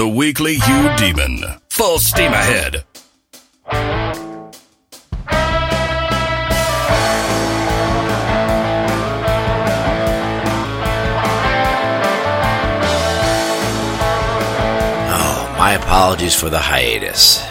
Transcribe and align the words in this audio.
The 0.00 0.08
Weekly 0.08 0.54
Hugh 0.54 0.96
Demon. 0.96 1.44
Full 1.68 1.98
steam 1.98 2.32
ahead. 2.32 2.84
Oh, 15.12 15.54
my 15.58 15.72
apologies 15.72 16.34
for 16.34 16.48
the 16.48 16.58
hiatus. 16.58 17.44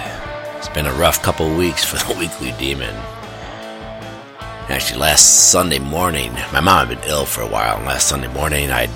It's 0.58 0.70
been 0.70 0.88
a 0.88 0.94
rough 0.94 1.22
couple 1.22 1.56
weeks 1.56 1.86
for 1.86 1.98
the 1.98 2.18
Weekly 2.20 2.54
Demon. 2.54 2.96
Actually, 4.70 5.02
last 5.02 5.52
Sunday 5.52 5.78
morning, 5.78 6.34
my 6.52 6.62
mom 6.62 6.88
had 6.88 7.00
been 7.00 7.08
ill 7.08 7.26
for 7.26 7.42
a 7.42 7.48
while, 7.48 7.78
and 7.78 7.86
last 7.86 8.08
Sunday 8.08 8.34
morning 8.34 8.72
I'd 8.72 8.90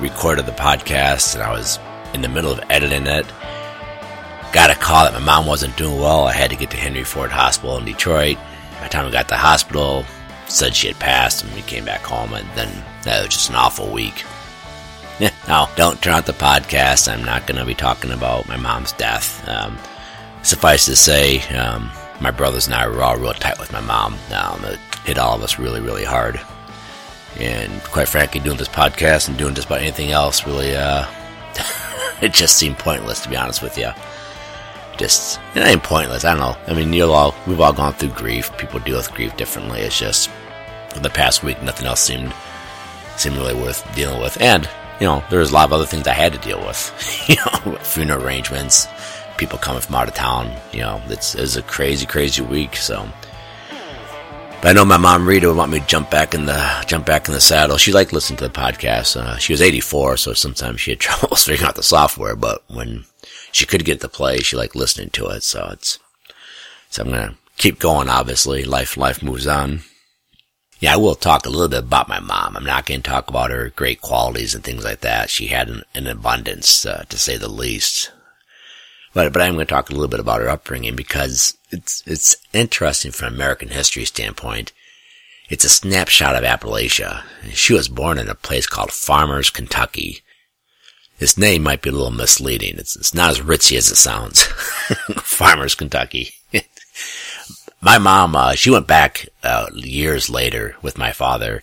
recorded 0.00 0.46
the 0.46 0.52
podcast 0.52 1.34
and 1.34 1.42
I 1.42 1.50
was 1.50 1.80
in 2.14 2.22
the 2.22 2.28
middle 2.28 2.52
of 2.52 2.60
editing 2.70 3.06
it. 3.06 3.26
Got 4.52 4.70
a 4.70 4.74
call 4.74 5.04
that 5.04 5.14
my 5.14 5.18
mom 5.18 5.46
wasn't 5.46 5.76
doing 5.76 5.98
well. 5.98 6.26
I 6.26 6.32
had 6.32 6.50
to 6.50 6.56
get 6.56 6.70
to 6.70 6.76
Henry 6.76 7.04
Ford 7.04 7.30
Hospital 7.30 7.78
in 7.78 7.84
Detroit. 7.84 8.36
By 8.76 8.84
the 8.84 8.88
time 8.88 9.06
we 9.06 9.12
got 9.12 9.28
to 9.28 9.34
the 9.34 9.38
hospital, 9.38 10.04
said 10.46 10.74
she 10.74 10.88
had 10.88 10.98
passed, 10.98 11.42
and 11.42 11.54
we 11.54 11.62
came 11.62 11.84
back 11.84 12.02
home, 12.02 12.34
and 12.34 12.48
then 12.54 12.84
that 13.04 13.22
was 13.24 13.34
just 13.34 13.48
an 13.48 13.56
awful 13.56 13.90
week. 13.90 14.24
now, 15.48 15.68
don't 15.76 16.00
turn 16.02 16.14
out 16.14 16.26
the 16.26 16.32
podcast. 16.32 17.10
I'm 17.10 17.24
not 17.24 17.46
going 17.46 17.58
to 17.58 17.64
be 17.64 17.74
talking 17.74 18.10
about 18.10 18.48
my 18.48 18.56
mom's 18.56 18.92
death. 18.92 19.46
Um, 19.48 19.78
suffice 20.42 20.84
to 20.86 20.96
say, 20.96 21.40
um, 21.56 21.90
my 22.20 22.30
brothers 22.30 22.66
and 22.66 22.74
I 22.74 22.88
were 22.88 23.02
all 23.02 23.16
real 23.16 23.32
tight 23.34 23.58
with 23.58 23.72
my 23.72 23.80
mom. 23.80 24.16
Um, 24.34 24.64
it 24.64 24.78
hit 25.04 25.18
all 25.18 25.34
of 25.34 25.42
us 25.42 25.58
really, 25.58 25.80
really 25.80 26.04
hard. 26.04 26.40
And 27.38 27.82
quite 27.84 28.08
frankly, 28.08 28.40
doing 28.40 28.58
this 28.58 28.68
podcast 28.68 29.28
and 29.28 29.38
doing 29.38 29.54
just 29.54 29.66
about 29.66 29.80
anything 29.80 30.10
else 30.10 30.46
really, 30.46 30.76
uh, 30.76 31.06
it 32.26 32.32
just 32.32 32.56
seemed 32.56 32.78
pointless 32.78 33.20
to 33.20 33.28
be 33.28 33.36
honest 33.36 33.62
with 33.62 33.76
you. 33.76 33.90
Just, 34.98 35.40
it 35.54 35.60
ain't 35.60 35.82
pointless. 35.82 36.24
I 36.24 36.34
don't 36.34 36.40
know. 36.40 36.56
I 36.72 36.76
mean, 36.76 36.92
you'll 36.92 37.12
all, 37.12 37.34
we've 37.46 37.60
all 37.60 37.72
gone 37.72 37.94
through 37.94 38.10
grief. 38.10 38.56
People 38.58 38.78
deal 38.80 38.98
with 38.98 39.10
grief 39.12 39.36
differently. 39.36 39.80
It's 39.80 39.98
just, 39.98 40.30
the 41.00 41.10
past 41.10 41.42
week, 41.42 41.62
nothing 41.62 41.86
else 41.86 42.00
seemed, 42.00 42.32
seemed 43.16 43.36
really 43.36 43.54
worth 43.54 43.82
dealing 43.94 44.20
with. 44.20 44.40
And, 44.40 44.68
you 45.00 45.06
know, 45.06 45.24
there 45.30 45.40
was 45.40 45.50
a 45.50 45.54
lot 45.54 45.64
of 45.64 45.72
other 45.72 45.86
things 45.86 46.06
I 46.06 46.12
had 46.12 46.32
to 46.34 46.38
deal 46.38 46.60
with. 46.60 46.92
you 47.28 47.36
know, 47.36 47.76
funeral 47.78 48.22
arrangements, 48.22 48.86
people 49.38 49.58
coming 49.58 49.80
from 49.80 49.94
out 49.94 50.08
of 50.08 50.14
town. 50.14 50.54
You 50.72 50.80
know, 50.80 51.02
it's, 51.08 51.34
it 51.34 51.40
was 51.40 51.56
a 51.56 51.62
crazy, 51.62 52.06
crazy 52.06 52.42
week. 52.42 52.76
So, 52.76 53.08
but 54.62 54.68
I 54.68 54.72
know 54.74 54.84
my 54.84 54.96
mom 54.96 55.26
Rita 55.26 55.48
would 55.48 55.56
want 55.56 55.72
me 55.72 55.80
to 55.80 55.86
jump 55.86 56.08
back 56.08 56.34
in 56.34 56.46
the 56.46 56.84
jump 56.86 57.04
back 57.04 57.26
in 57.26 57.34
the 57.34 57.40
saddle. 57.40 57.78
She 57.78 57.92
liked 57.92 58.12
listening 58.12 58.36
to 58.36 58.48
the 58.48 58.54
podcast. 58.54 59.20
Uh, 59.20 59.36
she 59.36 59.52
was 59.52 59.60
84, 59.60 60.16
so 60.18 60.34
sometimes 60.34 60.80
she 60.80 60.92
had 60.92 61.00
trouble 61.00 61.36
figuring 61.36 61.68
out 61.68 61.74
the 61.74 61.82
software. 61.82 62.36
But 62.36 62.62
when 62.68 63.04
she 63.50 63.66
could 63.66 63.84
get 63.84 63.98
the 63.98 64.08
play, 64.08 64.38
she 64.38 64.56
liked 64.56 64.76
listening 64.76 65.10
to 65.10 65.26
it. 65.26 65.42
So 65.42 65.68
it's 65.72 65.98
so 66.90 67.02
I'm 67.02 67.10
gonna 67.10 67.34
keep 67.56 67.80
going. 67.80 68.08
Obviously, 68.08 68.64
life 68.64 68.96
life 68.96 69.20
moves 69.20 69.48
on. 69.48 69.80
Yeah, 70.78 70.94
I 70.94 70.96
will 70.96 71.16
talk 71.16 71.44
a 71.44 71.50
little 71.50 71.68
bit 71.68 71.84
about 71.84 72.08
my 72.08 72.20
mom. 72.20 72.56
I'm 72.56 72.64
not 72.64 72.86
going 72.86 73.02
to 73.02 73.08
talk 73.08 73.28
about 73.28 73.52
her 73.52 73.70
great 73.70 74.00
qualities 74.00 74.52
and 74.52 74.64
things 74.64 74.82
like 74.82 74.98
that. 75.02 75.30
She 75.30 75.46
had 75.46 75.68
an, 75.68 75.84
an 75.94 76.08
abundance, 76.08 76.84
uh, 76.84 77.04
to 77.08 77.16
say 77.16 77.36
the 77.36 77.46
least. 77.46 78.10
But, 79.14 79.32
but 79.32 79.42
I'm 79.42 79.54
going 79.54 79.64
to 79.64 79.72
talk 79.72 79.90
a 79.90 79.92
little 79.92 80.08
bit 80.08 80.18
about 80.18 80.40
her 80.40 80.48
upbringing 80.48 80.96
because 80.96 81.56
it's, 81.72 82.02
it's 82.06 82.36
interesting 82.52 83.10
from 83.12 83.28
an 83.28 83.34
American 83.34 83.68
history 83.68 84.04
standpoint. 84.04 84.72
It's 85.48 85.64
a 85.64 85.68
snapshot 85.68 86.36
of 86.36 86.44
Appalachia. 86.44 87.24
She 87.50 87.74
was 87.74 87.88
born 87.88 88.18
in 88.18 88.28
a 88.28 88.34
place 88.34 88.66
called 88.66 88.92
Farmers, 88.92 89.50
Kentucky. 89.50 90.22
This 91.18 91.36
name 91.36 91.62
might 91.62 91.82
be 91.82 91.90
a 91.90 91.92
little 91.92 92.10
misleading. 92.10 92.78
It's, 92.78 92.96
it's 92.96 93.14
not 93.14 93.30
as 93.30 93.40
ritzy 93.40 93.76
as 93.76 93.90
it 93.90 93.96
sounds. 93.96 94.44
Farmers, 95.22 95.74
Kentucky. 95.74 96.30
my 97.80 97.98
mom, 97.98 98.34
uh, 98.34 98.54
she 98.54 98.70
went 98.70 98.86
back, 98.86 99.28
uh, 99.42 99.66
years 99.74 100.30
later 100.30 100.76
with 100.82 100.98
my 100.98 101.12
father 101.12 101.60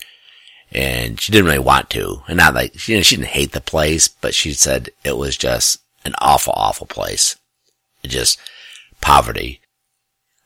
and 0.72 1.20
she 1.20 1.32
didn't 1.32 1.48
really 1.48 1.60
want 1.60 1.90
to. 1.92 2.22
And 2.28 2.38
not 2.38 2.54
like, 2.54 2.88
you 2.88 2.98
know, 2.98 3.02
she 3.02 3.16
didn't 3.16 3.30
hate 3.30 3.52
the 3.52 3.62
place, 3.62 4.08
but 4.08 4.36
she 4.36 4.54
said 4.54 4.90
it 5.04 5.18
was 5.18 5.36
just 5.36 5.80
an 6.06 6.14
awful, 6.20 6.54
awful 6.56 6.88
place. 6.88 7.36
Just 8.04 8.40
poverty. 9.02 9.62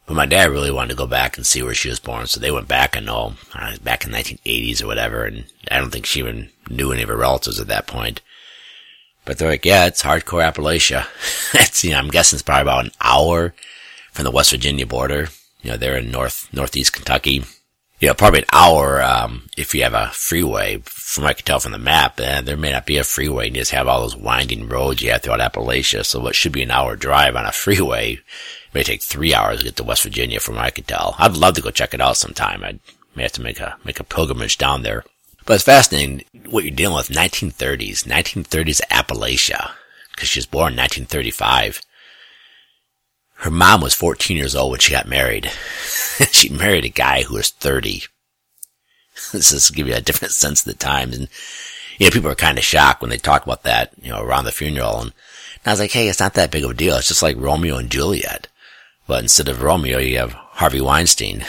But 0.05 0.15
my 0.15 0.25
dad 0.25 0.51
really 0.51 0.71
wanted 0.71 0.89
to 0.89 0.95
go 0.95 1.07
back 1.07 1.37
and 1.37 1.45
see 1.45 1.63
where 1.63 1.73
she 1.73 1.89
was 1.89 1.99
born, 1.99 2.27
so 2.27 2.39
they 2.39 2.51
went 2.51 2.67
back 2.67 2.95
and 2.95 3.05
know, 3.05 3.35
uh, 3.55 3.77
back 3.83 4.03
in 4.03 4.11
the 4.11 4.17
1980s 4.17 4.83
or 4.83 4.87
whatever, 4.87 5.23
and 5.23 5.45
I 5.71 5.77
don't 5.77 5.91
think 5.91 6.05
she 6.05 6.19
even 6.19 6.49
knew 6.69 6.91
any 6.91 7.03
of 7.03 7.09
her 7.09 7.15
relatives 7.15 7.59
at 7.59 7.67
that 7.67 7.87
point. 7.87 8.21
But 9.25 9.37
they're 9.37 9.49
like, 9.49 9.65
yeah, 9.65 9.85
it's 9.85 10.03
hardcore 10.03 10.43
Appalachia. 10.43 11.05
you 11.83 11.91
know, 11.91 11.97
I'm 11.97 12.09
guessing 12.09 12.35
it's 12.35 12.43
probably 12.43 12.63
about 12.63 12.85
an 12.85 12.91
hour 12.99 13.53
from 14.11 14.25
the 14.25 14.31
West 14.31 14.51
Virginia 14.51 14.85
border. 14.85 15.29
You 15.61 15.71
know, 15.71 15.77
they're 15.77 15.97
in 15.97 16.11
north, 16.11 16.49
northeast 16.51 16.91
Kentucky. 16.91 17.43
You 17.99 18.09
know, 18.09 18.13
probably 18.13 18.39
an 18.39 18.45
hour, 18.51 19.01
um, 19.01 19.47
if 19.55 19.73
you 19.73 19.83
have 19.83 19.93
a 19.93 20.09
freeway. 20.09 20.79
From 20.83 21.23
what 21.23 21.29
I 21.29 21.33
can 21.33 21.45
tell 21.45 21.61
from 21.61 21.71
the 21.71 21.77
map, 21.77 22.19
eh, 22.19 22.41
there 22.41 22.57
may 22.57 22.73
not 22.73 22.85
be 22.85 22.97
a 22.97 23.05
freeway. 23.05 23.47
You 23.47 23.55
just 23.55 23.71
have 23.71 23.87
all 23.87 24.01
those 24.01 24.17
winding 24.17 24.67
roads 24.67 25.01
you 25.01 25.11
have 25.11 25.21
throughout 25.21 25.39
Appalachia. 25.39 26.03
So 26.03 26.19
what 26.19 26.35
should 26.35 26.51
be 26.51 26.63
an 26.63 26.71
hour 26.71 26.97
drive 26.97 27.37
on 27.37 27.45
a 27.45 27.51
freeway 27.53 28.19
may 28.73 28.83
take 28.83 29.01
three 29.01 29.33
hours 29.33 29.59
to 29.59 29.65
get 29.65 29.75
to 29.77 29.83
West 29.83 30.03
Virginia 30.03 30.39
from 30.39 30.55
what 30.55 30.65
I 30.65 30.71
can 30.71 30.83
tell. 30.83 31.15
I'd 31.17 31.37
love 31.37 31.55
to 31.55 31.61
go 31.61 31.71
check 31.71 31.93
it 31.93 32.01
out 32.01 32.17
sometime. 32.17 32.63
I 32.63 32.79
may 33.15 33.23
have 33.23 33.31
to 33.33 33.41
make 33.41 33.59
a, 33.59 33.77
make 33.85 33.99
a 33.99 34.03
pilgrimage 34.03 34.57
down 34.57 34.81
there. 34.81 35.03
But 35.45 35.55
it's 35.55 35.63
fascinating 35.63 36.23
what 36.49 36.63
you're 36.63 36.75
dealing 36.75 36.95
with 36.95 37.09
1930s, 37.09 38.05
1930s 38.05 38.81
Appalachia, 38.89 39.71
because 40.11 40.29
she 40.29 40.39
was 40.39 40.45
born 40.45 40.73
in 40.73 40.79
1935. 40.79 41.81
Her 43.35 43.51
mom 43.51 43.81
was 43.81 43.93
14 43.93 44.37
years 44.37 44.55
old 44.55 44.71
when 44.71 44.79
she 44.79 44.93
got 44.93 45.07
married. 45.07 45.51
she 46.31 46.49
married 46.49 46.85
a 46.85 46.89
guy 46.89 47.23
who 47.23 47.35
was 47.35 47.49
30. 47.49 48.03
this 49.33 49.51
is 49.51 49.69
give 49.69 49.87
you 49.87 49.95
a 49.95 50.01
different 50.01 50.33
sense 50.33 50.61
of 50.61 50.71
the 50.71 50.79
times. 50.79 51.17
And, 51.17 51.27
you 51.97 52.07
know, 52.07 52.11
people 52.11 52.29
are 52.29 52.35
kind 52.35 52.57
of 52.57 52.63
shocked 52.63 53.01
when 53.01 53.09
they 53.09 53.17
talk 53.17 53.43
about 53.43 53.63
that, 53.63 53.91
you 54.01 54.09
know, 54.09 54.21
around 54.21 54.45
the 54.45 54.51
funeral. 54.51 55.01
And, 55.01 55.11
and 55.11 55.65
I 55.65 55.71
was 55.71 55.79
like, 55.79 55.91
hey, 55.91 56.07
it's 56.07 56.21
not 56.21 56.35
that 56.35 56.51
big 56.51 56.63
of 56.63 56.71
a 56.71 56.73
deal. 56.73 56.95
It's 56.95 57.09
just 57.09 57.21
like 57.21 57.35
Romeo 57.37 57.77
and 57.77 57.89
Juliet. 57.89 58.47
But 59.07 59.23
instead 59.23 59.49
of 59.49 59.61
Romeo, 59.61 59.99
you 59.99 60.17
have 60.17 60.33
Harvey 60.33 60.81
Weinstein. 60.81 61.45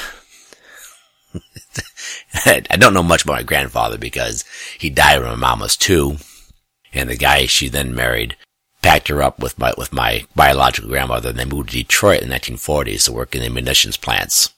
I 2.47 2.77
don't 2.77 2.95
know 2.95 3.03
much 3.03 3.25
about 3.25 3.35
my 3.35 3.43
grandfather 3.43 3.99
because 3.99 4.45
he 4.79 4.91
died 4.91 5.21
when 5.21 5.31
my 5.31 5.37
mom 5.37 5.61
was 5.61 5.77
two. 5.77 6.17
And 6.93 7.09
the 7.09 7.17
guy 7.17 7.47
she 7.47 7.69
then 7.69 7.95
married 7.95 8.37
packed 8.83 9.09
her 9.09 9.23
up 9.23 9.39
with 9.39 9.59
my, 9.59 9.73
with 9.79 9.93
my 9.93 10.27
biological 10.37 10.91
grandmother 10.91 11.31
and 11.31 11.39
they 11.39 11.45
moved 11.45 11.71
to 11.71 11.77
Detroit 11.77 12.23
in 12.23 12.29
the 12.29 12.35
1940s 12.35 13.07
to 13.07 13.13
work 13.13 13.35
in 13.35 13.43
the 13.43 13.49
munitions 13.49 13.97
plants. 13.97 14.53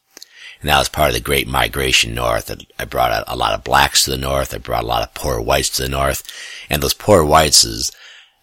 And 0.61 0.71
that 0.71 0.79
was 0.79 0.89
part 0.89 1.09
of 1.09 1.15
the 1.15 1.21
great 1.21 1.47
migration 1.47 2.15
north. 2.15 2.51
I 2.79 2.85
brought 2.87 3.25
a, 3.29 3.37
lot 3.37 3.53
of 3.53 3.63
blacks 3.63 4.05
to 4.05 4.11
the 4.11 4.17
north. 4.17 4.55
I 4.55 4.59
brought 4.59 4.85
a 4.85 4.87
lot 4.87 5.03
of 5.03 5.15
poor 5.15 5.41
whites 5.41 5.71
to 5.71 5.83
the 5.83 5.89
north. 5.89 6.23
And 6.71 6.83
those 6.83 6.95
poor 6.95 7.25
whites 7.25 7.65
is, 7.65 7.93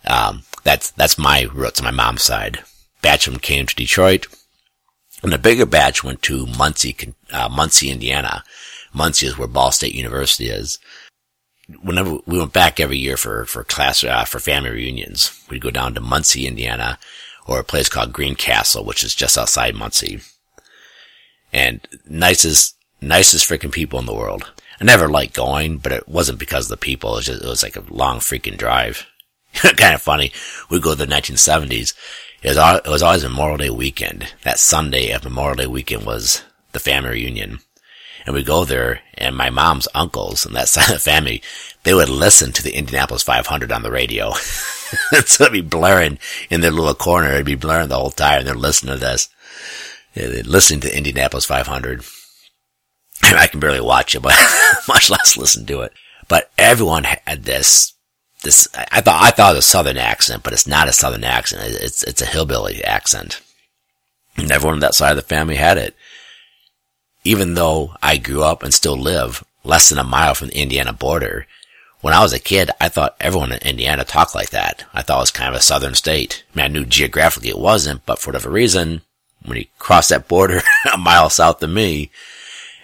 um, 0.05 0.43
that's, 0.63 0.91
that's 0.91 1.17
my 1.17 1.47
roots 1.53 1.79
on 1.79 1.85
my 1.85 1.91
mom's 1.91 2.23
side. 2.23 2.63
Batch 3.01 3.27
of 3.27 3.33
them 3.33 3.39
came 3.41 3.65
to 3.65 3.75
Detroit. 3.75 4.27
And 5.23 5.31
the 5.31 5.37
bigger 5.37 5.65
batch 5.65 6.03
went 6.03 6.21
to 6.23 6.45
Muncie, 6.45 6.95
uh, 7.31 7.47
Muncie, 7.49 7.89
Indiana. 7.89 8.43
Muncie 8.93 9.25
is 9.25 9.37
where 9.37 9.47
Ball 9.47 9.71
State 9.71 9.95
University 9.95 10.49
is. 10.49 10.79
Whenever 11.81 12.17
we 12.25 12.37
went 12.37 12.51
back 12.51 12.79
every 12.79 12.97
year 12.97 13.15
for, 13.15 13.45
for 13.45 13.63
class, 13.63 14.03
uh, 14.03 14.25
for 14.25 14.39
family 14.39 14.71
reunions, 14.71 15.41
we'd 15.49 15.61
go 15.61 15.71
down 15.71 15.93
to 15.93 16.01
Muncie, 16.01 16.45
Indiana, 16.45 16.99
or 17.47 17.59
a 17.59 17.63
place 17.63 17.87
called 17.87 18.11
Greencastle, 18.11 18.83
which 18.83 19.03
is 19.03 19.15
just 19.15 19.37
outside 19.37 19.75
Muncie. 19.75 20.19
And 21.53 21.79
nicest, 22.05 22.75
nicest 22.99 23.49
freaking 23.49 23.71
people 23.71 23.99
in 23.99 24.05
the 24.05 24.13
world. 24.13 24.51
I 24.81 24.83
never 24.83 25.07
liked 25.07 25.35
going, 25.35 25.77
but 25.77 25.93
it 25.93 26.09
wasn't 26.09 26.39
because 26.39 26.65
of 26.65 26.71
the 26.71 26.77
people. 26.77 27.13
It 27.13 27.15
was 27.15 27.25
just, 27.27 27.43
it 27.43 27.47
was 27.47 27.63
like 27.63 27.77
a 27.77 27.85
long 27.89 28.19
freaking 28.19 28.57
drive. 28.57 29.05
kind 29.53 29.93
of 29.93 30.01
funny. 30.01 30.33
We 30.69 30.81
go 30.81 30.95
to 30.95 31.05
the 31.05 31.05
1970s. 31.05 31.93
It 32.43 32.49
was, 32.49 32.81
it 32.85 32.89
was 32.89 33.01
always 33.01 33.23
Memorial 33.23 33.57
Day 33.57 33.69
weekend. 33.69 34.33
That 34.43 34.59
Sunday 34.59 35.11
of 35.11 35.23
Memorial 35.23 35.55
Day 35.55 35.67
weekend 35.67 36.05
was 36.05 36.43
the 36.73 36.79
family 36.79 37.11
reunion. 37.11 37.59
And 38.25 38.35
we'd 38.35 38.45
go 38.45 38.65
there 38.65 38.99
and 39.17 39.35
my 39.35 39.49
mom's 39.49 39.87
uncles 39.95 40.45
and 40.45 40.53
that 40.55 40.67
side 40.69 40.89
of 40.89 40.95
the 40.95 40.99
family, 40.99 41.41
they 41.83 41.93
would 41.93 42.09
listen 42.09 42.51
to 42.51 42.63
the 42.63 42.75
Indianapolis 42.75 43.23
500 43.23 43.71
on 43.71 43.81
the 43.81 43.91
radio. 43.91 44.31
so 45.25 45.45
it'd 45.45 45.53
be 45.53 45.61
blaring 45.61 46.19
in 46.49 46.59
their 46.59 46.71
little 46.71 46.93
corner. 46.93 47.29
It'd 47.29 47.45
be 47.45 47.55
blaring 47.55 47.87
the 47.87 47.97
whole 47.97 48.11
time 48.11 48.43
they're 48.43 48.55
listening 48.55 48.95
to 48.95 48.99
this. 48.99 49.29
They're 50.13 50.43
listening 50.43 50.81
to 50.81 50.95
Indianapolis 50.95 51.45
500. 51.45 52.03
I 53.23 53.47
can 53.47 53.61
barely 53.61 53.81
watch 53.81 54.15
it, 54.15 54.21
but 54.21 54.35
much 54.89 55.09
less 55.09 55.37
listen 55.37 55.65
to 55.67 55.81
it. 55.81 55.93
But 56.27 56.51
everyone 56.57 57.05
had 57.05 57.43
this 57.43 57.93
this 58.43 58.67
I 58.75 59.01
thought 59.01 59.21
I 59.21 59.31
thought 59.31 59.53
it 59.53 59.57
was 59.57 59.65
a 59.65 59.69
southern 59.69 59.97
accent, 59.97 60.43
but 60.43 60.53
it's 60.53 60.67
not 60.67 60.87
a 60.87 60.93
southern 60.93 61.23
accent. 61.23 61.63
It's 61.65 62.03
it's 62.03 62.21
a 62.21 62.25
hillbilly 62.25 62.83
accent. 62.83 63.41
And 64.37 64.51
everyone 64.51 64.75
on 64.75 64.79
that 64.81 64.95
side 64.95 65.11
of 65.11 65.17
the 65.17 65.21
family 65.23 65.55
had 65.55 65.77
it. 65.77 65.95
Even 67.23 67.53
though 67.53 67.95
I 68.01 68.17
grew 68.17 68.43
up 68.43 68.63
and 68.63 68.73
still 68.73 68.97
live 68.97 69.43
less 69.63 69.89
than 69.89 69.97
a 69.97 70.03
mile 70.03 70.35
from 70.35 70.49
the 70.49 70.61
Indiana 70.61 70.91
border, 70.91 71.47
when 72.01 72.13
I 72.13 72.21
was 72.21 72.33
a 72.33 72.39
kid, 72.39 72.69
I 72.81 72.89
thought 72.89 73.15
everyone 73.21 73.53
in 73.53 73.59
Indiana 73.59 74.03
talked 74.03 74.35
like 74.35 74.49
that. 74.49 74.83
I 74.93 75.01
thought 75.01 75.19
it 75.19 75.21
was 75.21 75.31
kind 75.31 75.49
of 75.49 75.55
a 75.55 75.63
southern 75.63 75.95
state. 75.95 76.43
I 76.53 76.57
mean, 76.57 76.65
I 76.65 76.67
knew 76.67 76.85
geographically 76.85 77.49
it 77.49 77.57
wasn't, 77.57 78.05
but 78.05 78.19
for 78.19 78.31
whatever 78.31 78.49
reason, 78.49 79.01
when 79.45 79.57
you 79.57 79.65
cross 79.79 80.09
that 80.09 80.27
border 80.27 80.61
a 80.93 80.97
mile 80.97 81.29
south 81.29 81.63
of 81.63 81.69
me, 81.69 82.11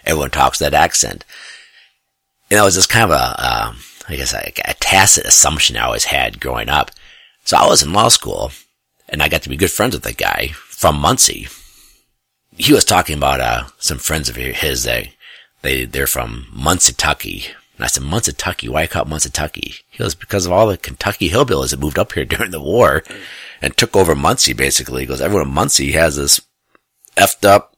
everyone 0.06 0.30
talks 0.30 0.60
that 0.60 0.74
accent. 0.74 1.26
And 2.50 2.60
it 2.60 2.64
was 2.64 2.76
just 2.76 2.90
kind 2.90 3.12
of 3.12 3.20
a, 3.20 3.46
um, 3.46 3.78
I 4.10 4.16
guess 4.16 4.34
a, 4.34 4.52
a 4.66 4.74
tacit 4.76 5.26
assumption 5.26 5.78
I 5.78 5.86
always 5.86 6.06
had 6.06 6.42
growing 6.42 6.68
up. 6.68 6.92
So 7.46 7.58
I 7.58 7.68
was 7.68 7.84
in 7.84 7.94
law 7.94 8.10
school 8.10 8.52
and 9.08 9.22
I 9.22 9.30
got 9.30 9.44
to 9.44 9.50
be 9.50 9.58
good 9.58 9.72
friends 9.72 9.96
with 9.96 10.06
a 10.06 10.14
guy 10.14 10.48
from 10.54 11.00
Muncie. 11.00 11.48
He 12.58 12.74
was 12.74 12.84
talking 12.84 13.18
about, 13.18 13.40
uh, 13.40 13.68
some 13.78 14.00
friends 14.00 14.28
of 14.28 14.36
his, 14.36 14.84
they, 14.84 15.14
they, 15.62 15.86
they're 15.86 16.08
from 16.08 16.48
Muncie. 16.52 17.46
And 17.76 17.86
I 17.86 17.88
said, 17.88 18.04
Muncie, 18.04 18.68
why 18.68 18.88
call 18.88 19.04
it 19.04 19.08
Muncie, 19.08 19.30
He 19.90 19.98
goes, 19.98 20.16
because 20.16 20.46
of 20.46 20.52
all 20.52 20.68
the 20.68 20.78
Kentucky 20.78 21.30
hillbillies 21.30 21.72
that 21.72 21.80
moved 21.80 22.00
up 22.00 22.12
here 22.12 22.26
during 22.26 22.52
the 22.52 22.62
war 22.62 23.04
and 23.62 23.78
took 23.78 23.96
over 23.96 24.16
Muncie, 24.16 24.54
basically. 24.54 25.04
He 25.04 25.08
goes, 25.08 25.22
everyone 25.22 25.48
in 25.48 25.54
Muncie 25.54 25.94
has 25.94 26.16
this 26.16 26.42
effed 27.16 27.46
up 27.46 27.76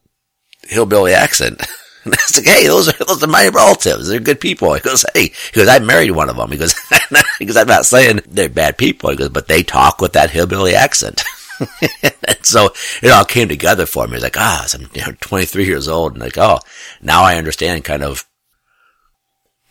hillbilly 0.64 1.14
accent. 1.14 1.68
And 2.04 2.14
I 2.18 2.18
was 2.28 2.38
like, 2.38 2.46
hey, 2.46 2.68
those 2.68 2.90
are, 2.90 3.06
those 3.06 3.24
are 3.24 3.28
my 3.28 3.48
relatives. 3.48 4.08
They're 4.08 4.20
good 4.20 4.40
people. 4.40 4.74
He 4.74 4.80
goes, 4.80 5.06
hey, 5.14 5.28
he 5.28 5.52
goes, 5.54 5.68
I 5.68 5.80
married 5.80 6.12
one 6.12 6.30
of 6.30 6.38
them. 6.38 6.52
He 6.52 6.58
goes, 6.58 6.76
he 7.40 7.46
goes, 7.46 7.58
I'm 7.58 7.68
not 7.68 7.86
saying 7.86 8.22
they're 8.28 8.50
bad 8.50 8.78
people. 8.78 9.10
He 9.10 9.16
goes, 9.16 9.30
but 9.30 9.48
they 9.48 9.64
talk 9.64 10.02
with 10.02 10.14
that 10.14 10.32
hillbilly 10.32 10.76
accent. 10.76 11.24
and 12.02 12.46
so 12.46 12.70
it 13.02 13.12
all 13.12 13.26
came 13.26 13.48
together 13.48 13.86
for 13.86 14.08
me. 14.08 14.16
It's 14.16 14.24
like, 14.24 14.38
ah, 14.38 14.66
so 14.68 14.80
I'm 14.80 14.90
you 14.94 15.02
know, 15.02 15.14
23 15.22 15.66
years 15.66 15.88
old 15.88 16.14
and 16.14 16.22
like, 16.22 16.38
oh, 16.38 16.60
now 17.02 17.24
I 17.24 17.36
understand 17.36 17.84
kind 17.84 18.04
of, 18.04 18.26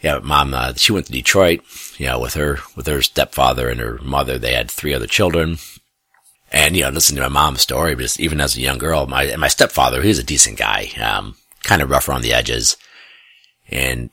yeah, 0.01 0.19
mom, 0.23 0.55
uh, 0.55 0.73
she 0.77 0.93
went 0.93 1.07
to 1.07 1.13
Detroit, 1.13 1.61
you 1.99 2.07
know, 2.07 2.21
with 2.21 2.35
her, 2.35 2.59
with 2.75 2.87
her 2.87 3.03
stepfather 3.03 3.69
and 3.69 3.81
her 3.81 3.99
mother. 4.03 4.39
They 4.39 4.55
had 4.55 4.71
three 4.71 4.95
other 4.95 5.07
children. 5.07 5.59
And, 6.53 6.75
you 6.75 6.83
know, 6.83 6.89
listening 6.89 7.23
to 7.23 7.29
my 7.29 7.41
mom's 7.43 7.61
story, 7.61 7.95
because 7.95 8.19
even 8.19 8.41
as 8.41 8.57
a 8.57 8.61
young 8.61 8.79
girl, 8.79 9.07
my, 9.07 9.37
my 9.37 9.47
stepfather, 9.47 10.03
he's 10.03 10.19
a 10.19 10.25
decent 10.25 10.59
guy. 10.59 10.91
Um, 11.01 11.37
kind 11.63 11.83
of 11.83 11.91
rough 11.91 12.09
around 12.09 12.23
the 12.23 12.33
edges. 12.33 12.77
And 13.69 14.11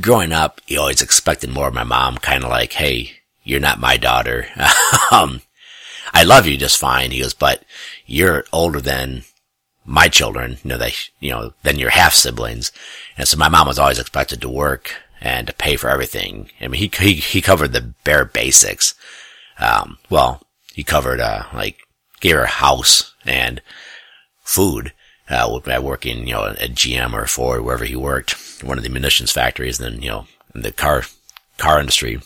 growing 0.00 0.32
up, 0.32 0.60
he 0.66 0.76
always 0.76 1.02
expected 1.02 1.50
more 1.50 1.68
of 1.68 1.74
my 1.74 1.84
mom, 1.84 2.16
kind 2.16 2.44
of 2.44 2.50
like, 2.50 2.72
hey, 2.72 3.12
you're 3.44 3.60
not 3.60 3.80
my 3.80 3.96
daughter. 3.96 4.46
um, 5.10 5.42
I 6.12 6.24
love 6.24 6.46
you 6.46 6.56
just 6.56 6.78
fine. 6.78 7.10
He 7.10 7.20
goes, 7.20 7.34
but 7.34 7.64
you're 8.06 8.44
older 8.52 8.80
than 8.80 9.24
my 9.84 10.08
children, 10.08 10.58
you 10.62 10.68
know, 10.68 10.78
they, 10.78 10.92
you 11.18 11.30
know, 11.30 11.52
than 11.62 11.78
your 11.78 11.90
half 11.90 12.14
siblings. 12.14 12.70
And 13.16 13.26
so 13.26 13.36
my 13.36 13.48
mom 13.48 13.66
was 13.66 13.78
always 13.78 13.98
expected 13.98 14.40
to 14.40 14.48
work 14.48 14.94
and 15.20 15.46
to 15.46 15.52
pay 15.52 15.76
for 15.76 15.88
everything. 15.88 16.50
I 16.60 16.68
mean, 16.68 16.80
he, 16.80 16.90
he, 17.04 17.14
he 17.14 17.40
covered 17.40 17.72
the 17.72 17.94
bare 18.04 18.24
basics. 18.24 18.94
Um, 19.58 19.98
well, 20.10 20.42
he 20.72 20.84
covered, 20.84 21.20
uh, 21.20 21.44
like, 21.52 21.78
gave 22.20 22.36
her 22.36 22.42
a 22.42 22.48
house 22.48 23.12
and 23.24 23.60
food 24.42 24.92
uh, 25.28 25.80
working, 25.82 26.26
you 26.26 26.34
know, 26.34 26.46
at 26.46 26.72
GM 26.72 27.12
or 27.14 27.26
Ford, 27.26 27.62
wherever 27.62 27.84
he 27.84 27.96
worked, 27.96 28.62
one 28.62 28.78
of 28.78 28.84
the 28.84 28.90
munitions 28.90 29.32
factories, 29.32 29.80
and 29.80 29.94
then, 29.94 30.02
you 30.02 30.08
know, 30.08 30.26
in 30.54 30.62
the 30.62 30.72
car, 30.72 31.04
car 31.58 31.80
industry. 31.80 32.20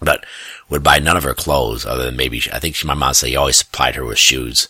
But 0.00 0.24
would 0.68 0.82
buy 0.82 0.98
none 0.98 1.16
of 1.16 1.24
her 1.24 1.34
clothes 1.34 1.84
other 1.84 2.04
than 2.04 2.16
maybe, 2.16 2.42
I 2.52 2.58
think 2.58 2.74
she, 2.74 2.86
my 2.86 2.94
mom 2.94 3.14
said 3.14 3.30
he 3.30 3.36
always 3.36 3.56
supplied 3.56 3.96
her 3.96 4.04
with 4.04 4.18
shoes. 4.18 4.68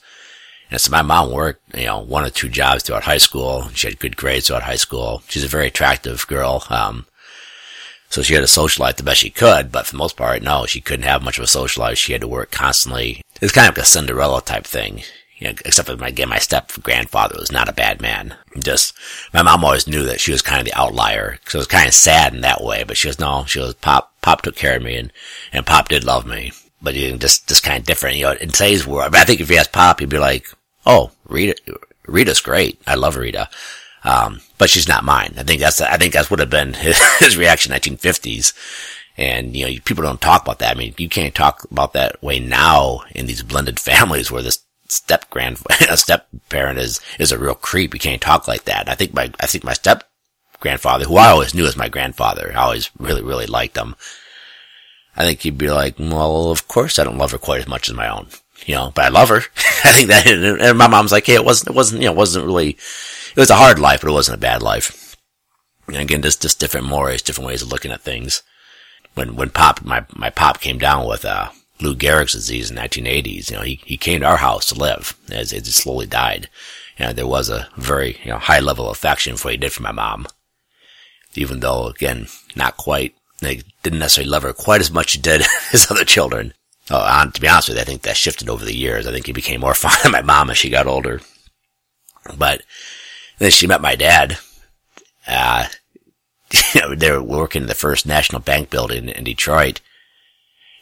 And 0.70 0.80
so 0.80 0.90
my 0.90 1.02
mom 1.02 1.32
worked, 1.32 1.62
you 1.76 1.86
know, 1.86 1.98
one 1.98 2.24
or 2.24 2.30
two 2.30 2.48
jobs 2.48 2.82
throughout 2.82 3.04
high 3.04 3.18
school. 3.18 3.68
She 3.74 3.88
had 3.88 3.98
good 3.98 4.16
grades 4.16 4.46
throughout 4.46 4.62
high 4.62 4.76
school. 4.76 5.22
She's 5.28 5.44
a 5.44 5.48
very 5.48 5.66
attractive 5.66 6.26
girl. 6.26 6.64
Um, 6.70 7.06
so 8.10 8.22
she 8.22 8.34
had 8.34 8.42
a 8.42 8.48
social 8.48 8.84
life 8.84 8.96
the 8.96 9.02
best 9.02 9.20
she 9.20 9.30
could, 9.30 9.70
but 9.70 9.86
for 9.86 9.92
the 9.92 9.98
most 9.98 10.16
part, 10.16 10.42
no, 10.42 10.64
she 10.64 10.80
couldn't 10.80 11.04
have 11.04 11.22
much 11.22 11.36
of 11.36 11.44
a 11.44 11.48
social 11.48 11.82
life. 11.82 11.98
She 11.98 12.12
had 12.12 12.22
to 12.22 12.28
work 12.28 12.50
constantly. 12.50 13.22
It's 13.42 13.52
kind 13.52 13.68
of 13.68 13.76
like 13.76 13.82
a 13.82 13.86
Cinderella 13.86 14.40
type 14.40 14.64
thing 14.64 15.02
you 15.38 15.46
know, 15.46 15.54
except 15.64 15.88
for 15.88 16.04
again, 16.04 16.28
my 16.28 16.38
step 16.38 16.72
grandfather 16.82 17.36
was 17.38 17.52
not 17.52 17.68
a 17.68 17.72
bad 17.72 18.02
man. 18.02 18.34
Just, 18.58 18.92
my 19.32 19.42
mom 19.42 19.64
always 19.64 19.86
knew 19.86 20.02
that 20.04 20.20
she 20.20 20.32
was 20.32 20.42
kind 20.42 20.58
of 20.58 20.66
the 20.66 20.78
outlier. 20.78 21.38
So 21.46 21.58
it 21.58 21.60
was 21.60 21.66
kind 21.68 21.86
of 21.86 21.94
sad 21.94 22.34
in 22.34 22.40
that 22.40 22.62
way, 22.62 22.84
but 22.84 22.96
she 22.96 23.06
was, 23.06 23.20
no, 23.20 23.44
she 23.46 23.60
was, 23.60 23.74
Pop, 23.74 24.12
Pop 24.20 24.42
took 24.42 24.56
care 24.56 24.76
of 24.76 24.82
me 24.82 24.96
and, 24.96 25.12
and 25.52 25.64
Pop 25.64 25.88
did 25.88 26.04
love 26.04 26.26
me. 26.26 26.52
But 26.82 26.94
you 26.94 27.12
know, 27.12 27.18
just, 27.18 27.48
just 27.48 27.62
kind 27.62 27.80
of 27.80 27.86
different, 27.86 28.16
you 28.16 28.24
know, 28.24 28.32
in 28.32 28.50
today's 28.50 28.86
world. 28.86 29.06
I, 29.06 29.10
mean, 29.10 29.22
I 29.22 29.24
think 29.24 29.40
if 29.40 29.50
you 29.50 29.56
ask 29.56 29.70
Pop, 29.72 30.00
he'd 30.00 30.08
be 30.08 30.18
like, 30.18 30.46
oh, 30.84 31.12
Rita, 31.28 31.56
Rita's 32.06 32.40
great. 32.40 32.80
I 32.86 32.96
love 32.96 33.16
Rita. 33.16 33.48
Um, 34.04 34.40
but 34.58 34.70
she's 34.70 34.88
not 34.88 35.04
mine. 35.04 35.34
I 35.36 35.44
think 35.44 35.60
that's, 35.60 35.80
I 35.80 35.96
think 35.98 36.12
that's 36.12 36.30
would 36.30 36.40
have 36.40 36.50
been 36.50 36.74
his, 36.74 37.00
his 37.18 37.36
reaction 37.36 37.72
1950s. 37.72 38.54
And, 39.16 39.56
you 39.56 39.66
know, 39.66 39.72
people 39.84 40.04
don't 40.04 40.20
talk 40.20 40.42
about 40.42 40.60
that. 40.60 40.76
I 40.76 40.78
mean, 40.78 40.94
you 40.96 41.08
can't 41.08 41.34
talk 41.34 41.64
about 41.70 41.92
that 41.92 42.22
way 42.22 42.38
now 42.38 43.02
in 43.14 43.26
these 43.26 43.42
blended 43.42 43.78
families 43.80 44.30
where 44.30 44.42
this 44.42 44.64
step 44.88 45.28
grand, 45.30 45.58
a 45.90 45.96
step 45.96 46.28
parent 46.48 46.78
is, 46.78 47.00
is 47.18 47.32
a 47.32 47.38
real 47.38 47.54
creep. 47.54 47.94
You 47.94 48.00
can't 48.00 48.22
talk 48.22 48.48
like 48.48 48.64
that. 48.64 48.88
I 48.88 48.94
think 48.94 49.14
my, 49.14 49.30
I 49.40 49.46
think 49.46 49.64
my 49.64 49.72
step 49.72 50.04
grandfather, 50.60 51.04
who 51.04 51.16
I 51.16 51.28
always 51.28 51.54
knew 51.54 51.66
as 51.66 51.76
my 51.76 51.88
grandfather, 51.88 52.52
I 52.54 52.62
always 52.62 52.90
really, 52.98 53.22
really 53.22 53.46
liked 53.46 53.76
him. 53.76 53.94
I 55.16 55.24
think 55.24 55.40
he'd 55.40 55.58
be 55.58 55.70
like, 55.70 55.98
well, 55.98 56.50
of 56.50 56.68
course 56.68 56.98
I 56.98 57.04
don't 57.04 57.18
love 57.18 57.32
her 57.32 57.38
quite 57.38 57.60
as 57.60 57.68
much 57.68 57.88
as 57.88 57.94
my 57.94 58.08
own, 58.08 58.28
you 58.66 58.74
know, 58.74 58.92
but 58.94 59.04
I 59.04 59.08
love 59.08 59.28
her. 59.30 59.42
I 59.84 59.92
think 59.92 60.08
that, 60.08 60.26
and 60.26 60.78
my 60.78 60.86
mom's 60.86 61.12
like, 61.12 61.26
hey, 61.26 61.34
it 61.34 61.44
wasn't, 61.44 61.70
it 61.70 61.76
wasn't, 61.76 62.02
you 62.02 62.08
know, 62.08 62.12
wasn't 62.12 62.46
really, 62.46 62.70
it 62.70 63.36
was 63.36 63.50
a 63.50 63.56
hard 63.56 63.78
life, 63.78 64.00
but 64.00 64.10
it 64.10 64.14
wasn't 64.14 64.36
a 64.36 64.40
bad 64.40 64.62
life. 64.62 65.16
And 65.88 65.96
again, 65.96 66.22
just, 66.22 66.42
just 66.42 66.60
different 66.60 66.86
mores, 66.86 67.22
different 67.22 67.48
ways 67.48 67.62
of 67.62 67.68
looking 67.72 67.90
at 67.90 68.02
things. 68.02 68.42
When, 69.14 69.34
when 69.34 69.50
pop, 69.50 69.84
my, 69.84 70.04
my 70.14 70.30
pop 70.30 70.60
came 70.60 70.78
down 70.78 71.08
with, 71.08 71.24
uh, 71.24 71.50
Lou 71.80 71.94
Gehrig's 71.94 72.32
disease 72.32 72.70
in 72.70 72.76
the 72.76 72.82
1980s. 72.82 73.50
You 73.50 73.56
know, 73.56 73.62
he, 73.62 73.80
he 73.84 73.96
came 73.96 74.20
to 74.20 74.26
our 74.26 74.38
house 74.38 74.66
to 74.66 74.74
live 74.74 75.16
as 75.30 75.52
it 75.52 75.66
slowly 75.66 76.06
died. 76.06 76.48
You 76.98 77.06
know, 77.06 77.12
there 77.12 77.26
was 77.26 77.48
a 77.48 77.68
very, 77.76 78.18
you 78.24 78.30
know, 78.30 78.38
high 78.38 78.60
level 78.60 78.86
of 78.86 78.96
affection 78.96 79.36
for 79.36 79.48
what 79.48 79.52
he 79.52 79.58
did 79.58 79.72
for 79.72 79.82
my 79.82 79.92
mom. 79.92 80.26
Even 81.34 81.60
though, 81.60 81.86
again, 81.88 82.26
not 82.56 82.76
quite, 82.76 83.14
they 83.40 83.62
didn't 83.82 84.00
necessarily 84.00 84.30
love 84.30 84.42
her 84.42 84.52
quite 84.52 84.80
as 84.80 84.90
much 84.90 85.08
as 85.08 85.12
he 85.14 85.20
did 85.20 85.42
his 85.70 85.90
other 85.90 86.04
children. 86.04 86.52
Oh, 86.90 87.30
to 87.32 87.40
be 87.40 87.48
honest 87.48 87.68
with 87.68 87.76
you, 87.76 87.82
I 87.82 87.84
think 87.84 88.02
that 88.02 88.16
shifted 88.16 88.48
over 88.48 88.64
the 88.64 88.74
years. 88.76 89.06
I 89.06 89.12
think 89.12 89.26
he 89.26 89.32
became 89.32 89.60
more 89.60 89.74
fond 89.74 89.96
of 90.04 90.10
my 90.10 90.22
mom 90.22 90.50
as 90.50 90.58
she 90.58 90.70
got 90.70 90.86
older. 90.86 91.20
But 92.36 92.62
then 93.38 93.50
she 93.50 93.66
met 93.66 93.80
my 93.80 93.94
dad. 93.94 94.38
Uh, 95.26 95.66
you 96.74 96.80
know, 96.80 96.94
they 96.94 97.10
were 97.12 97.22
working 97.22 97.62
in 97.62 97.68
the 97.68 97.74
first 97.74 98.06
National 98.06 98.40
Bank 98.40 98.70
building 98.70 99.08
in 99.08 99.24
Detroit 99.24 99.80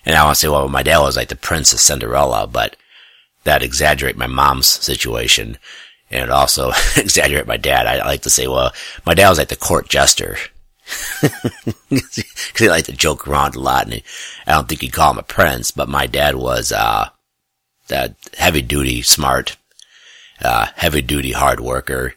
and 0.07 0.15
I 0.15 0.23
want 0.23 0.37
to 0.37 0.41
say, 0.41 0.49
well, 0.49 0.69
my 0.69 0.85
dad 0.85 1.01
was 1.01 1.17
like 1.17 1.29
the 1.29 1.37
Prince 1.37 1.73
of 1.73 1.81
Cinderella, 1.81 2.47
but 2.47 2.77
that 3.43 3.63
exaggerate 3.63 4.17
my 4.17 4.29
mom's 4.29 4.69
situation. 4.69 5.59
And 6.11 6.23
it 6.23 6.31
also 6.31 6.71
exaggerate 6.97 7.49
my 7.49 7.57
dad. 7.57 7.89
I 7.89 8.07
like 8.07 8.23
to 8.23 8.31
say, 8.31 8.47
well, 8.47 8.73
my 9.05 9.15
dad 9.15 9.29
was 9.29 9.39
like 9.39 9.49
the 9.49 9.57
court 9.57 9.89
jester. 9.89 10.39
Cause 11.21 12.25
he 12.57 12.69
liked 12.69 12.87
to 12.87 12.93
joke 12.93 13.27
around 13.27 13.57
a 13.57 13.61
lot 13.61 13.85
and 13.85 13.95
he, 13.95 14.05
I 14.47 14.53
don't 14.53 14.69
think 14.69 14.83
he'd 14.83 14.93
call 14.93 15.11
him 15.11 15.19
a 15.19 15.25
prince, 15.25 15.73
but 15.73 15.89
my 15.89 16.07
dad 16.07 16.37
was, 16.37 16.71
uh, 16.71 17.09
that 17.89 18.15
heavy 18.39 18.63
duty, 18.63 19.03
smart, 19.03 19.57
uh, 20.41 20.67
heavy 20.77 21.03
duty 21.03 21.33
hard 21.33 21.59
worker. 21.59 22.15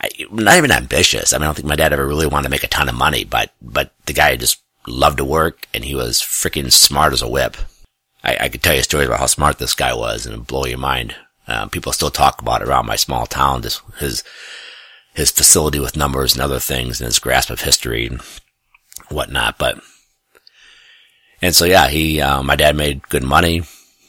I, 0.00 0.10
not 0.30 0.56
even 0.56 0.70
ambitious. 0.70 1.32
I 1.32 1.38
mean, 1.38 1.42
I 1.42 1.46
don't 1.46 1.54
think 1.56 1.66
my 1.66 1.74
dad 1.74 1.92
ever 1.92 2.06
really 2.06 2.28
wanted 2.28 2.44
to 2.44 2.50
make 2.50 2.62
a 2.62 2.68
ton 2.68 2.88
of 2.88 2.94
money, 2.94 3.24
but, 3.24 3.52
but 3.60 3.92
the 4.06 4.12
guy 4.12 4.36
just 4.36 4.62
loved 4.88 5.18
to 5.18 5.24
work, 5.24 5.66
and 5.72 5.84
he 5.84 5.94
was 5.94 6.18
freaking 6.20 6.72
smart 6.72 7.12
as 7.12 7.22
a 7.22 7.28
whip. 7.28 7.56
I, 8.24 8.36
I 8.40 8.48
could 8.48 8.62
tell 8.62 8.74
you 8.74 8.82
stories 8.82 9.06
about 9.06 9.20
how 9.20 9.26
smart 9.26 9.58
this 9.58 9.74
guy 9.74 9.94
was, 9.94 10.26
and 10.26 10.46
blow 10.46 10.64
your 10.64 10.78
mind. 10.78 11.14
Um, 11.46 11.70
people 11.70 11.92
still 11.92 12.10
talk 12.10 12.42
about 12.42 12.62
it 12.62 12.68
around 12.68 12.86
my 12.86 12.96
small 12.96 13.26
town. 13.26 13.62
His 13.62 14.22
his 15.14 15.30
facility 15.30 15.80
with 15.80 15.96
numbers 15.96 16.34
and 16.34 16.42
other 16.42 16.58
things, 16.58 17.00
and 17.00 17.06
his 17.06 17.18
grasp 17.18 17.50
of 17.50 17.62
history 17.62 18.06
and 18.06 18.20
whatnot. 19.08 19.58
But 19.58 19.80
and 21.40 21.54
so 21.54 21.64
yeah, 21.64 21.88
he 21.88 22.20
uh, 22.20 22.42
my 22.42 22.56
dad 22.56 22.76
made 22.76 23.08
good 23.08 23.22
money, 23.22 23.62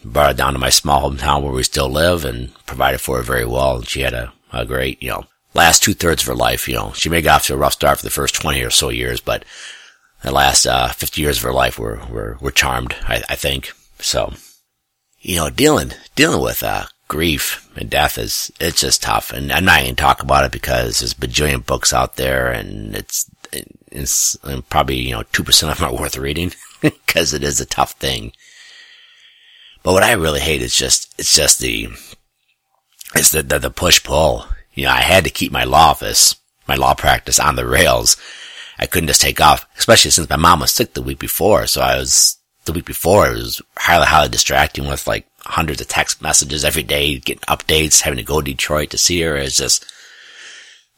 brought 0.03 0.31
it 0.31 0.38
down 0.38 0.53
to 0.53 0.59
my 0.59 0.69
small 0.69 1.09
hometown 1.09 1.41
where 1.41 1.53
we 1.53 1.63
still 1.63 1.89
live, 1.89 2.25
and 2.25 2.53
provided 2.65 3.00
for 3.00 3.17
her 3.17 3.24
very 3.24 3.45
well. 3.45 3.77
And 3.77 3.88
she 3.88 4.01
had 4.01 4.13
a, 4.13 4.33
a 4.51 4.65
great, 4.65 5.01
you 5.01 5.09
know, 5.09 5.25
last 5.53 5.81
two 5.81 5.93
thirds 5.93 6.24
of 6.24 6.27
her 6.27 6.36
life. 6.36 6.67
You 6.67 6.75
know, 6.75 6.91
she 6.93 7.09
may 7.09 7.21
get 7.21 7.36
off 7.36 7.45
to 7.48 7.53
a 7.53 7.57
rough 7.57 7.74
start 7.74 8.00
for 8.00 8.05
the 8.05 8.09
first 8.09 8.36
twenty 8.36 8.62
or 8.63 8.69
so 8.69 8.89
years, 8.89 9.21
but 9.21 9.45
the 10.22 10.32
last 10.32 10.66
uh, 10.66 10.90
50 10.90 11.22
years 11.22 11.38
of 11.38 11.44
her 11.44 11.54
life 11.54 11.80
were 11.80 12.02
were, 12.10 12.38
were 12.42 12.52
charmed, 12.52 12.96
I, 13.04 13.24
I 13.30 13.36
think. 13.36 13.72
So, 14.00 14.34
you 15.20 15.38
know, 15.38 15.50
dealing 15.50 15.92
dealing 16.16 16.42
with 16.42 16.64
uh, 16.64 16.86
grief 17.08 17.70
and 17.76 17.90
death 17.90 18.18
is 18.18 18.52
it's 18.60 18.82
just 18.82 19.04
tough, 19.04 19.32
and 19.32 19.52
I'm 19.52 19.66
not 19.66 19.84
to 19.84 19.94
talk 19.94 20.22
about 20.22 20.46
it 20.46 20.52
because 20.52 21.00
there's 21.00 21.14
bajillion 21.14 21.66
books 21.66 21.94
out 21.94 22.16
there, 22.16 22.50
and 22.52 22.96
it's 22.96 23.30
it's 23.92 24.38
probably 24.70 25.00
you 25.00 25.12
know 25.12 25.24
two 25.32 25.44
percent 25.44 25.72
of 25.72 25.80
them 25.80 25.90
are 25.90 26.00
worth 26.00 26.18
reading 26.18 26.54
because 26.82 27.34
it 27.34 27.44
is 27.44 27.60
a 27.60 27.66
tough 27.66 27.94
thing. 27.94 28.32
But 29.84 29.94
what 29.94 30.04
I 30.04 30.14
really 30.14 30.42
hate 30.42 30.62
is 30.62 30.76
just 30.76 31.14
it's 31.18 31.36
just 31.36 31.60
the 31.60 31.90
it's 33.16 33.32
the 33.32 33.44
the, 33.44 33.60
the 33.60 33.70
push 33.70 34.04
pull. 34.04 34.46
You 34.74 34.86
know, 34.86 34.92
I 34.92 35.02
had 35.02 35.26
to 35.26 35.30
keep 35.30 35.52
my 35.52 35.66
law 35.66 35.90
office, 35.90 36.36
my 36.68 36.76
law 36.76 36.94
practice 36.94 37.40
on 37.40 37.56
the 37.56 37.66
rails 37.66 38.16
I 38.79 38.86
couldn't 38.86 39.07
just 39.07 39.21
take 39.21 39.41
off, 39.41 39.67
especially 39.77 40.12
since 40.12 40.29
my 40.29 40.38
mom 40.38 40.62
was 40.62 40.71
sick 40.71 40.93
the 40.93 41.01
week 41.01 41.19
before. 41.19 41.67
So 41.67 41.81
I 41.81 41.98
was, 41.98 42.38
the 42.65 42.71
week 42.71 42.86
before, 42.86 43.27
it 43.27 43.33
was 43.33 43.62
highly, 43.77 44.05
highly 44.05 44.29
distracting 44.29 44.88
with 44.88 45.05
like 45.05 45.27
hundreds 45.39 45.81
of 45.81 45.88
text 45.88 46.21
messages 46.21 46.63
every 46.63 46.83
day, 46.83 47.19
getting 47.19 47.41
updates, 47.41 48.01
having 48.01 48.17
to 48.17 48.24
go 48.24 48.41
to 48.41 48.51
Detroit 48.51 48.91
to 48.91 48.98
see 48.98 49.21
her. 49.21 49.36
It's 49.36 49.57
just, 49.57 49.86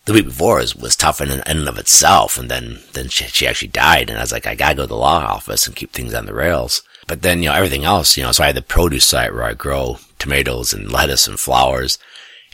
the 0.06 0.14
week 0.14 0.26
before 0.26 0.58
was, 0.58 0.76
was 0.76 0.96
tough 0.96 1.22
in, 1.22 1.32
in 1.32 1.42
and 1.42 1.68
of 1.68 1.80
itself. 1.80 2.38
And 2.38 2.50
then, 2.50 2.80
then 2.94 3.10
she, 3.10 3.26
she 3.26 3.48
actually 3.48 3.70
died. 3.70 4.10
And 4.10 4.20
I 4.20 4.22
was 4.22 4.32
like, 4.32 4.46
I 4.46 4.56
gotta 4.56 4.76
go 4.76 4.84
to 4.84 4.88
the 4.88 4.96
law 4.96 5.26
office 5.26 5.66
and 5.66 5.76
keep 5.76 5.92
things 5.92 6.14
on 6.14 6.26
the 6.26 6.34
rails. 6.34 6.84
But 7.08 7.24
then, 7.24 7.42
you 7.42 7.50
know, 7.50 7.56
everything 7.56 7.84
else, 7.84 8.16
you 8.16 8.24
know, 8.24 8.32
so 8.32 8.44
I 8.44 8.48
had 8.48 8.56
the 8.56 8.62
produce 8.62 9.06
site 9.06 9.34
where 9.34 9.44
I 9.44 9.54
grow 9.54 9.98
tomatoes 10.20 10.72
and 10.72 10.92
lettuce 10.92 11.28
and 11.28 11.40
flowers, 11.40 11.98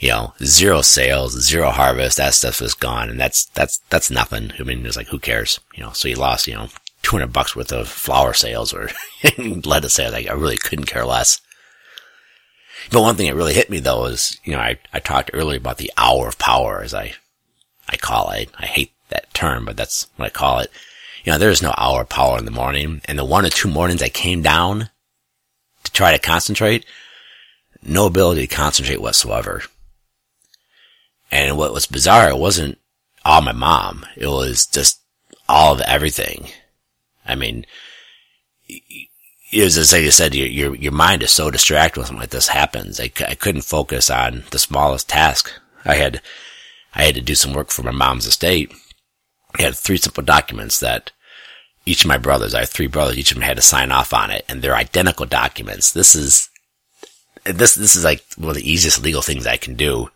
you 0.00 0.10
know, 0.10 0.32
zero 0.44 0.82
sales, 0.82 1.40
zero 1.40 1.70
harvest. 1.70 2.16
That 2.16 2.34
stuff 2.34 2.60
was 2.60 2.74
gone. 2.74 3.10
And 3.10 3.18
that's, 3.18 3.46
that's, 3.46 3.78
that's 3.90 4.10
nothing. 4.10 4.52
I 4.58 4.62
mean, 4.62 4.86
it's 4.86 4.96
like, 4.96 5.08
who 5.08 5.18
cares? 5.18 5.60
You 5.74 5.82
know, 5.82 5.92
so 5.92 6.08
you 6.08 6.16
lost, 6.16 6.46
you 6.46 6.54
know, 6.54 6.68
200 7.02 7.32
bucks 7.32 7.56
worth 7.56 7.72
of 7.72 7.88
flower 7.88 8.32
sales 8.32 8.72
or 8.72 8.90
lettuce 9.38 9.94
sales. 9.94 10.12
Like, 10.12 10.28
I 10.28 10.34
really 10.34 10.56
couldn't 10.56 10.86
care 10.86 11.04
less. 11.04 11.40
But 12.92 13.02
one 13.02 13.16
thing 13.16 13.26
that 13.26 13.34
really 13.34 13.54
hit 13.54 13.70
me 13.70 13.80
though 13.80 14.06
is, 14.06 14.38
you 14.44 14.52
know, 14.52 14.60
I, 14.60 14.78
I 14.92 15.00
talked 15.00 15.30
earlier 15.34 15.58
about 15.58 15.78
the 15.78 15.92
hour 15.96 16.28
of 16.28 16.38
power 16.38 16.80
as 16.80 16.94
I, 16.94 17.14
I 17.88 17.96
call 17.96 18.30
it. 18.30 18.50
I 18.56 18.66
hate 18.66 18.92
that 19.08 19.32
term, 19.34 19.64
but 19.64 19.76
that's 19.76 20.06
what 20.16 20.26
I 20.26 20.30
call 20.30 20.60
it. 20.60 20.70
You 21.24 21.32
know, 21.32 21.38
there's 21.38 21.62
no 21.62 21.74
hour 21.76 22.02
of 22.02 22.08
power 22.08 22.38
in 22.38 22.44
the 22.44 22.50
morning. 22.50 23.02
And 23.06 23.18
the 23.18 23.24
one 23.24 23.44
or 23.44 23.50
two 23.50 23.68
mornings 23.68 24.02
I 24.02 24.08
came 24.08 24.42
down 24.42 24.90
to 25.82 25.92
try 25.92 26.12
to 26.12 26.18
concentrate, 26.18 26.86
no 27.82 28.06
ability 28.06 28.46
to 28.46 28.54
concentrate 28.54 29.00
whatsoever. 29.00 29.62
And 31.30 31.56
what 31.56 31.72
was 31.72 31.86
bizarre, 31.86 32.30
it 32.30 32.38
wasn't 32.38 32.78
all 33.24 33.42
my 33.42 33.52
mom. 33.52 34.06
It 34.16 34.26
was 34.26 34.66
just 34.66 35.00
all 35.48 35.74
of 35.74 35.80
everything. 35.82 36.48
I 37.26 37.34
mean, 37.34 37.66
it 38.68 39.64
was 39.64 39.76
as 39.76 39.92
I 39.92 40.08
said, 40.08 40.34
your, 40.34 40.46
your, 40.46 40.74
your 40.74 40.92
mind 40.92 41.22
is 41.22 41.30
so 41.30 41.50
distracted 41.50 42.00
when 42.00 42.06
something 42.06 42.20
like 42.20 42.30
this 42.30 42.48
happens. 42.48 43.00
I, 43.00 43.10
I 43.26 43.34
couldn't 43.34 43.62
focus 43.62 44.10
on 44.10 44.44
the 44.50 44.58
smallest 44.58 45.08
task. 45.08 45.52
I 45.84 45.94
had, 45.94 46.20
I 46.94 47.04
had 47.04 47.14
to 47.14 47.20
do 47.20 47.34
some 47.34 47.52
work 47.52 47.70
for 47.70 47.82
my 47.82 47.90
mom's 47.90 48.26
estate. 48.26 48.72
I 49.58 49.62
had 49.62 49.74
three 49.74 49.96
simple 49.96 50.22
documents 50.22 50.80
that 50.80 51.12
each 51.86 52.04
of 52.04 52.08
my 52.08 52.18
brothers, 52.18 52.54
I 52.54 52.60
have 52.60 52.68
three 52.68 52.86
brothers, 52.86 53.16
each 53.16 53.30
of 53.30 53.36
them 53.36 53.42
had 53.42 53.56
to 53.56 53.62
sign 53.62 53.90
off 53.90 54.12
on 54.12 54.30
it, 54.30 54.44
and 54.48 54.60
they're 54.60 54.76
identical 54.76 55.24
documents. 55.24 55.92
This 55.92 56.14
is, 56.14 56.50
this, 57.44 57.74
this 57.74 57.96
is 57.96 58.04
like 58.04 58.22
one 58.36 58.50
of 58.50 58.56
the 58.56 58.70
easiest 58.70 59.02
legal 59.02 59.22
things 59.22 59.46
I 59.46 59.56
can 59.56 59.74
do. 59.74 60.10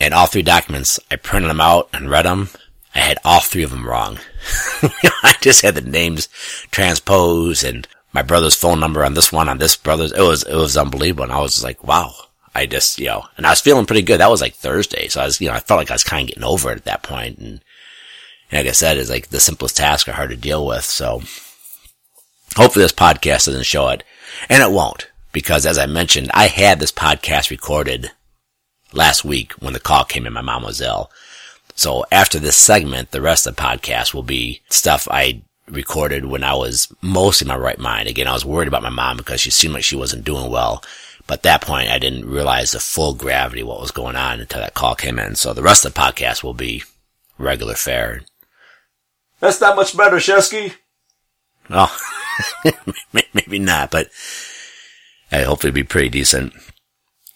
And 0.00 0.14
all 0.14 0.26
three 0.26 0.42
documents, 0.42 0.98
I 1.10 1.16
printed 1.16 1.50
them 1.50 1.60
out 1.60 1.90
and 1.92 2.10
read 2.10 2.24
them. 2.24 2.48
I 2.94 3.00
had 3.00 3.18
all 3.24 3.40
three 3.40 3.62
of 3.62 3.70
them 3.70 3.86
wrong. 3.86 4.18
I 4.82 5.34
just 5.40 5.62
had 5.62 5.74
the 5.74 5.82
names 5.82 6.28
transposed 6.70 7.62
and 7.62 7.86
my 8.12 8.22
brother's 8.22 8.56
phone 8.56 8.80
number 8.80 9.04
on 9.04 9.14
this 9.14 9.30
one, 9.30 9.48
on 9.48 9.58
this 9.58 9.76
brother's. 9.76 10.12
It 10.12 10.22
was, 10.22 10.42
it 10.42 10.56
was 10.56 10.76
unbelievable. 10.76 11.24
And 11.24 11.32
I 11.32 11.40
was 11.40 11.62
like, 11.62 11.84
wow. 11.84 12.12
I 12.52 12.66
just, 12.66 12.98
you 12.98 13.06
know, 13.06 13.26
and 13.36 13.46
I 13.46 13.50
was 13.50 13.60
feeling 13.60 13.86
pretty 13.86 14.02
good. 14.02 14.18
That 14.18 14.30
was 14.30 14.40
like 14.40 14.54
Thursday. 14.54 15.06
So 15.06 15.20
I 15.20 15.24
was, 15.26 15.40
you 15.40 15.48
know, 15.48 15.54
I 15.54 15.60
felt 15.60 15.78
like 15.78 15.90
I 15.90 15.94
was 15.94 16.02
kind 16.02 16.22
of 16.22 16.28
getting 16.28 16.42
over 16.42 16.72
it 16.72 16.78
at 16.78 16.84
that 16.86 17.04
point. 17.04 17.38
And, 17.38 17.60
and 18.50 18.64
like 18.64 18.66
I 18.66 18.72
said, 18.72 18.96
it's 18.96 19.10
like 19.10 19.28
the 19.28 19.38
simplest 19.38 19.76
tasks 19.76 20.08
are 20.08 20.12
hard 20.12 20.30
to 20.30 20.36
deal 20.36 20.66
with. 20.66 20.84
So 20.84 21.22
hopefully 22.56 22.84
this 22.84 22.92
podcast 22.92 23.46
doesn't 23.46 23.66
show 23.66 23.88
it. 23.88 24.02
And 24.48 24.62
it 24.62 24.72
won't 24.72 25.08
because 25.32 25.64
as 25.64 25.78
I 25.78 25.86
mentioned, 25.86 26.30
I 26.34 26.48
had 26.48 26.80
this 26.80 26.92
podcast 26.92 27.50
recorded 27.50 28.10
last 28.92 29.24
week 29.24 29.52
when 29.54 29.72
the 29.72 29.80
call 29.80 30.04
came 30.04 30.26
in. 30.26 30.32
My 30.32 30.40
mom 30.40 30.62
was 30.62 30.80
ill. 30.80 31.10
So 31.74 32.04
after 32.12 32.38
this 32.38 32.56
segment, 32.56 33.10
the 33.10 33.20
rest 33.20 33.46
of 33.46 33.56
the 33.56 33.62
podcast 33.62 34.12
will 34.12 34.22
be 34.22 34.60
stuff 34.68 35.08
I 35.10 35.42
recorded 35.68 36.26
when 36.26 36.44
I 36.44 36.54
was 36.54 36.92
mostly 37.00 37.46
in 37.46 37.48
my 37.48 37.56
right 37.56 37.78
mind. 37.78 38.08
Again, 38.08 38.26
I 38.26 38.32
was 38.32 38.44
worried 38.44 38.68
about 38.68 38.82
my 38.82 38.90
mom 38.90 39.16
because 39.16 39.40
she 39.40 39.50
seemed 39.50 39.74
like 39.74 39.84
she 39.84 39.96
wasn't 39.96 40.24
doing 40.24 40.50
well. 40.50 40.82
But 41.26 41.38
at 41.38 41.42
that 41.44 41.62
point, 41.62 41.90
I 41.90 41.98
didn't 41.98 42.28
realize 42.28 42.72
the 42.72 42.80
full 42.80 43.14
gravity 43.14 43.60
of 43.60 43.68
what 43.68 43.80
was 43.80 43.92
going 43.92 44.16
on 44.16 44.40
until 44.40 44.60
that 44.60 44.74
call 44.74 44.94
came 44.94 45.18
in. 45.18 45.36
So 45.36 45.52
the 45.52 45.62
rest 45.62 45.84
of 45.84 45.94
the 45.94 46.00
podcast 46.00 46.42
will 46.42 46.54
be 46.54 46.82
regular 47.38 47.74
fare. 47.74 48.22
That's 49.38 49.60
not 49.60 49.76
much 49.76 49.96
better, 49.96 50.16
Shesky. 50.16 50.74
Oh, 51.70 51.96
maybe 53.32 53.58
not, 53.58 53.90
but 53.90 54.08
hey, 55.30 55.44
hopefully 55.44 55.68
it'll 55.68 55.74
be 55.76 55.84
pretty 55.84 56.08
decent. 56.08 56.52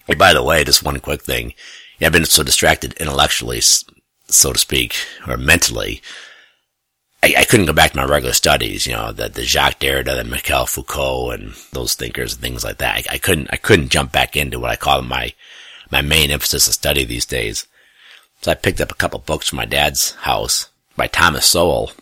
Hey, 0.06 0.14
by 0.14 0.32
the 0.32 0.42
way, 0.42 0.64
just 0.64 0.82
one 0.82 1.00
quick 1.00 1.22
thing. 1.22 1.54
I've 2.00 2.12
been 2.12 2.26
so 2.26 2.42
distracted 2.42 2.92
intellectually, 2.94 3.60
so 3.60 4.52
to 4.52 4.58
speak, 4.58 4.96
or 5.26 5.36
mentally, 5.36 6.02
I, 7.22 7.34
I, 7.38 7.44
couldn't 7.44 7.66
go 7.66 7.72
back 7.72 7.92
to 7.92 7.96
my 7.96 8.04
regular 8.04 8.34
studies, 8.34 8.86
you 8.86 8.92
know, 8.92 9.10
the, 9.10 9.30
the 9.30 9.44
Jacques 9.44 9.80
Derrida, 9.80 10.14
the 10.14 10.24
Michel 10.24 10.66
Foucault 10.66 11.30
and 11.30 11.54
those 11.72 11.94
thinkers 11.94 12.34
and 12.34 12.42
things 12.42 12.62
like 12.64 12.76
that. 12.78 13.06
I, 13.08 13.14
I 13.14 13.18
couldn't, 13.18 13.48
I 13.50 13.56
couldn't 13.56 13.88
jump 13.88 14.12
back 14.12 14.36
into 14.36 14.60
what 14.60 14.70
I 14.70 14.76
call 14.76 15.00
my, 15.00 15.32
my 15.90 16.02
main 16.02 16.30
emphasis 16.30 16.68
of 16.68 16.74
study 16.74 17.04
these 17.04 17.24
days. 17.24 17.66
So 18.42 18.50
I 18.50 18.54
picked 18.56 18.82
up 18.82 18.90
a 18.90 18.96
couple 18.96 19.20
books 19.20 19.48
from 19.48 19.56
my 19.56 19.64
dad's 19.64 20.10
house 20.16 20.68
by 20.96 21.06
Thomas 21.06 21.46
Sowell. 21.46 21.92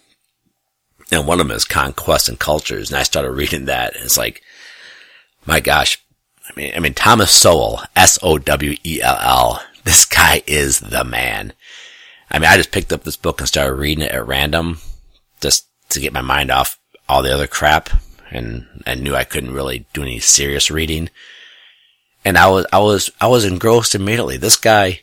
And 1.12 1.25
one 1.25 1.40
of 1.40 1.47
them 1.47 1.56
is 1.56 1.64
Conquest 1.64 2.28
and 2.28 2.38
Cultures. 2.38 2.90
And 2.90 2.99
I 2.99 3.04
started 3.04 3.30
reading 3.30 3.66
that. 3.66 3.94
And 3.94 4.04
it's 4.04 4.18
like, 4.18 4.42
my 5.47 5.61
gosh. 5.61 6.04
I 6.49 6.53
mean, 6.57 6.73
I 6.75 6.81
mean, 6.81 6.95
Thomas 6.95 7.31
Sowell, 7.31 7.83
S-O-W-E-L-L. 7.97 9.63
This 9.85 10.05
guy 10.05 10.43
is 10.47 10.81
the 10.81 11.05
man. 11.05 11.53
I 12.31 12.39
mean, 12.39 12.49
I 12.49 12.57
just 12.57 12.73
picked 12.73 12.93
up 12.93 13.05
this 13.05 13.17
book 13.17 13.41
and 13.41 13.49
started 13.49 13.75
reading 13.75 14.05
it 14.05 14.13
at 14.13 14.27
random 14.27 14.79
just 15.41 15.67
to 15.91 16.01
get 16.01 16.13
my 16.13 16.21
mind 16.21 16.51
off 16.51 16.79
all 17.09 17.23
the 17.23 17.33
other 17.35 17.47
crap 17.47 17.91
and 18.33 18.67
I 18.87 18.95
knew 18.95 19.15
I 19.15 19.25
couldn't 19.25 19.53
really 19.53 19.85
do 19.93 20.03
any 20.03 20.19
serious 20.19 20.71
reading. 20.71 21.11
And 22.25 22.39
I 22.39 22.49
was, 22.49 22.67
I 22.73 22.79
was, 22.79 23.11
I 23.21 23.27
was 23.27 23.45
engrossed 23.45 23.95
immediately. 23.95 24.37
This 24.37 24.57
guy, 24.57 25.01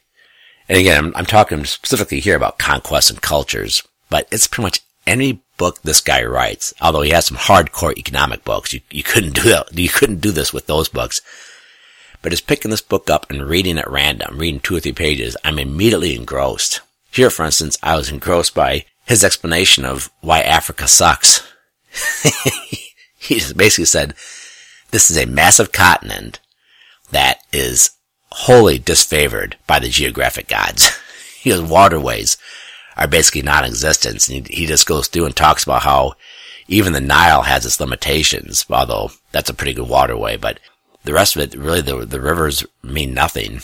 and 0.68 0.78
again, 0.78 0.98
I'm, 0.98 1.16
I'm 1.16 1.26
talking 1.26 1.64
specifically 1.66 2.20
here 2.20 2.36
about 2.36 2.58
conquests 2.60 3.10
and 3.10 3.22
cultures, 3.22 3.84
but 4.10 4.28
it's 4.32 4.48
pretty 4.48 4.64
much 4.64 4.82
any 5.06 5.42
book 5.60 5.80
this 5.84 6.02
guy 6.02 6.24
writes, 6.24 6.74
although 6.82 7.04
he 7.04 7.12
has 7.12 7.28
some 7.28 7.38
hardcore 7.38 7.96
economic 7.96 8.44
books. 8.44 8.74
You, 8.74 8.82
you 8.90 9.04
couldn't 9.04 9.36
do 9.36 9.44
that. 9.44 9.78
You 9.78 9.90
couldn't 9.90 10.22
do 10.22 10.32
this 10.32 10.52
with 10.52 10.66
those 10.66 10.90
books. 10.90 11.22
But 12.24 12.32
just 12.32 12.48
picking 12.48 12.72
this 12.72 12.82
book 12.82 13.12
up 13.12 13.30
and 13.30 13.48
reading 13.48 13.78
at 13.78 13.90
random, 13.90 14.40
reading 14.40 14.60
two 14.60 14.76
or 14.76 14.80
three 14.80 14.94
pages, 14.94 15.38
I'm 15.46 15.60
immediately 15.60 16.16
engrossed. 16.16 16.82
Here, 17.12 17.30
for 17.30 17.46
instance, 17.46 17.78
I 17.84 17.96
was 17.96 18.10
engrossed 18.10 18.56
by 18.56 18.86
his 19.06 19.24
explanation 19.24 19.86
of 19.86 20.10
why 20.22 20.42
Africa 20.42 20.88
sucks. 20.88 21.48
he 23.18 23.36
just 23.36 23.56
basically 23.56 23.86
said, 23.86 24.16
this 24.92 25.12
is 25.12 25.18
a 25.18 25.28
massive 25.28 25.72
continent 25.72 26.40
that 27.12 27.40
is 27.54 27.92
wholly 28.32 28.80
disfavored 28.80 29.54
by 29.68 29.80
the 29.80 29.90
geographic 29.90 30.48
gods. 30.48 30.90
he 31.40 31.52
goes, 31.52 31.62
waterways 31.62 32.38
are 33.00 33.08
basically 33.08 33.42
non-existent. 33.42 34.28
And 34.28 34.48
he, 34.48 34.62
he 34.62 34.66
just 34.68 34.86
goes 34.86 35.08
through 35.08 35.26
and 35.26 35.36
talks 35.36 35.64
about 35.64 35.82
how 35.82 36.14
even 36.68 36.94
the 36.94 37.02
Nile 37.02 37.42
has 37.42 37.66
its 37.66 37.80
limitations, 37.80 38.66
although 38.70 39.12
that's 39.32 39.50
a 39.50 39.56
pretty 39.56 39.74
good 39.74 39.90
waterway, 39.90 40.38
but 40.38 40.60
the 41.06 41.14
rest 41.14 41.36
of 41.36 41.42
it, 41.42 41.58
really, 41.58 41.82
the, 41.82 42.06
the 42.06 42.22
rivers 42.22 42.66
mean 42.84 43.14
nothing. 43.14 43.62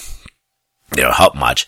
They 0.91 1.01
don't 1.01 1.13
help 1.13 1.35
much. 1.35 1.67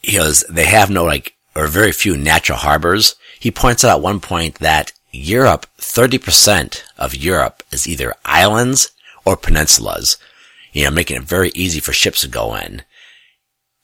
He 0.00 0.16
goes, 0.16 0.44
they 0.48 0.64
have 0.64 0.88
no 0.88 1.04
like 1.04 1.34
or 1.54 1.66
very 1.66 1.92
few 1.92 2.16
natural 2.16 2.58
harbors. 2.58 3.16
He 3.38 3.50
points 3.50 3.84
out 3.84 3.96
at 3.96 4.02
one 4.02 4.20
point 4.20 4.60
that 4.60 4.92
Europe, 5.10 5.66
30% 5.78 6.82
of 6.96 7.16
Europe 7.16 7.64
is 7.72 7.88
either 7.88 8.14
islands 8.24 8.92
or 9.24 9.36
peninsulas, 9.36 10.16
you 10.72 10.84
know, 10.84 10.90
making 10.90 11.16
it 11.16 11.24
very 11.24 11.50
easy 11.54 11.80
for 11.80 11.92
ships 11.92 12.20
to 12.20 12.28
go 12.28 12.54
in. 12.54 12.82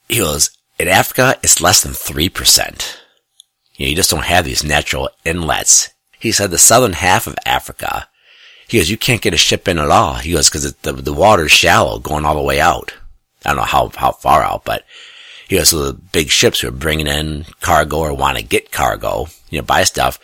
He 0.09 0.19
goes, 0.19 0.56
in 0.79 0.89
Africa, 0.89 1.37
it's 1.43 1.61
less 1.61 1.83
than 1.83 1.93
3%. 1.93 2.97
You 3.77 3.87
know, 3.87 3.91
you 3.91 3.97
just 3.97 4.11
don't 4.11 4.25
have 4.25 4.45
these 4.45 4.65
natural 4.65 5.11
inlets. 5.25 5.91
He 6.19 6.33
said 6.33 6.51
the 6.51 6.59
southern 6.59 6.95
half 6.95 7.27
of 7.27 7.37
Africa, 7.45 8.09
he 8.69 8.79
goes, 8.79 8.91
you 8.91 8.97
can't 8.97 9.23
get 9.23 9.35
a 9.35 9.39
ship 9.39 9.69
in 9.69 9.79
at 9.79 9.91
all. 9.91 10.15
He 10.15 10.33
goes, 10.33 10.51
cause 10.51 10.73
the, 10.75 10.93
the 10.93 11.13
water's 11.13 11.53
shallow 11.53 11.99
going 11.99 12.25
all 12.25 12.35
the 12.35 12.43
way 12.43 12.61
out. 12.61 12.95
I 13.45 13.51
don't 13.51 13.59
know 13.59 13.63
how, 13.63 13.91
how 13.95 14.13
far 14.13 14.43
out, 14.43 14.65
but 14.65 14.85
you 15.49 15.59
know, 15.59 15.65
so 15.65 15.93
the 15.93 15.93
big 15.93 16.31
ships 16.31 16.61
who 16.61 16.69
are 16.69 16.73
bringing 16.73 17.07
in 17.07 17.45
cargo 17.61 17.99
or 17.99 18.15
want 18.15 18.39
to 18.39 18.43
get 18.43 18.73
cargo, 18.73 19.27
you 19.51 19.59
know, 19.59 19.65
buy 19.65 19.85
stuff, 19.85 20.19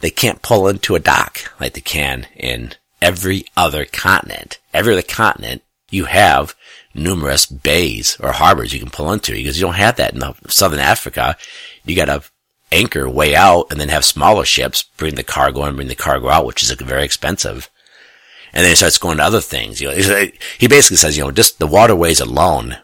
they 0.00 0.10
can't 0.10 0.42
pull 0.42 0.68
into 0.68 0.94
a 0.94 1.00
dock 1.00 1.52
like 1.60 1.74
they 1.74 1.80
can 1.80 2.26
in 2.34 2.72
every 3.02 3.44
other 3.56 3.84
continent. 3.84 4.58
Every 4.72 4.94
other 4.94 5.02
continent, 5.02 5.62
you 5.92 6.06
have 6.06 6.56
numerous 6.94 7.46
bays 7.46 8.16
or 8.20 8.32
harbors 8.32 8.72
you 8.72 8.80
can 8.80 8.90
pull 8.90 9.12
into 9.12 9.32
because 9.32 9.58
you 9.58 9.66
don't 9.66 9.74
have 9.74 9.96
that 9.96 10.12
in 10.12 10.20
the 10.20 10.34
southern 10.48 10.80
Africa. 10.80 11.36
You 11.84 11.94
got 11.94 12.06
to 12.06 12.22
anchor 12.72 13.08
way 13.08 13.36
out 13.36 13.66
and 13.70 13.78
then 13.78 13.90
have 13.90 14.04
smaller 14.04 14.44
ships 14.44 14.82
bring 14.82 15.14
the 15.14 15.22
cargo 15.22 15.62
and 15.62 15.76
bring 15.76 15.88
the 15.88 15.94
cargo 15.94 16.28
out, 16.28 16.46
which 16.46 16.62
is 16.62 16.70
very 16.72 17.04
expensive. 17.04 17.70
And 18.52 18.64
then 18.64 18.70
he 18.70 18.76
starts 18.76 18.98
going 18.98 19.18
to 19.18 19.24
other 19.24 19.40
things. 19.40 19.80
You 19.80 19.88
know, 19.88 20.26
he 20.58 20.68
basically 20.68 20.96
says, 20.96 21.16
you 21.16 21.24
know, 21.24 21.30
just 21.30 21.58
the 21.58 21.66
waterways 21.66 22.20
alone 22.20 22.78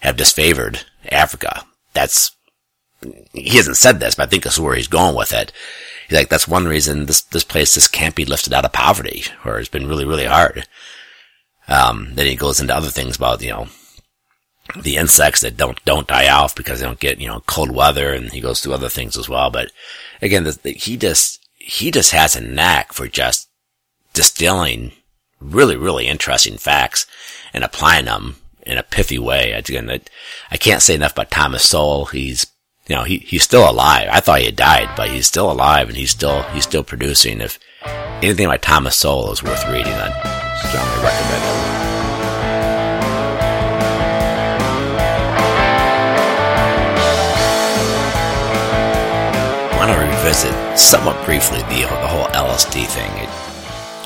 have 0.00 0.16
disfavored 0.16 0.84
Africa. 1.10 1.64
That's 1.92 2.32
he 3.32 3.56
hasn't 3.56 3.76
said 3.76 4.00
this, 4.00 4.16
but 4.16 4.24
I 4.24 4.26
think 4.26 4.42
that's 4.42 4.58
where 4.58 4.74
he's 4.74 4.88
going 4.88 5.14
with 5.14 5.32
it. 5.32 5.52
He's 6.08 6.18
like, 6.18 6.30
that's 6.30 6.48
one 6.48 6.66
reason 6.66 7.06
this, 7.06 7.20
this 7.20 7.44
place 7.44 7.74
just 7.74 7.92
can't 7.92 8.14
be 8.14 8.24
lifted 8.24 8.52
out 8.52 8.64
of 8.64 8.72
poverty, 8.72 9.24
or 9.44 9.58
it's 9.58 9.68
been 9.68 9.86
really, 9.86 10.04
really 10.04 10.24
hard. 10.24 10.66
Um, 11.68 12.14
then 12.14 12.26
he 12.26 12.34
goes 12.34 12.60
into 12.60 12.74
other 12.74 12.88
things 12.88 13.16
about, 13.16 13.42
you 13.42 13.50
know, 13.50 13.68
the 14.80 14.96
insects 14.96 15.42
that 15.42 15.56
don't, 15.56 15.82
don't 15.84 16.06
die 16.06 16.30
off 16.30 16.54
because 16.54 16.80
they 16.80 16.86
don't 16.86 17.00
get, 17.00 17.20
you 17.20 17.28
know, 17.28 17.42
cold 17.46 17.70
weather, 17.70 18.12
and 18.12 18.32
he 18.32 18.40
goes 18.40 18.60
through 18.60 18.74
other 18.74 18.88
things 18.88 19.16
as 19.16 19.28
well. 19.28 19.50
But 19.50 19.70
again, 20.20 20.44
the, 20.44 20.52
the, 20.62 20.72
he 20.72 20.96
just, 20.96 21.46
he 21.54 21.90
just 21.90 22.12
has 22.12 22.36
a 22.36 22.40
knack 22.40 22.92
for 22.92 23.06
just 23.06 23.48
distilling 24.14 24.92
really, 25.40 25.76
really 25.76 26.06
interesting 26.06 26.56
facts 26.56 27.06
and 27.52 27.62
applying 27.62 28.06
them 28.06 28.36
in 28.62 28.78
a 28.78 28.82
pithy 28.82 29.18
way. 29.18 29.52
Again, 29.52 29.90
I 30.50 30.56
can't 30.56 30.82
say 30.82 30.94
enough 30.94 31.12
about 31.12 31.30
Thomas 31.30 31.68
Sowell. 31.68 32.06
He's, 32.06 32.46
you 32.86 32.96
know, 32.96 33.04
he, 33.04 33.18
he's 33.18 33.42
still 33.42 33.68
alive. 33.68 34.08
I 34.10 34.20
thought 34.20 34.40
he 34.40 34.46
had 34.46 34.56
died, 34.56 34.88
but 34.96 35.10
he's 35.10 35.26
still 35.26 35.50
alive 35.50 35.88
and 35.88 35.96
he's 35.96 36.10
still, 36.10 36.42
he's 36.54 36.64
still 36.64 36.84
producing. 36.84 37.40
If 37.40 37.58
anything 38.22 38.48
by 38.48 38.56
Thomas 38.56 38.96
Sowell 38.96 39.32
is 39.32 39.42
worth 39.42 39.66
reading, 39.68 39.92
I'd 39.92 40.47
strongly 40.66 41.02
recommend 41.02 41.44
it. 41.44 41.78
I 49.70 49.76
want 49.78 49.92
to 49.92 49.98
revisit 49.98 50.78
somewhat 50.78 51.24
briefly 51.24 51.60
the, 51.62 51.82
the 51.82 52.08
whole 52.08 52.26
LSD 52.28 52.86
thing. 52.86 53.10
It, 53.22 53.28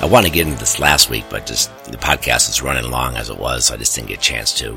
I 0.02 0.06
want 0.06 0.26
to 0.26 0.32
get 0.32 0.46
into 0.46 0.58
this 0.58 0.78
last 0.80 1.10
week, 1.10 1.24
but 1.30 1.46
just 1.46 1.70
the 1.84 1.96
podcast 1.96 2.50
is 2.50 2.60
running 2.60 2.90
long 2.90 3.16
as 3.16 3.30
it 3.30 3.38
was, 3.38 3.66
so 3.66 3.74
I 3.74 3.76
just 3.76 3.94
didn't 3.94 4.08
get 4.08 4.18
a 4.18 4.20
chance 4.20 4.52
to. 4.58 4.76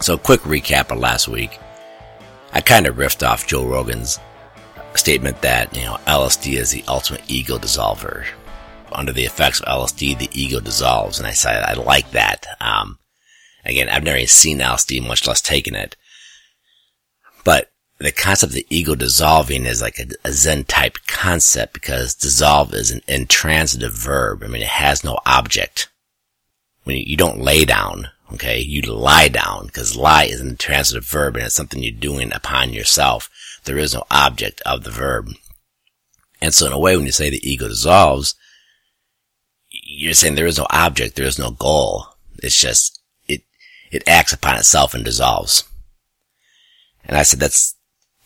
So, 0.00 0.16
quick 0.16 0.40
recap 0.42 0.90
of 0.90 0.98
last 0.98 1.28
week. 1.28 1.58
I 2.52 2.60
kind 2.60 2.86
of 2.86 2.96
riffed 2.96 3.26
off 3.26 3.46
Joe 3.46 3.66
Rogan's 3.66 4.18
statement 4.94 5.42
that, 5.42 5.74
you 5.76 5.82
know, 5.82 5.98
LSD 6.06 6.54
is 6.58 6.70
the 6.70 6.84
ultimate 6.88 7.22
ego 7.28 7.58
dissolver. 7.58 8.26
Under 8.92 9.12
the 9.12 9.24
effects 9.24 9.60
of 9.60 9.68
LSD, 9.68 10.18
the 10.18 10.30
ego 10.32 10.60
dissolves, 10.60 11.18
and 11.18 11.26
I 11.26 11.32
said 11.32 11.62
I 11.62 11.74
like 11.74 12.10
that. 12.12 12.46
Um, 12.60 12.98
again, 13.64 13.88
I've 13.88 14.04
never 14.04 14.26
seen 14.26 14.58
LSD, 14.58 15.06
much 15.06 15.26
less 15.26 15.40
taken 15.40 15.74
it. 15.74 15.96
But 17.44 17.70
the 17.98 18.12
concept 18.12 18.50
of 18.50 18.54
the 18.54 18.66
ego 18.70 18.94
dissolving 18.94 19.66
is 19.66 19.82
like 19.82 19.98
a, 19.98 20.06
a, 20.24 20.32
Zen 20.32 20.64
type 20.64 20.96
concept 21.06 21.74
because 21.74 22.14
dissolve 22.14 22.74
is 22.74 22.90
an 22.90 23.02
intransitive 23.06 23.92
verb. 23.92 24.42
I 24.42 24.46
mean, 24.46 24.62
it 24.62 24.68
has 24.68 25.04
no 25.04 25.18
object. 25.26 25.88
When 26.84 26.96
you, 26.96 27.02
you 27.06 27.16
don't 27.16 27.42
lay 27.42 27.66
down, 27.66 28.08
okay, 28.32 28.58
you 28.58 28.80
lie 28.82 29.28
down 29.28 29.66
because 29.66 29.96
lie 29.96 30.24
is 30.24 30.40
an 30.40 30.48
intransitive 30.48 31.04
verb 31.04 31.36
and 31.36 31.44
it's 31.44 31.54
something 31.54 31.82
you're 31.82 31.92
doing 31.92 32.32
upon 32.32 32.72
yourself. 32.72 33.28
There 33.64 33.78
is 33.78 33.94
no 33.94 34.04
object 34.10 34.62
of 34.64 34.84
the 34.84 34.90
verb. 34.90 35.30
And 36.40 36.54
so 36.54 36.66
in 36.66 36.72
a 36.72 36.78
way, 36.78 36.96
when 36.96 37.04
you 37.04 37.12
say 37.12 37.28
the 37.28 37.46
ego 37.48 37.68
dissolves, 37.68 38.34
you're 39.90 40.14
saying 40.14 40.34
there 40.34 40.46
is 40.46 40.58
no 40.58 40.66
object, 40.70 41.16
there 41.16 41.26
is 41.26 41.38
no 41.38 41.50
goal. 41.50 42.06
It's 42.42 42.58
just, 42.58 43.00
it, 43.26 43.42
it 43.90 44.06
acts 44.06 44.32
upon 44.32 44.56
itself 44.56 44.94
and 44.94 45.04
dissolves. 45.04 45.64
And 47.04 47.16
I 47.16 47.22
said 47.22 47.40
that's, 47.40 47.74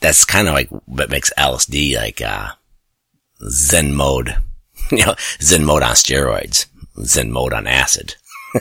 that's 0.00 0.25
kind 0.25 0.47
of 0.47 0.54
like 0.54 0.68
what 0.87 1.11
makes 1.11 1.33
LSD 1.38 1.97
like, 1.97 2.21
uh, 2.21 2.50
Zen 3.49 3.94
mode, 3.94 4.37
you 4.90 5.06
know, 5.06 5.14
Zen 5.40 5.64
mode 5.64 5.83
on 5.83 5.94
steroids, 5.94 6.66
Zen 7.02 7.33
mode 7.33 7.54
on 7.54 7.66
acid. 7.66 8.16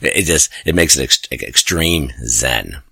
it 0.00 0.24
just, 0.24 0.50
it 0.64 0.74
makes 0.74 0.96
it 0.96 1.02
ex- 1.02 1.42
extreme 1.42 2.12
Zen. 2.24 2.82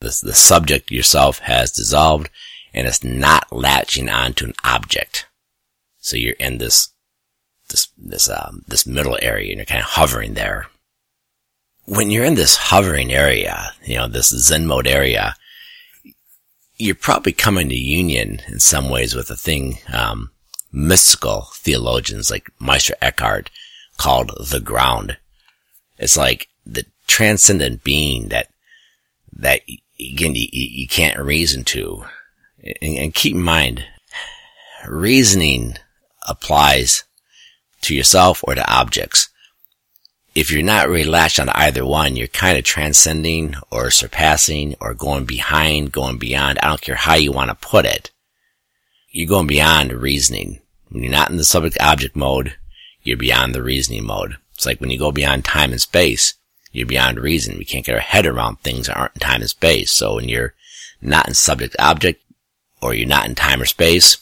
The, 0.00 0.16
the 0.22 0.34
subject 0.34 0.92
yourself 0.92 1.40
has 1.40 1.72
dissolved 1.72 2.30
and 2.72 2.86
it's 2.86 3.02
not 3.02 3.52
latching 3.52 4.08
onto 4.08 4.46
an 4.46 4.54
object. 4.64 5.26
So 5.98 6.16
you're 6.16 6.34
in 6.34 6.58
this, 6.58 6.90
this, 7.68 7.88
this, 7.96 8.28
um, 8.28 8.64
this 8.68 8.86
middle 8.86 9.18
area 9.20 9.50
and 9.50 9.58
you're 9.58 9.66
kind 9.66 9.82
of 9.82 9.90
hovering 9.90 10.34
there. 10.34 10.66
When 11.84 12.10
you're 12.10 12.24
in 12.24 12.34
this 12.34 12.56
hovering 12.56 13.12
area, 13.12 13.72
you 13.84 13.96
know, 13.96 14.08
this 14.08 14.28
Zen 14.28 14.66
mode 14.66 14.86
area, 14.86 15.34
you're 16.76 16.94
probably 16.94 17.32
coming 17.32 17.68
to 17.68 17.74
union 17.74 18.40
in 18.48 18.60
some 18.60 18.88
ways 18.88 19.14
with 19.14 19.30
a 19.30 19.36
thing 19.36 19.78
um, 19.92 20.30
mystical 20.72 21.48
theologians 21.54 22.30
like 22.30 22.50
Meister 22.60 22.94
Eckhart 23.02 23.50
called 23.96 24.30
the 24.38 24.60
ground. 24.60 25.16
It's 25.98 26.16
like 26.16 26.48
the 26.64 26.84
transcendent 27.06 27.82
being 27.82 28.28
that 28.28 28.48
that 29.32 29.62
again 29.98 30.34
you, 30.34 30.46
you 30.52 30.86
can't 30.86 31.18
reason 31.18 31.64
to, 31.64 32.04
and, 32.62 32.98
and 32.98 33.14
keep 33.14 33.34
in 33.34 33.42
mind, 33.42 33.84
reasoning 34.86 35.76
applies 36.28 37.04
to 37.82 37.94
yourself 37.94 38.42
or 38.44 38.54
to 38.54 38.72
objects 38.72 39.28
if 40.38 40.52
you're 40.52 40.62
not 40.62 40.88
really 40.88 41.02
latched 41.02 41.40
on 41.40 41.48
either 41.48 41.84
one, 41.84 42.14
you're 42.14 42.28
kind 42.28 42.56
of 42.56 42.62
transcending 42.64 43.56
or 43.72 43.90
surpassing 43.90 44.76
or 44.80 44.94
going 44.94 45.24
behind, 45.24 45.90
going 45.90 46.16
beyond. 46.16 46.60
I 46.62 46.68
don't 46.68 46.80
care 46.80 46.94
how 46.94 47.14
you 47.14 47.32
want 47.32 47.50
to 47.50 47.56
put 47.56 47.84
it. 47.84 48.12
You're 49.10 49.28
going 49.28 49.48
beyond 49.48 49.92
reasoning. 49.92 50.60
When 50.90 51.02
you're 51.02 51.10
not 51.10 51.30
in 51.30 51.38
the 51.38 51.44
subject 51.44 51.76
object 51.80 52.14
mode, 52.14 52.56
you're 53.02 53.16
beyond 53.16 53.52
the 53.52 53.64
reasoning 53.64 54.06
mode. 54.06 54.36
It's 54.54 54.64
like 54.64 54.80
when 54.80 54.90
you 54.90 54.98
go 54.98 55.10
beyond 55.10 55.44
time 55.44 55.72
and 55.72 55.80
space, 55.80 56.34
you're 56.70 56.86
beyond 56.86 57.18
reason. 57.18 57.58
We 57.58 57.64
can't 57.64 57.84
get 57.84 57.96
our 57.96 58.00
head 58.00 58.24
around 58.24 58.60
things 58.60 58.86
that 58.86 58.96
aren't 58.96 59.16
in 59.16 59.20
time 59.20 59.40
and 59.40 59.50
space. 59.50 59.90
So 59.90 60.14
when 60.14 60.28
you're 60.28 60.54
not 61.02 61.26
in 61.26 61.34
subject 61.34 61.74
object 61.80 62.22
or 62.80 62.94
you're 62.94 63.08
not 63.08 63.26
in 63.26 63.34
time 63.34 63.60
or 63.60 63.66
space, 63.66 64.18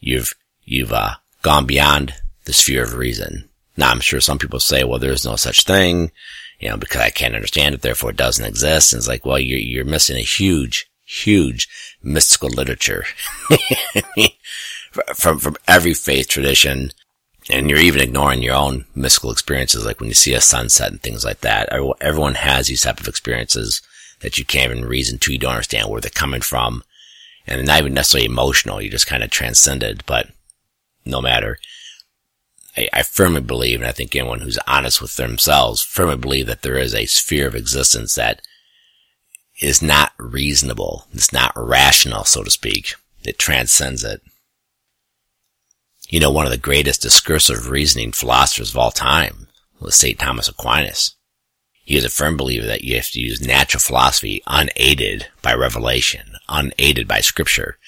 you've, 0.00 0.34
you've, 0.64 0.92
uh, 0.92 1.14
gone 1.40 1.64
beyond 1.64 2.12
the 2.46 2.52
sphere 2.52 2.82
of 2.82 2.94
reason. 2.94 3.48
Now, 3.76 3.90
I'm 3.90 4.00
sure 4.00 4.20
some 4.20 4.38
people 4.38 4.60
say, 4.60 4.84
well, 4.84 4.98
there's 4.98 5.24
no 5.24 5.36
such 5.36 5.64
thing, 5.64 6.10
you 6.58 6.68
know, 6.68 6.76
because 6.76 7.02
I 7.02 7.10
can't 7.10 7.34
understand 7.34 7.74
it, 7.74 7.82
therefore 7.82 8.10
it 8.10 8.16
doesn't 8.16 8.44
exist. 8.44 8.92
And 8.92 8.98
it's 8.98 9.08
like, 9.08 9.26
well, 9.26 9.38
you're, 9.38 9.58
you're 9.58 9.84
missing 9.84 10.16
a 10.16 10.20
huge, 10.20 10.90
huge 11.04 11.68
mystical 12.02 12.48
literature 12.48 13.04
from, 15.14 15.38
from 15.38 15.56
every 15.68 15.92
faith 15.92 16.28
tradition. 16.28 16.90
And 17.50 17.68
you're 17.68 17.78
even 17.78 18.00
ignoring 18.00 18.42
your 18.42 18.54
own 18.54 18.86
mystical 18.94 19.30
experiences, 19.30 19.84
like 19.84 20.00
when 20.00 20.08
you 20.08 20.14
see 20.14 20.32
a 20.34 20.40
sunset 20.40 20.90
and 20.90 21.00
things 21.00 21.24
like 21.24 21.42
that. 21.42 21.68
Everyone 22.00 22.34
has 22.34 22.66
these 22.66 22.82
type 22.82 22.98
of 22.98 23.06
experiences 23.06 23.82
that 24.20 24.38
you 24.38 24.44
can't 24.44 24.72
even 24.72 24.88
reason 24.88 25.18
to. 25.18 25.32
You 25.32 25.38
don't 25.38 25.52
understand 25.52 25.88
where 25.88 26.00
they're 26.00 26.10
coming 26.10 26.40
from. 26.40 26.82
And 27.46 27.64
not 27.64 27.78
even 27.78 27.94
necessarily 27.94 28.26
emotional. 28.26 28.80
You 28.82 28.90
just 28.90 29.06
kind 29.06 29.22
of 29.22 29.30
transcended, 29.30 30.02
but 30.06 30.28
no 31.04 31.20
matter. 31.20 31.58
I, 32.76 32.88
I 32.92 33.02
firmly 33.02 33.40
believe, 33.40 33.80
and 33.80 33.88
I 33.88 33.92
think 33.92 34.14
anyone 34.14 34.40
who's 34.40 34.58
honest 34.66 35.00
with 35.00 35.16
themselves 35.16 35.82
firmly 35.82 36.16
believe 36.16 36.46
that 36.46 36.62
there 36.62 36.78
is 36.78 36.94
a 36.94 37.06
sphere 37.06 37.46
of 37.46 37.54
existence 37.54 38.14
that 38.14 38.42
is 39.60 39.80
not 39.80 40.12
reasonable. 40.18 41.06
It's 41.12 41.32
not 41.32 41.52
rational, 41.56 42.24
so 42.24 42.42
to 42.42 42.50
speak. 42.50 42.94
It 43.24 43.38
transcends 43.38 44.04
it. 44.04 44.20
You 46.08 46.20
know, 46.20 46.30
one 46.30 46.44
of 46.44 46.52
the 46.52 46.58
greatest 46.58 47.02
discursive 47.02 47.68
reasoning 47.68 48.12
philosophers 48.12 48.70
of 48.70 48.76
all 48.76 48.92
time 48.92 49.48
was 49.80 49.96
St. 49.96 50.18
Thomas 50.18 50.48
Aquinas. 50.48 51.16
He 51.84 51.96
is 51.96 52.04
a 52.04 52.10
firm 52.10 52.36
believer 52.36 52.66
that 52.66 52.84
you 52.84 52.96
have 52.96 53.10
to 53.10 53.20
use 53.20 53.40
natural 53.40 53.80
philosophy 53.80 54.42
unaided 54.46 55.28
by 55.42 55.54
revelation, 55.54 56.32
unaided 56.48 57.08
by 57.08 57.20
scripture 57.20 57.78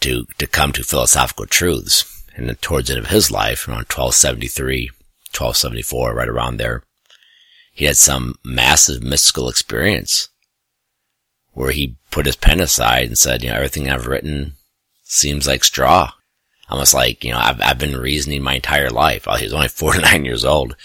to, 0.00 0.26
to 0.38 0.46
come 0.46 0.72
to 0.72 0.84
philosophical 0.84 1.46
truths 1.46 2.17
and 2.38 2.48
then 2.48 2.54
towards 2.56 2.86
the 2.86 2.94
end 2.94 3.04
of 3.04 3.10
his 3.10 3.30
life, 3.32 3.66
around 3.66 3.90
1273, 3.90 4.90
1274, 5.32 6.14
right 6.14 6.28
around 6.28 6.56
there, 6.56 6.84
he 7.72 7.84
had 7.84 7.96
some 7.96 8.36
massive 8.44 9.02
mystical 9.02 9.48
experience 9.48 10.28
where 11.52 11.72
he 11.72 11.96
put 12.12 12.26
his 12.26 12.36
pen 12.36 12.60
aside 12.60 13.08
and 13.08 13.18
said, 13.18 13.42
you 13.42 13.50
know, 13.50 13.56
everything 13.56 13.90
I've 13.90 14.06
written 14.06 14.52
seems 15.02 15.48
like 15.48 15.64
straw. 15.64 16.12
Almost 16.70 16.94
like, 16.94 17.24
you 17.24 17.32
know, 17.32 17.38
I've, 17.38 17.60
I've 17.60 17.78
been 17.78 17.96
reasoning 17.96 18.42
my 18.42 18.54
entire 18.54 18.90
life. 18.90 19.26
Well, 19.26 19.36
He 19.36 19.44
was 19.44 19.54
only 19.54 19.68
49 19.68 20.24
years 20.24 20.44
old 20.44 20.76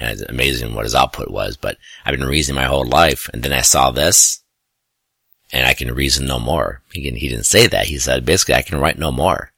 and 0.00 0.10
it's 0.10 0.28
amazing 0.28 0.74
what 0.74 0.84
his 0.84 0.94
output 0.94 1.30
was, 1.30 1.56
but 1.56 1.78
I've 2.04 2.18
been 2.18 2.28
reasoning 2.28 2.60
my 2.60 2.66
whole 2.66 2.84
life. 2.84 3.30
And 3.32 3.42
then 3.42 3.52
I 3.52 3.62
saw 3.62 3.92
this 3.92 4.42
and 5.52 5.66
I 5.66 5.74
can 5.74 5.94
reason 5.94 6.26
no 6.26 6.40
more. 6.40 6.82
He, 6.92 7.08
he 7.10 7.28
didn't 7.28 7.46
say 7.46 7.68
that. 7.68 7.86
He 7.86 7.98
said, 7.98 8.26
basically, 8.26 8.54
I 8.54 8.62
can 8.62 8.80
write 8.80 8.98
no 8.98 9.12
more. 9.12 9.52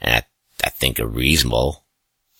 And 0.00 0.16
I 0.16 0.24
I 0.64 0.70
think 0.70 0.98
a 0.98 1.06
reasonable 1.06 1.84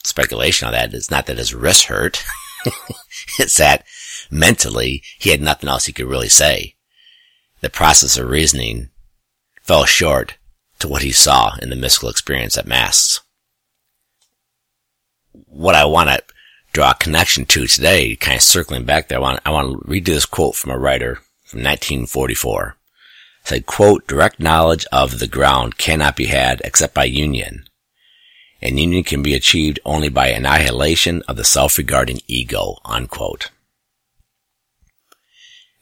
speculation 0.02 0.66
on 0.66 0.72
that 0.72 0.94
is 0.94 1.10
not 1.10 1.26
that 1.26 1.38
his 1.38 1.54
wrist 1.54 1.86
hurt. 1.86 2.24
it's 3.38 3.56
that 3.58 3.84
mentally 4.30 5.02
he 5.18 5.30
had 5.30 5.40
nothing 5.40 5.68
else 5.68 5.86
he 5.86 5.92
could 5.92 6.06
really 6.06 6.28
say. 6.28 6.74
The 7.60 7.70
process 7.70 8.16
of 8.16 8.28
reasoning 8.28 8.90
fell 9.62 9.84
short 9.84 10.36
to 10.78 10.88
what 10.88 11.02
he 11.02 11.12
saw 11.12 11.56
in 11.62 11.70
the 11.70 11.76
mystical 11.76 12.08
experience 12.08 12.58
at 12.58 12.66
Mass. 12.66 13.20
What 15.32 15.74
I 15.74 15.84
want 15.84 16.10
to 16.10 16.22
draw 16.72 16.90
a 16.90 16.94
connection 16.94 17.46
to 17.46 17.66
today, 17.66 18.16
kind 18.16 18.36
of 18.36 18.42
circling 18.42 18.84
back 18.84 19.08
there, 19.08 19.18
I 19.18 19.22
want, 19.22 19.40
I 19.44 19.50
want 19.50 19.70
to 19.70 19.88
read 19.88 20.04
this 20.04 20.26
quote 20.26 20.56
from 20.56 20.72
a 20.72 20.78
writer 20.78 21.16
from 21.44 21.60
1944. 21.60 22.76
said, 23.44 23.66
quote, 23.66 24.06
direct 24.06 24.40
knowledge 24.40 24.86
of 24.92 25.18
the 25.18 25.28
ground 25.28 25.78
cannot 25.78 26.16
be 26.16 26.26
had 26.26 26.60
except 26.64 26.94
by 26.94 27.04
union. 27.04 27.64
And 28.64 28.80
union 28.80 29.04
can 29.04 29.22
be 29.22 29.34
achieved 29.34 29.78
only 29.84 30.08
by 30.08 30.28
annihilation 30.28 31.22
of 31.28 31.36
the 31.36 31.44
self-regarding 31.44 32.22
ego, 32.26 32.78
unquote. 32.82 33.50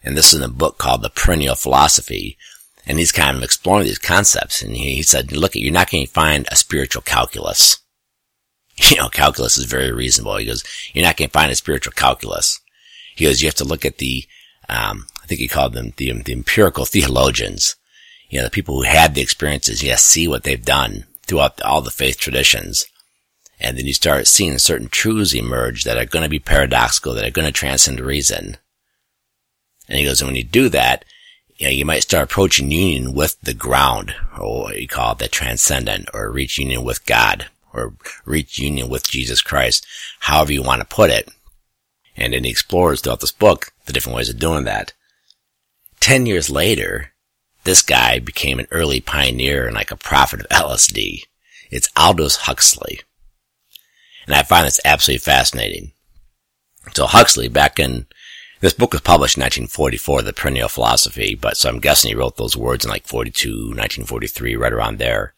And 0.03 0.17
this 0.17 0.35
is 0.35 0.41
in 0.41 0.45
a 0.45 0.53
book 0.53 0.79
called 0.79 1.03
The 1.03 1.09
Perennial 1.09 1.55
Philosophy. 1.55 2.37
And 2.85 2.99
he's 2.99 3.13
kind 3.13 3.37
of 3.37 3.45
exploring 3.45 3.87
these 3.87 4.01
concepts. 4.01 4.63
And 4.63 4.75
he, 4.75 5.01
said, 5.05 5.31
look, 5.31 5.55
you're 5.55 5.73
not 5.73 5.93
going 5.93 6.05
to 6.05 6.13
find 6.13 6.49
a 6.51 6.57
spiritual 6.57 7.03
calculus. 7.03 7.79
You 8.91 8.97
know, 8.97 9.11
calculus 9.11 9.59
is 9.59 9.67
very 9.67 9.93
reasonable. 9.93 10.35
He 10.39 10.47
goes, 10.47 10.65
you're 10.93 11.05
not 11.05 11.19
going 11.19 11.29
to 11.29 11.33
find 11.33 11.53
a 11.53 11.55
spiritual 11.55 11.93
calculus. 11.93 12.59
He 13.15 13.27
goes, 13.27 13.43
you 13.43 13.47
have 13.47 13.55
to 13.57 13.65
look 13.65 13.85
at 13.85 13.99
the, 13.99 14.25
um, 14.69 15.07
I 15.23 15.27
think 15.27 15.41
he 15.41 15.47
called 15.47 15.75
them 15.75 15.93
the, 15.99 16.11
the 16.23 16.33
empirical 16.33 16.87
theologians. 16.87 17.77
You 18.31 18.39
know, 18.39 18.45
the 18.45 18.51
people 18.51 18.77
who 18.77 18.83
had 18.83 19.15
the 19.15 19.21
experiences. 19.21 19.83
yes, 19.83 20.03
see 20.03 20.27
what 20.27 20.43
they've 20.43 20.65
done 20.65 21.05
throughout 21.33 21.63
all 21.63 21.81
the 21.81 21.91
faith 21.91 22.19
traditions. 22.19 22.85
And 23.59 23.79
then 23.79 23.87
you 23.87 23.95
start 23.95 24.27
seeing 24.27 24.59
certain 24.59 24.89
truths 24.89 25.33
emerge 25.33 25.85
that 25.85 25.97
are 25.97 26.05
going 26.05 26.25
to 26.25 26.29
be 26.29 26.39
paradoxical, 26.39 27.15
that 27.15 27.25
are 27.25 27.31
going 27.31 27.47
to 27.47 27.53
transcend 27.53 28.01
reason. 28.01 28.59
And 29.89 29.99
he 29.99 30.05
goes, 30.05 30.21
and 30.21 30.29
when 30.29 30.37
you 30.37 30.45
do 30.45 30.69
that, 30.69 31.07
you 31.57 31.67
know, 31.67 31.73
you 31.73 31.87
might 31.87 32.03
start 32.03 32.25
approaching 32.25 32.71
union 32.71 33.15
with 33.15 33.41
the 33.41 33.55
ground, 33.55 34.15
or 34.39 34.65
what 34.65 34.79
you 34.79 34.87
call 34.87 35.15
the 35.15 35.27
transcendent, 35.27 36.11
or 36.13 36.31
reach 36.31 36.59
union 36.59 36.85
with 36.85 37.07
God, 37.07 37.49
or 37.73 37.95
reach 38.27 38.59
union 38.59 38.91
with 38.91 39.09
Jesus 39.09 39.41
Christ, 39.41 39.87
however 40.21 40.53
you 40.53 40.63
want 40.63 40.83
to 40.83 40.87
put 40.87 41.09
it. 41.09 41.31
And 42.15 42.35
then 42.35 42.45
he 42.45 42.51
explores 42.51 43.01
throughout 43.01 43.21
this 43.21 43.33
book 43.33 43.73
the 43.87 43.95
different 43.95 44.17
ways 44.17 44.29
of 44.29 44.39
doing 44.39 44.65
that. 44.65 44.93
Ten 45.99 46.27
years 46.27 46.51
later, 46.51 47.12
this 47.65 47.83
guy 47.83 48.19
became 48.19 48.59
an 48.59 48.67
early 48.71 49.01
pioneer 49.01 49.67
and 49.67 49.75
like 49.75 49.91
a 49.91 49.97
prophet 49.97 50.41
of 50.41 50.49
LSD. 50.49 51.23
It's 51.71 51.89
Aldous 51.97 52.37
Huxley. 52.37 53.01
And 54.27 54.35
I 54.35 54.43
find 54.43 54.67
this 54.67 54.81
absolutely 54.85 55.19
fascinating. 55.19 55.93
So 56.95 57.07
Huxley, 57.07 57.49
back 57.49 57.79
in 57.79 58.07
this 58.61 58.75
book 58.75 58.93
was 58.93 59.01
published 59.01 59.37
in 59.37 59.43
1944, 59.43 60.23
The 60.23 60.33
Perennial 60.33 60.69
Philosophy, 60.69 61.35
but 61.35 61.57
so 61.57 61.69
I'm 61.69 61.81
guessing 61.81 62.11
he 62.11 62.15
wrote 62.15 62.37
those 62.37 62.57
words 62.57 62.85
in 62.85 62.91
like 62.91 63.07
42, 63.07 63.49
1943, 63.49 64.57
right 64.57 64.73
around 64.73 64.99
there. 64.99 65.35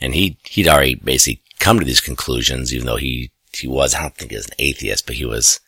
And 0.00 0.14
he, 0.14 0.38
he'd 0.44 0.68
already 0.68 0.94
basically 0.94 1.42
come 1.58 1.78
to 1.78 1.84
these 1.84 2.00
conclusions, 2.00 2.72
even 2.72 2.86
though 2.86 2.96
he, 2.96 3.32
he 3.52 3.68
was, 3.68 3.94
I 3.94 4.00
don't 4.00 4.14
think 4.14 4.30
he 4.30 4.36
was 4.36 4.46
an 4.46 4.54
atheist, 4.58 5.06
but 5.06 5.16
he 5.16 5.24
was, 5.24 5.60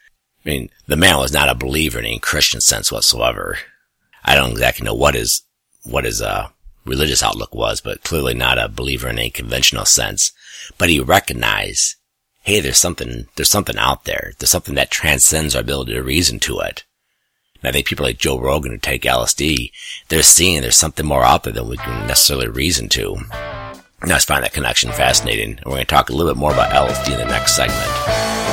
I 0.44 0.48
mean, 0.48 0.70
the 0.86 0.96
man 0.96 1.18
was 1.18 1.32
not 1.32 1.48
a 1.48 1.54
believer 1.54 1.98
in 1.98 2.06
any 2.06 2.18
Christian 2.18 2.60
sense 2.60 2.90
whatsoever. 2.90 3.58
I 4.24 4.34
don't 4.34 4.52
exactly 4.52 4.84
know 4.84 4.94
what 4.94 5.14
his, 5.14 5.42
what 5.84 6.04
his, 6.04 6.20
uh, 6.22 6.48
religious 6.84 7.22
outlook 7.22 7.54
was, 7.54 7.80
but 7.80 8.02
clearly 8.02 8.34
not 8.34 8.58
a 8.58 8.68
believer 8.68 9.08
in 9.08 9.18
a 9.18 9.30
conventional 9.30 9.84
sense. 9.84 10.32
But 10.78 10.88
he 10.88 11.00
recognized 11.00 11.96
hey, 12.42 12.60
there's 12.60 12.78
something, 12.78 13.26
there's 13.36 13.50
something 13.50 13.76
out 13.76 14.04
there. 14.04 14.32
There's 14.38 14.50
something 14.50 14.74
that 14.74 14.90
transcends 14.90 15.54
our 15.54 15.60
ability 15.60 15.92
to 15.92 16.02
reason 16.02 16.38
to 16.40 16.60
it. 16.60 16.84
And 17.62 17.68
I 17.68 17.72
think 17.72 17.86
people 17.86 18.06
like 18.06 18.18
Joe 18.18 18.40
Rogan 18.40 18.72
who 18.72 18.78
take 18.78 19.02
LSD, 19.02 19.70
they're 20.08 20.22
seeing 20.22 20.62
there's 20.62 20.76
something 20.76 21.06
more 21.06 21.24
out 21.24 21.44
there 21.44 21.52
than 21.52 21.68
we 21.68 21.76
can 21.76 22.06
necessarily 22.06 22.48
reason 22.48 22.88
to. 22.90 23.16
And 24.02 24.10
I 24.10 24.16
just 24.16 24.28
find 24.28 24.42
that 24.42 24.54
connection 24.54 24.90
fascinating. 24.92 25.58
And 25.58 25.66
we're 25.66 25.72
going 25.72 25.86
to 25.86 25.94
talk 25.94 26.08
a 26.08 26.14
little 26.14 26.32
bit 26.32 26.38
more 26.38 26.52
about 26.52 26.72
LSD 26.72 27.12
in 27.12 27.18
the 27.18 27.26
next 27.26 27.54
segment. 27.54 28.49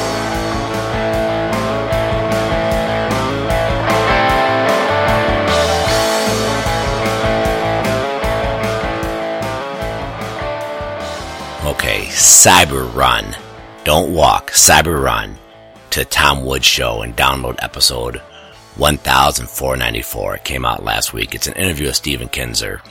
Cyber 12.10 12.94
Run. 12.96 13.36
Don't 13.84 14.14
Walk, 14.14 14.52
Cyber 14.52 15.02
Run 15.02 15.38
to 15.92 16.06
Tom 16.06 16.46
Woods 16.46 16.66
Show 16.66 17.02
and 17.02 17.16
download 17.16 17.58
episode 17.60 18.18
1494. 18.78 20.36
It 20.36 20.44
came 20.44 20.66
out 20.66 20.84
last 20.84 21.14
week. 21.14 21.34
It's 21.34 21.48
an 21.48 21.54
interview 21.54 21.88
with 21.88 21.96
Stephen 21.96 22.30
Kinzer. 22.30 22.82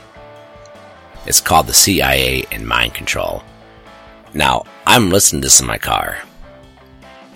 It's 1.25 1.41
called 1.41 1.67
The 1.67 1.73
CIA 1.73 2.45
and 2.51 2.67
Mind 2.67 2.93
Control. 2.93 3.43
Now, 4.33 4.65
I'm 4.85 5.09
listening 5.09 5.41
to 5.41 5.45
this 5.45 5.61
in 5.61 5.67
my 5.67 5.77
car. 5.77 6.17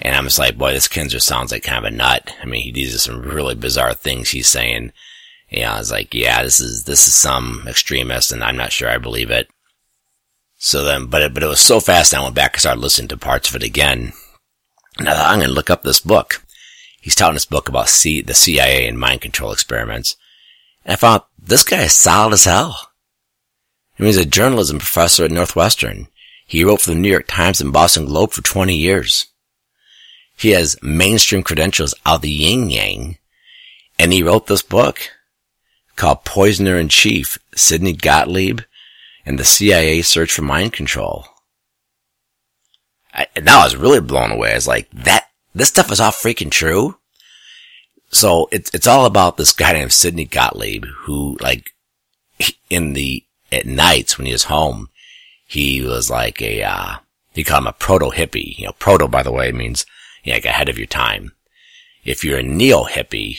And 0.02 0.16
I'm 0.16 0.26
just 0.26 0.40
like, 0.40 0.58
boy, 0.58 0.74
this 0.74 0.88
Kinzer 0.88 1.20
sounds 1.20 1.52
like 1.52 1.64
kind 1.64 1.86
of 1.86 1.94
a 1.94 1.96
nut. 1.96 2.34
I 2.42 2.46
mean, 2.46 2.64
he 2.64 2.72
these 2.72 2.96
are 2.96 3.00
some 3.00 3.22
really 3.22 3.56
bizarre 3.56 3.94
things 3.94 4.30
he's 4.30 4.48
saying. 4.48 4.92
You 5.50 5.62
know, 5.62 5.72
I 5.72 5.80
was 5.80 5.92
like, 5.92 6.14
yeah, 6.14 6.44
this 6.44 6.60
is, 6.60 6.86
this 6.86 7.08
is 7.08 7.16
some 7.16 7.66
extremist 7.68 8.32
and 8.32 8.44
I'm 8.44 8.58
not 8.58 8.72
sure 8.72 8.90
I 8.90 8.98
believe 8.98 9.30
it. 9.30 9.50
So 10.64 10.86
then, 10.86 11.08
but 11.08 11.24
it, 11.24 11.34
but 11.34 11.42
it 11.42 11.48
was 11.48 11.60
so 11.60 11.80
fast 11.80 12.14
I 12.14 12.22
went 12.22 12.36
back 12.36 12.54
and 12.54 12.62
started 12.62 12.82
listening 12.82 13.08
to 13.08 13.18
parts 13.18 13.50
of 13.50 13.56
it 13.56 13.64
again. 13.64 14.14
Now 15.00 15.26
I'm 15.26 15.40
going 15.40 15.50
to 15.50 15.56
look 15.56 15.72
up 15.72 15.82
this 15.82 16.00
book. 16.00 16.46
He's 17.02 17.16
telling 17.16 17.34
this 17.34 17.48
book 17.48 17.68
about 17.68 17.90
C, 17.90 18.22
the 18.22 18.36
CIA 18.36 18.88
and 18.88 19.00
mind 19.00 19.22
control 19.22 19.52
experiments. 19.52 20.16
And 20.86 20.94
I 20.94 20.98
found 20.98 21.24
this 21.42 21.64
guy 21.64 21.82
is 21.82 21.94
solid 21.94 22.34
as 22.34 22.44
hell. 22.44 22.78
I 23.98 24.04
mean, 24.04 24.10
he's 24.10 24.18
a 24.18 24.26
journalism 24.26 24.78
professor 24.78 25.26
at 25.26 25.32
Northwestern. 25.32 26.10
He 26.46 26.64
wrote 26.64 26.82
for 26.82 26.92
the 26.92 26.96
New 26.96 27.10
York 27.10 27.26
Times 27.28 27.60
and 27.60 27.74
Boston 27.74 28.06
Globe 28.06 28.32
for 28.32 28.44
20 28.44 28.76
years. 28.76 29.26
He 30.38 30.52
has 30.52 30.78
mainstream 30.84 31.42
credentials 31.42 31.96
out 32.06 32.18
of 32.18 32.22
the 32.22 32.30
yin 32.30 32.70
yang. 32.70 33.18
And 33.98 34.14
he 34.14 34.22
wrote 34.22 34.46
this 34.46 34.62
book 34.62 35.00
called 35.96 36.24
Poisoner 36.24 36.78
in 36.78 36.88
Chief, 36.88 37.40
Sidney 37.56 37.94
Gottlieb 37.94 38.62
and 39.32 39.40
the 39.40 39.46
CIA 39.46 40.02
search 40.02 40.34
for 40.34 40.42
mind 40.42 40.74
control. 40.74 41.26
I, 43.14 43.28
now 43.42 43.62
I 43.62 43.64
was 43.64 43.78
really 43.78 44.02
blown 44.02 44.30
away. 44.30 44.52
I 44.52 44.56
was 44.56 44.68
like, 44.68 44.90
that, 44.92 45.30
this 45.56 45.70
stuff 45.70 45.90
is 45.90 46.02
all 46.02 46.12
freaking 46.12 46.52
true. 46.52 46.98
So 48.10 48.50
it's, 48.52 48.70
it's 48.74 48.88
all 48.88 49.06
about 49.06 49.38
this 49.38 49.54
guy 49.54 49.72
named 49.72 49.94
Sidney 49.94 50.26
Gottlieb 50.26 50.84
who 51.04 51.38
like 51.40 51.72
in 52.70 52.92
the, 52.92 53.24
at 53.54 53.66
nights 53.66 54.18
when 54.18 54.26
he 54.28 54.34
was 54.34 54.44
home, 54.44 54.90
he 55.46 55.82
was 55.82 56.10
like 56.10 56.42
a, 56.42 56.64
uh, 56.64 56.96
he 57.34 57.46
called 57.46 57.64
him 57.64 57.68
a 57.68 57.74
proto 57.74 58.08
hippie. 58.08 58.58
You 58.58 58.66
know, 58.66 58.74
proto, 58.74 59.08
by 59.08 59.24
the 59.24 59.32
way, 59.32 59.50
means 59.54 59.86
you 60.26 60.34
know, 60.34 60.36
like 60.36 60.46
ahead 60.46 60.68
of 60.68 60.78
your 60.78 60.88
time. 60.88 61.32
If 62.04 62.26
you're 62.26 62.40
a 62.40 62.44
neo 62.44 62.84
hippie, 62.84 63.38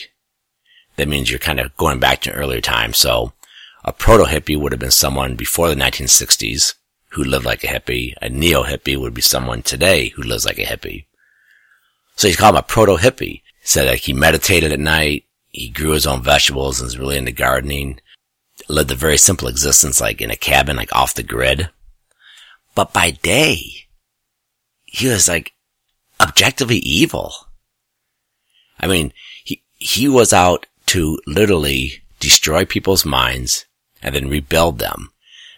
that 0.95 1.07
means 1.07 1.29
you're 1.29 1.37
kind 1.37 1.59
of 1.59 1.77
going 1.77 1.99
back 1.99 2.21
to 2.21 2.31
an 2.31 2.35
earlier 2.35 2.61
time. 2.61 2.93
So 2.93 3.33
a 3.83 3.91
proto-hippie 3.91 4.59
would 4.59 4.71
have 4.71 4.79
been 4.79 4.91
someone 4.91 5.35
before 5.35 5.69
the 5.69 5.75
1960s 5.75 6.75
who 7.09 7.23
lived 7.23 7.45
like 7.45 7.63
a 7.63 7.67
hippie. 7.67 8.13
A 8.21 8.29
neo-hippie 8.29 8.99
would 8.99 9.13
be 9.13 9.21
someone 9.21 9.61
today 9.61 10.09
who 10.09 10.23
lives 10.23 10.45
like 10.45 10.57
a 10.57 10.65
hippie. 10.65 11.05
So 12.15 12.27
he's 12.27 12.37
called 12.37 12.55
him 12.55 12.59
a 12.59 12.63
proto-hippie. 12.63 13.19
He 13.19 13.43
said 13.63 13.87
that 13.87 13.99
he 13.99 14.13
meditated 14.13 14.71
at 14.71 14.79
night, 14.79 15.25
he 15.49 15.69
grew 15.69 15.91
his 15.91 16.07
own 16.07 16.23
vegetables 16.23 16.79
and 16.79 16.87
was 16.87 16.97
really 16.97 17.17
into 17.17 17.31
gardening, 17.31 17.99
lived 18.69 18.91
a 18.91 18.95
very 18.95 19.17
simple 19.17 19.47
existence 19.47 20.01
like 20.01 20.21
in 20.21 20.31
a 20.31 20.35
cabin, 20.35 20.77
like 20.77 20.93
off 20.95 21.13
the 21.13 21.23
grid. 21.23 21.69
But 22.75 22.93
by 22.93 23.11
day, 23.11 23.57
he 24.85 25.07
was 25.07 25.27
like 25.27 25.53
objectively 26.19 26.77
evil. 26.77 27.33
I 28.79 28.87
mean, 28.87 29.13
he, 29.43 29.61
he 29.73 30.07
was 30.07 30.33
out 30.33 30.65
to 30.87 31.19
literally 31.27 32.03
destroy 32.19 32.65
people's 32.65 33.05
minds, 33.05 33.65
and 34.03 34.13
then 34.13 34.29
rebuild 34.29 34.77
them. 34.79 35.11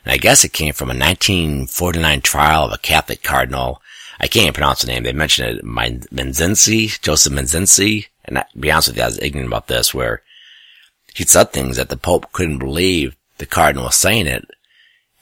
And 0.06 0.14
I 0.14 0.18
guess 0.18 0.46
it 0.46 0.54
came 0.54 0.74
from 0.74 0.90
a 0.90 0.94
1949 0.94 2.22
trial 2.22 2.66
of 2.66 2.74
a 2.74 2.78
Catholic 2.78 3.24
cardinal. 3.24 3.82
I 4.20 4.28
can't 4.28 4.44
even 4.44 4.54
pronounce 4.54 4.82
the 4.82 4.88
name. 4.88 5.04
They 5.04 5.14
mentioned 5.14 5.60
it, 5.60 5.66
Menzensi, 5.66 7.02
Joseph 7.02 7.34
Menzensi. 7.34 8.06
And 8.24 8.38
to 8.38 8.46
be 8.58 8.72
honest 8.72 8.90
with 8.90 8.98
you, 8.98 9.04
I 9.04 9.08
was 9.08 9.20
ignorant 9.20 9.48
about 9.48 9.68
this, 9.68 9.94
where 9.94 10.22
he 11.14 11.26
said 11.26 11.52
things 11.52 11.78
that 11.78 11.90
the 11.90 11.98
Pope 11.98 12.32
couldn't 12.32 12.60
believe 12.60 13.18
the 13.40 13.46
cardinal 13.46 13.86
was 13.86 13.96
saying 13.96 14.28
it 14.28 14.46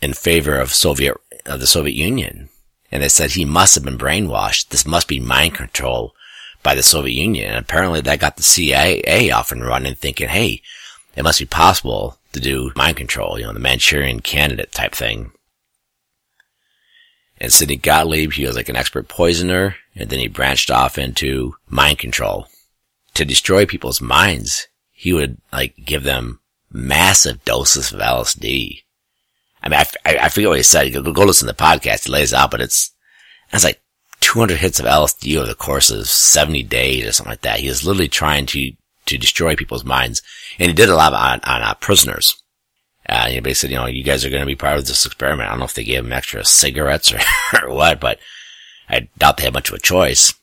in 0.02 0.14
favor 0.14 0.58
of 0.58 0.74
Soviet, 0.74 1.18
of 1.46 1.60
the 1.60 1.68
Soviet 1.68 1.96
Union. 1.96 2.50
And 2.92 3.02
they 3.02 3.10
said 3.10 3.32
he 3.32 3.46
must 3.46 3.76
have 3.76 3.84
been 3.86 3.98
brainwashed. 3.98 4.70
This 4.70 4.86
must 4.86 5.08
be 5.08 5.20
mind 5.20 5.56
control 5.56 6.14
by 6.62 6.76
the 6.76 6.84
Soviet 6.84 7.16
Union. 7.16 7.50
And 7.50 7.58
apparently 7.58 8.02
that 8.02 8.20
got 8.20 8.38
the 8.38 8.44
CIA 8.44 9.32
off 9.32 9.52
and 9.52 9.66
running 9.66 9.96
thinking, 9.96 10.30
hey, 10.30 10.62
it 11.16 11.24
must 11.24 11.40
be 11.40 11.46
possible 11.46 12.18
to 12.34 12.40
do 12.40 12.72
mind 12.76 12.98
control, 12.98 13.40
you 13.40 13.46
know, 13.46 13.54
the 13.54 13.60
Manchurian 13.60 14.20
candidate 14.20 14.72
type 14.72 14.94
thing. 14.94 15.32
And 17.40 17.52
Sidney 17.52 17.76
Gottlieb, 17.76 18.34
he 18.34 18.46
was 18.46 18.56
like 18.56 18.70
an 18.70 18.76
expert 18.76 19.08
poisoner, 19.08 19.76
and 19.96 20.10
then 20.10 20.20
he 20.20 20.28
branched 20.28 20.72
off 20.72 20.98
into 20.98 21.56
mind 21.68 22.00
control. 22.00 22.48
To 23.16 23.26
destroy 23.26 23.66
people's 23.66 24.02
minds, 24.02 24.68
he 24.92 25.14
would 25.14 25.38
like 25.52 25.76
give 25.84 26.04
them 26.04 26.40
massive 26.72 27.44
doses 27.46 27.92
of 27.92 28.00
LSD. 28.00 28.84
I 29.62 29.70
mean, 29.70 29.80
I, 29.80 29.86
I, 30.06 30.30
forget 30.30 30.50
what 30.50 30.58
he 30.58 30.64
said. 30.64 30.92
Go, 30.94 31.02
go 31.14 31.24
listen 31.24 31.48
to 31.48 31.54
the 31.54 31.64
podcast. 31.64 32.06
He 32.06 32.12
lays 32.12 32.34
out, 32.34 32.52
but 32.52 32.62
it's, 32.62 32.92
it's 33.52 33.64
like 33.64 33.82
200 34.20 34.58
hits 34.58 34.80
of 34.80 34.86
LSD 34.86 35.38
over 35.38 35.48
the 35.48 35.56
course 35.56 35.92
of 35.92 36.08
70 36.08 36.64
days 36.64 37.06
or 37.06 37.12
something 37.12 37.32
like 37.32 37.42
that. 37.42 37.60
He 37.60 37.70
was 37.70 37.86
literally 37.86 38.10
trying 38.10 38.46
to, 38.48 38.72
to 39.06 39.18
destroy 39.18 39.56
people's 39.56 39.84
minds. 39.84 40.22
And 40.60 40.68
he 40.68 40.74
did 40.74 40.90
a 40.90 40.96
lot 40.96 41.14
on, 41.14 41.40
on 41.44 41.62
uh, 41.62 41.74
prisoners. 41.76 42.42
Uh, 43.08 43.28
you 43.30 43.36
know, 43.36 43.42
basically, 43.42 43.76
you 43.76 43.80
know, 43.80 43.86
you 43.86 44.04
guys 44.04 44.24
are 44.24 44.30
going 44.30 44.42
to 44.42 44.48
be 44.48 44.56
part 44.56 44.78
of 44.78 44.86
this 44.86 45.06
experiment. 45.06 45.48
I 45.48 45.52
don't 45.52 45.60
know 45.60 45.66
if 45.66 45.74
they 45.74 45.84
gave 45.84 46.04
them 46.04 46.14
extra 46.14 46.46
cigarettes 46.46 47.12
or, 47.12 47.20
or 47.62 47.74
what, 47.74 48.00
but 48.00 48.20
I 48.90 49.10
doubt 49.18 49.38
they 49.38 49.44
had 49.44 49.54
much 49.54 49.70
of 49.70 49.76
a 49.76 49.80
choice. 49.80 50.34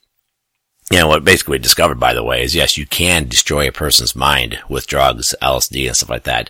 You 0.91 0.99
know, 0.99 1.07
what 1.07 1.23
basically 1.23 1.53
we 1.53 1.59
discovered, 1.59 1.99
by 1.99 2.13
the 2.13 2.23
way, 2.23 2.43
is 2.43 2.53
yes, 2.53 2.77
you 2.77 2.85
can 2.85 3.27
destroy 3.27 3.67
a 3.67 3.71
person's 3.71 4.15
mind 4.15 4.59
with 4.67 4.87
drugs, 4.87 5.33
LSD 5.41 5.87
and 5.87 5.95
stuff 5.95 6.09
like 6.09 6.23
that, 6.23 6.49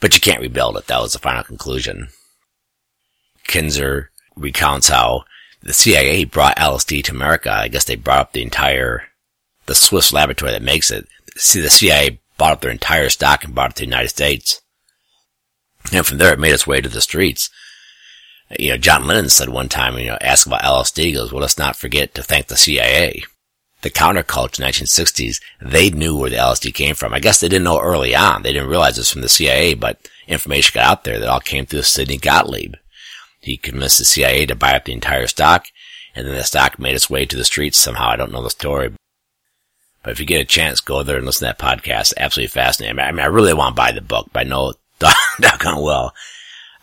but 0.00 0.14
you 0.14 0.20
can't 0.20 0.40
rebuild 0.40 0.76
it. 0.76 0.86
That 0.86 1.00
was 1.00 1.12
the 1.12 1.18
final 1.18 1.42
conclusion. 1.42 2.08
Kinzer 3.46 4.10
recounts 4.36 4.88
how 4.88 5.24
the 5.62 5.72
CIA 5.72 6.24
brought 6.24 6.56
LSD 6.56 7.04
to 7.04 7.12
America. 7.12 7.50
I 7.50 7.68
guess 7.68 7.84
they 7.84 7.96
brought 7.96 8.20
up 8.20 8.32
the 8.32 8.42
entire, 8.42 9.04
the 9.66 9.74
Swiss 9.74 10.12
laboratory 10.12 10.52
that 10.52 10.62
makes 10.62 10.90
it. 10.90 11.08
See, 11.36 11.60
the 11.60 11.70
CIA 11.70 12.20
bought 12.36 12.52
up 12.52 12.60
their 12.60 12.70
entire 12.70 13.08
stock 13.08 13.44
and 13.44 13.54
brought 13.54 13.70
it 13.70 13.76
to 13.76 13.82
the 13.82 13.90
United 13.90 14.08
States. 14.08 14.60
And 15.92 16.06
from 16.06 16.18
there, 16.18 16.32
it 16.32 16.38
made 16.38 16.52
its 16.52 16.66
way 16.66 16.80
to 16.80 16.88
the 16.88 17.00
streets. 17.00 17.50
You 18.58 18.70
know, 18.70 18.76
John 18.76 19.06
Lennon 19.06 19.28
said 19.28 19.48
one 19.48 19.68
time, 19.68 19.98
you 19.98 20.06
know, 20.06 20.18
ask 20.20 20.46
about 20.46 20.62
LSD, 20.62 21.14
goes, 21.14 21.32
well, 21.32 21.42
let's 21.42 21.58
not 21.58 21.76
forget 21.76 22.14
to 22.14 22.22
thank 22.22 22.46
the 22.46 22.56
CIA. 22.56 23.24
The 23.82 23.90
counterculture 23.90 24.60
in 24.60 24.64
the 24.64 24.70
1960s, 24.70 25.40
they 25.60 25.90
knew 25.90 26.16
where 26.16 26.30
the 26.30 26.36
LSD 26.36 26.72
came 26.72 26.94
from. 26.94 27.12
I 27.12 27.20
guess 27.20 27.40
they 27.40 27.48
didn't 27.48 27.64
know 27.64 27.80
early 27.80 28.14
on. 28.14 28.42
They 28.42 28.52
didn't 28.52 28.70
realize 28.70 28.96
it 28.96 29.02
was 29.02 29.12
from 29.12 29.22
the 29.22 29.28
CIA, 29.28 29.74
but 29.74 30.08
information 30.26 30.72
got 30.74 30.86
out 30.86 31.04
there 31.04 31.18
that 31.18 31.28
all 31.28 31.40
came 31.40 31.66
through 31.66 31.82
Sidney 31.82 32.16
Gottlieb. 32.16 32.74
He 33.40 33.58
convinced 33.58 33.98
the 33.98 34.04
CIA 34.04 34.46
to 34.46 34.54
buy 34.54 34.74
up 34.74 34.86
the 34.86 34.94
entire 34.94 35.26
stock, 35.26 35.66
and 36.14 36.26
then 36.26 36.34
the 36.34 36.44
stock 36.44 36.78
made 36.78 36.94
its 36.94 37.10
way 37.10 37.26
to 37.26 37.36
the 37.36 37.44
streets 37.44 37.76
somehow. 37.76 38.08
I 38.08 38.16
don't 38.16 38.32
know 38.32 38.42
the 38.42 38.50
story. 38.50 38.92
But 40.04 40.12
if 40.12 40.20
you 40.20 40.26
get 40.26 40.40
a 40.40 40.44
chance, 40.44 40.80
go 40.80 41.02
there 41.02 41.16
and 41.16 41.26
listen 41.26 41.48
to 41.48 41.56
that 41.56 41.58
podcast. 41.58 42.12
Absolutely 42.16 42.48
fascinating. 42.48 43.00
I 43.00 43.10
mean, 43.10 43.20
I 43.20 43.26
really 43.26 43.54
want 43.54 43.74
to 43.74 43.82
buy 43.82 43.90
the 43.90 44.00
book, 44.00 44.28
but 44.32 44.40
I 44.40 44.42
know 44.44 44.74
doggone 45.40 45.82
well 45.82 46.14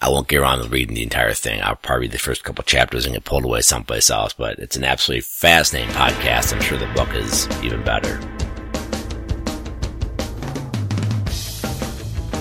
I 0.04 0.10
won't 0.10 0.28
get 0.28 0.40
around 0.40 0.64
to 0.64 0.68
reading 0.68 0.96
the 0.96 1.04
entire 1.04 1.36
thing. 1.36 1.62
I'll 1.62 1.76
probably 1.76 2.08
read 2.08 2.14
the 2.14 2.18
first 2.18 2.44
couple 2.44 2.64
chapters 2.64 3.06
and 3.06 3.14
get 3.14 3.24
pulled 3.24 3.46
away 3.46 3.62
someplace 3.62 4.10
else, 4.10 4.34
but 4.34 4.58
it's 4.58 4.76
an 4.76 4.84
absolutely 4.84 5.22
fascinating 5.22 5.94
podcast. 5.94 6.52
I'm 6.52 6.62
sure 6.62 6.80
the 6.80 6.92
book 6.96 7.14
is 7.14 7.48
even 7.64 7.84
better. 7.84 8.20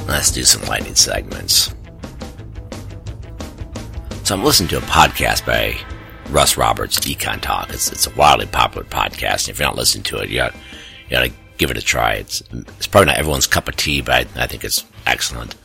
Let's 0.09 0.31
do 0.31 0.43
some 0.43 0.67
lightning 0.69 0.95
segments. 0.95 1.75
So 4.25 4.35
I'm 4.35 4.43
listening 4.43 4.71
to 4.71 4.79
a 4.79 4.83
podcast 4.83 5.45
by 5.45 5.77
Russ 6.31 6.57
Roberts, 6.57 6.99
Econ 7.01 7.43
Talk. 7.43 7.69
It's, 7.75 7.93
it's 7.93 8.07
a 8.07 8.15
wildly 8.15 8.47
popular 8.47 8.87
podcast. 8.87 9.49
And 9.49 9.51
If 9.51 9.59
you're 9.59 9.69
not 9.69 9.77
listening 9.77 10.05
to 10.05 10.21
it, 10.21 10.31
you 10.31 10.49
you 11.11 11.17
got 11.17 11.25
to 11.25 11.33
give 11.59 11.71
it 11.71 11.77
a 11.77 11.83
try. 11.83 12.15
It's, 12.15 12.43
it's 12.53 12.87
probably 12.87 13.07
not 13.07 13.19
everyone's 13.19 13.47
cup 13.47 13.69
of 13.69 13.77
tea, 13.77 14.01
but 14.01 14.15
I, 14.15 14.45
I 14.45 14.47
think 14.47 14.65
it's 14.65 14.85
excellent. 15.07 15.57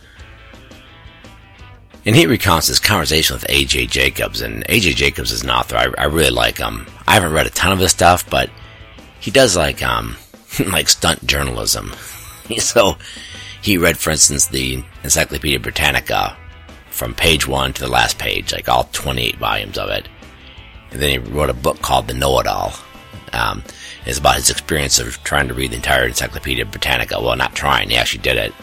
And 2.06 2.16
he 2.16 2.26
recounts 2.26 2.68
his 2.68 2.80
conversation 2.80 3.36
with 3.36 3.46
A.J. 3.50 3.88
Jacobs, 3.88 4.42
and 4.42 4.64
A.J. 4.70 4.94
Jacobs 4.94 5.32
is 5.32 5.44
an 5.44 5.50
author. 5.50 5.76
I, 5.76 5.92
I 5.98 6.06
really 6.06 6.30
like 6.30 6.58
him. 6.58 6.86
I 7.08 7.14
haven't 7.14 7.34
read 7.34 7.48
a 7.48 7.52
ton 7.52 7.72
of 7.72 7.80
his 7.80 7.92
stuff, 7.92 8.30
but 8.30 8.50
he 9.20 9.32
does 9.32 9.56
like, 9.56 9.82
um, 9.82 10.18
like 10.68 10.88
stunt 10.88 11.26
journalism. 11.26 11.94
so, 12.60 12.98
he 13.62 13.78
read, 13.78 13.98
for 13.98 14.12
instance, 14.12 14.48
the 14.48 14.84
Encyclopedia 15.04 15.60
Britannica 15.60 16.38
from 16.92 17.16
page 17.16 17.48
one 17.48 17.74
to 17.74 17.82
the 17.82 17.90
last 17.90 18.20
page, 18.20 18.54
like 18.54 18.70
all 18.70 18.88
28 18.94 19.38
volumes 19.38 19.78
of 19.78 19.90
it. 19.90 20.08
And 20.92 21.02
then 21.02 21.10
he 21.10 21.18
wrote 21.18 21.50
a 21.50 21.54
book 21.54 21.82
called 21.82 22.08
The 22.08 22.14
Know-It-All. 22.14 22.74
Um, 23.34 23.64
it's 24.06 24.20
about 24.20 24.36
his 24.36 24.50
experience 24.50 25.00
of 25.00 25.22
trying 25.24 25.48
to 25.48 25.54
read 25.54 25.72
the 25.72 25.76
entire 25.76 26.06
Encyclopedia 26.06 26.66
Britannica. 26.66 27.22
Well, 27.22 27.36
not 27.36 27.56
trying, 27.56 27.90
he 27.90 27.98
actually 27.98 28.22
did 28.22 28.38
it 28.38 28.54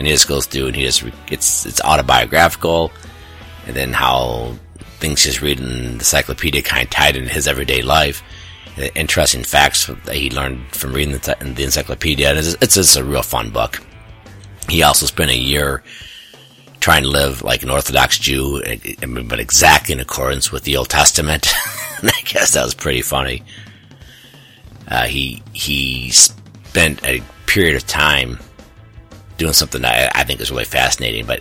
and 0.00 0.06
he 0.06 0.14
just 0.14 0.28
goes 0.28 0.46
through 0.46 0.68
and 0.68 0.76
he 0.76 0.82
just 0.84 1.04
it's 1.28 1.66
it's 1.66 1.80
autobiographical, 1.82 2.90
and 3.66 3.76
then 3.76 3.92
how 3.92 4.54
things 4.98 5.24
just 5.24 5.42
reading 5.42 5.66
the 5.66 5.92
encyclopedia 5.92 6.62
kind 6.62 6.84
of 6.84 6.90
tied 6.90 7.16
into 7.16 7.30
his 7.30 7.46
everyday 7.46 7.82
life. 7.82 8.22
Interesting 8.94 9.42
facts 9.42 9.88
that 10.06 10.14
he 10.14 10.30
learned 10.30 10.66
from 10.68 10.94
reading 10.94 11.12
the, 11.12 11.36
the 11.54 11.64
encyclopedia, 11.64 12.30
and 12.30 12.38
it's, 12.38 12.56
it's 12.62 12.74
just 12.76 12.96
a 12.96 13.04
real 13.04 13.22
fun 13.22 13.50
book. 13.50 13.78
He 14.70 14.82
also 14.82 15.04
spent 15.04 15.30
a 15.30 15.36
year 15.36 15.82
trying 16.78 17.02
to 17.02 17.10
live 17.10 17.42
like 17.42 17.62
an 17.62 17.68
Orthodox 17.68 18.18
Jew, 18.18 18.62
but 19.26 19.38
exactly 19.38 19.92
in 19.92 20.00
accordance 20.00 20.50
with 20.50 20.64
the 20.64 20.78
Old 20.78 20.88
Testament. 20.88 21.52
I 22.02 22.22
guess 22.24 22.52
that 22.52 22.64
was 22.64 22.72
pretty 22.72 23.02
funny. 23.02 23.42
Uh, 24.90 25.06
he 25.06 25.42
he 25.52 26.10
spent 26.10 27.02
a 27.04 27.22
period 27.46 27.76
of 27.76 27.86
time 27.86 28.38
doing 29.38 29.52
something 29.52 29.82
that 29.82 30.14
I, 30.14 30.20
I 30.20 30.24
think 30.24 30.40
is 30.40 30.50
really 30.50 30.64
fascinating, 30.64 31.26
but 31.26 31.40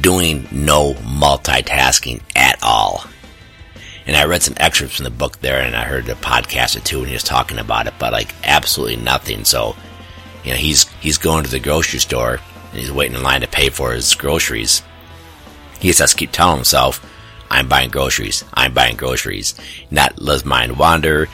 doing 0.00 0.48
no 0.50 0.94
multitasking 0.94 2.22
at 2.34 2.58
all. 2.62 3.04
And 4.06 4.16
I 4.16 4.24
read 4.24 4.42
some 4.42 4.54
excerpts 4.58 4.96
from 4.96 5.04
the 5.04 5.10
book 5.10 5.40
there, 5.40 5.60
and 5.60 5.74
I 5.74 5.84
heard 5.84 6.06
the 6.06 6.14
podcast 6.14 6.76
or 6.76 6.80
two, 6.80 6.98
and 7.00 7.08
he 7.08 7.14
was 7.14 7.22
talking 7.24 7.58
about 7.58 7.86
it, 7.86 7.94
but 7.98 8.12
like 8.12 8.34
absolutely 8.44 8.96
nothing. 8.96 9.44
So, 9.44 9.76
you 10.44 10.50
know, 10.50 10.56
he's 10.56 10.88
he's 11.00 11.18
going 11.18 11.44
to 11.44 11.50
the 11.50 11.60
grocery 11.60 12.00
store 12.00 12.40
and 12.70 12.80
he's 12.80 12.92
waiting 12.92 13.16
in 13.16 13.22
line 13.22 13.40
to 13.40 13.48
pay 13.48 13.68
for 13.68 13.92
his 13.92 14.14
groceries. 14.14 14.82
He 15.80 15.88
just 15.88 16.00
has 16.00 16.12
to 16.12 16.16
keep 16.16 16.32
telling 16.32 16.56
himself, 16.56 17.04
"I'm 17.50 17.68
buying 17.68 17.90
groceries. 17.90 18.44
I'm 18.54 18.72
buying 18.74 18.96
groceries." 18.96 19.54
Not 19.90 20.20
let 20.20 20.34
his 20.34 20.44
mind 20.44 20.78
wander. 20.78 21.28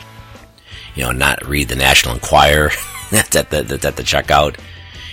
You 0.95 1.03
know, 1.03 1.11
not 1.11 1.47
read 1.47 1.69
the 1.69 1.75
National 1.75 2.15
Enquirer 2.15 2.69
at 3.11 3.31
the 3.31 4.03
checkout 4.05 4.57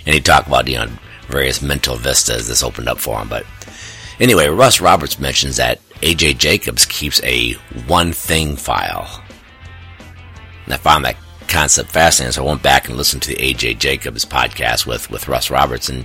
and 0.07 0.15
he 0.15 0.21
talked 0.21 0.49
about 0.49 0.69
you 0.69 0.77
know 0.77 0.89
various 1.29 1.63
mental 1.63 1.97
vistas 1.97 2.49
this 2.49 2.63
opened 2.63 2.89
up 2.89 2.99
for 2.99 3.19
him. 3.21 3.29
But 3.29 3.47
anyway, 4.19 4.49
Russ 4.49 4.81
Roberts 4.81 5.19
mentions 5.19 5.57
that 5.57 5.81
AJ 6.01 6.39
Jacobs 6.39 6.87
keeps 6.87 7.23
a 7.23 7.53
one 7.87 8.13
thing 8.13 8.57
file. 8.57 9.23
And 10.65 10.75
I 10.75 10.77
found 10.79 11.05
that 11.05 11.17
concept 11.49 11.91
fascinating, 11.91 12.33
so 12.33 12.45
I 12.45 12.49
went 12.49 12.63
back 12.63 12.89
and 12.89 12.97
listened 12.97 13.23
to 13.23 13.29
the 13.31 13.37
AJ 13.37 13.79
Jacobs 13.79 14.25
podcast 14.25 14.87
with, 14.87 15.11
with 15.11 15.29
Russ 15.29 15.51
Roberts, 15.51 15.89
and 15.89 16.05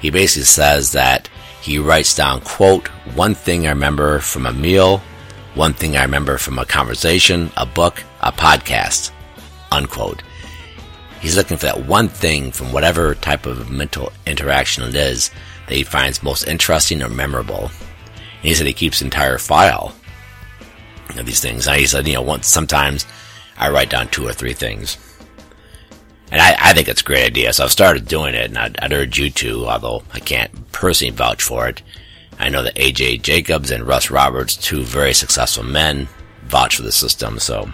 he 0.00 0.10
basically 0.10 0.44
says 0.44 0.92
that 0.92 1.28
he 1.62 1.78
writes 1.78 2.14
down, 2.14 2.40
quote, 2.42 2.88
one 3.14 3.34
thing 3.34 3.66
I 3.66 3.70
remember 3.70 4.18
from 4.18 4.46
a 4.46 4.52
meal, 4.52 4.98
one 5.54 5.72
thing 5.72 5.96
I 5.96 6.02
remember 6.02 6.38
from 6.38 6.58
a 6.58 6.66
conversation, 6.66 7.50
a 7.56 7.64
book, 7.64 8.02
a 8.24 8.32
podcast, 8.32 9.10
unquote. 9.70 10.22
He's 11.20 11.36
looking 11.36 11.56
for 11.56 11.66
that 11.66 11.86
one 11.86 12.08
thing 12.08 12.50
from 12.50 12.72
whatever 12.72 13.14
type 13.14 13.46
of 13.46 13.70
mental 13.70 14.12
interaction 14.26 14.82
it 14.84 14.94
is 14.94 15.30
that 15.68 15.76
he 15.76 15.84
finds 15.84 16.22
most 16.22 16.48
interesting 16.48 17.02
or 17.02 17.08
memorable. 17.08 17.70
And 17.70 18.42
he 18.42 18.54
said 18.54 18.66
he 18.66 18.72
keeps 18.72 19.00
an 19.00 19.06
entire 19.06 19.38
file 19.38 19.94
of 21.16 21.26
these 21.26 21.40
things. 21.40 21.66
And 21.66 21.76
he 21.78 21.86
said, 21.86 22.06
you 22.06 22.14
know, 22.14 22.22
once 22.22 22.46
sometimes 22.46 23.06
I 23.56 23.70
write 23.70 23.90
down 23.90 24.08
two 24.08 24.26
or 24.26 24.32
three 24.32 24.54
things. 24.54 24.98
And 26.30 26.40
I, 26.40 26.56
I 26.58 26.72
think 26.72 26.88
it's 26.88 27.02
a 27.02 27.04
great 27.04 27.26
idea. 27.26 27.52
So 27.52 27.64
I've 27.64 27.72
started 27.72 28.08
doing 28.08 28.34
it, 28.34 28.46
and 28.46 28.58
I'd, 28.58 28.78
I'd 28.80 28.92
urge 28.92 29.18
you 29.18 29.30
to, 29.30 29.66
although 29.66 30.02
I 30.12 30.18
can't 30.18 30.72
personally 30.72 31.14
vouch 31.14 31.42
for 31.42 31.68
it. 31.68 31.82
I 32.38 32.48
know 32.48 32.62
that 32.64 32.74
AJ 32.74 33.22
Jacobs 33.22 33.70
and 33.70 33.86
Russ 33.86 34.10
Roberts, 34.10 34.56
two 34.56 34.82
very 34.82 35.14
successful 35.14 35.62
men, 35.62 36.08
vouch 36.46 36.76
for 36.76 36.82
the 36.82 36.90
system. 36.90 37.38
So 37.38 37.70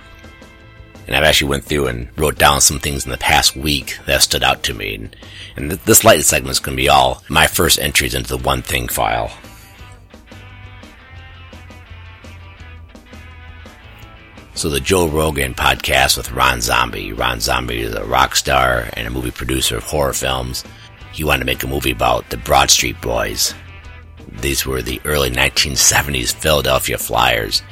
and 1.11 1.17
I've 1.17 1.25
actually 1.25 1.49
went 1.51 1.65
through 1.65 1.89
and 1.89 2.09
wrote 2.17 2.39
down 2.39 2.61
some 2.61 2.79
things 2.79 3.05
in 3.05 3.11
the 3.11 3.19
past 3.19 3.57
week 3.57 3.99
that 4.07 4.23
stood 4.23 4.45
out 4.45 4.63
to 4.63 4.75
me. 4.75 4.95
And, 4.95 5.17
and 5.57 5.71
th- 5.71 5.83
this 5.83 6.05
light 6.05 6.23
segment 6.23 6.53
is 6.53 6.61
going 6.61 6.77
to 6.77 6.81
be 6.81 6.89
all 6.89 7.25
my 7.29 7.49
first 7.49 7.81
entries 7.81 8.15
into 8.15 8.37
the 8.37 8.45
one 8.45 8.63
thing 8.63 8.87
file. 8.87 9.33
So 14.55 14.71
the 14.71 14.79
Joe 14.79 15.09
Rogan 15.09 15.53
podcast 15.53 16.17
with 16.17 16.31
Rob 16.31 16.61
Zombie. 16.61 17.13
Rob 17.13 17.41
Zombie 17.41 17.81
is 17.81 17.95
a 17.95 18.05
rock 18.05 18.37
star 18.37 18.89
and 18.93 19.09
a 19.09 19.11
movie 19.11 19.33
producer 19.33 19.79
of 19.79 19.83
horror 19.83 20.13
films. 20.13 20.63
He 21.13 21.25
wanted 21.25 21.41
to 21.41 21.47
make 21.47 21.65
a 21.65 21.67
movie 21.67 21.91
about 21.91 22.31
the 22.31 22.37
Broad 22.37 22.71
Street 22.71 23.01
Boys. 23.01 23.53
These 24.41 24.65
were 24.65 24.81
the 24.81 25.01
early 25.05 25.31
1970s 25.31 26.33
Philadelphia 26.33 26.99
Flyers 26.99 27.63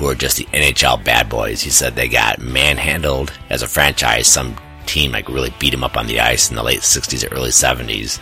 who 0.00 0.08
are 0.08 0.14
just 0.14 0.38
the 0.38 0.46
NHL 0.46 1.04
bad 1.04 1.28
boys. 1.28 1.60
He 1.60 1.68
said 1.68 1.94
they 1.94 2.08
got 2.08 2.40
manhandled 2.40 3.32
as 3.50 3.60
a 3.60 3.68
franchise. 3.68 4.26
Some 4.26 4.56
team 4.86 5.12
like 5.12 5.28
really 5.28 5.52
beat 5.58 5.74
him 5.74 5.84
up 5.84 5.98
on 5.98 6.06
the 6.06 6.20
ice 6.20 6.48
in 6.48 6.56
the 6.56 6.62
late 6.62 6.80
60s 6.80 7.30
or 7.30 7.34
early 7.34 7.50
70s. 7.50 8.18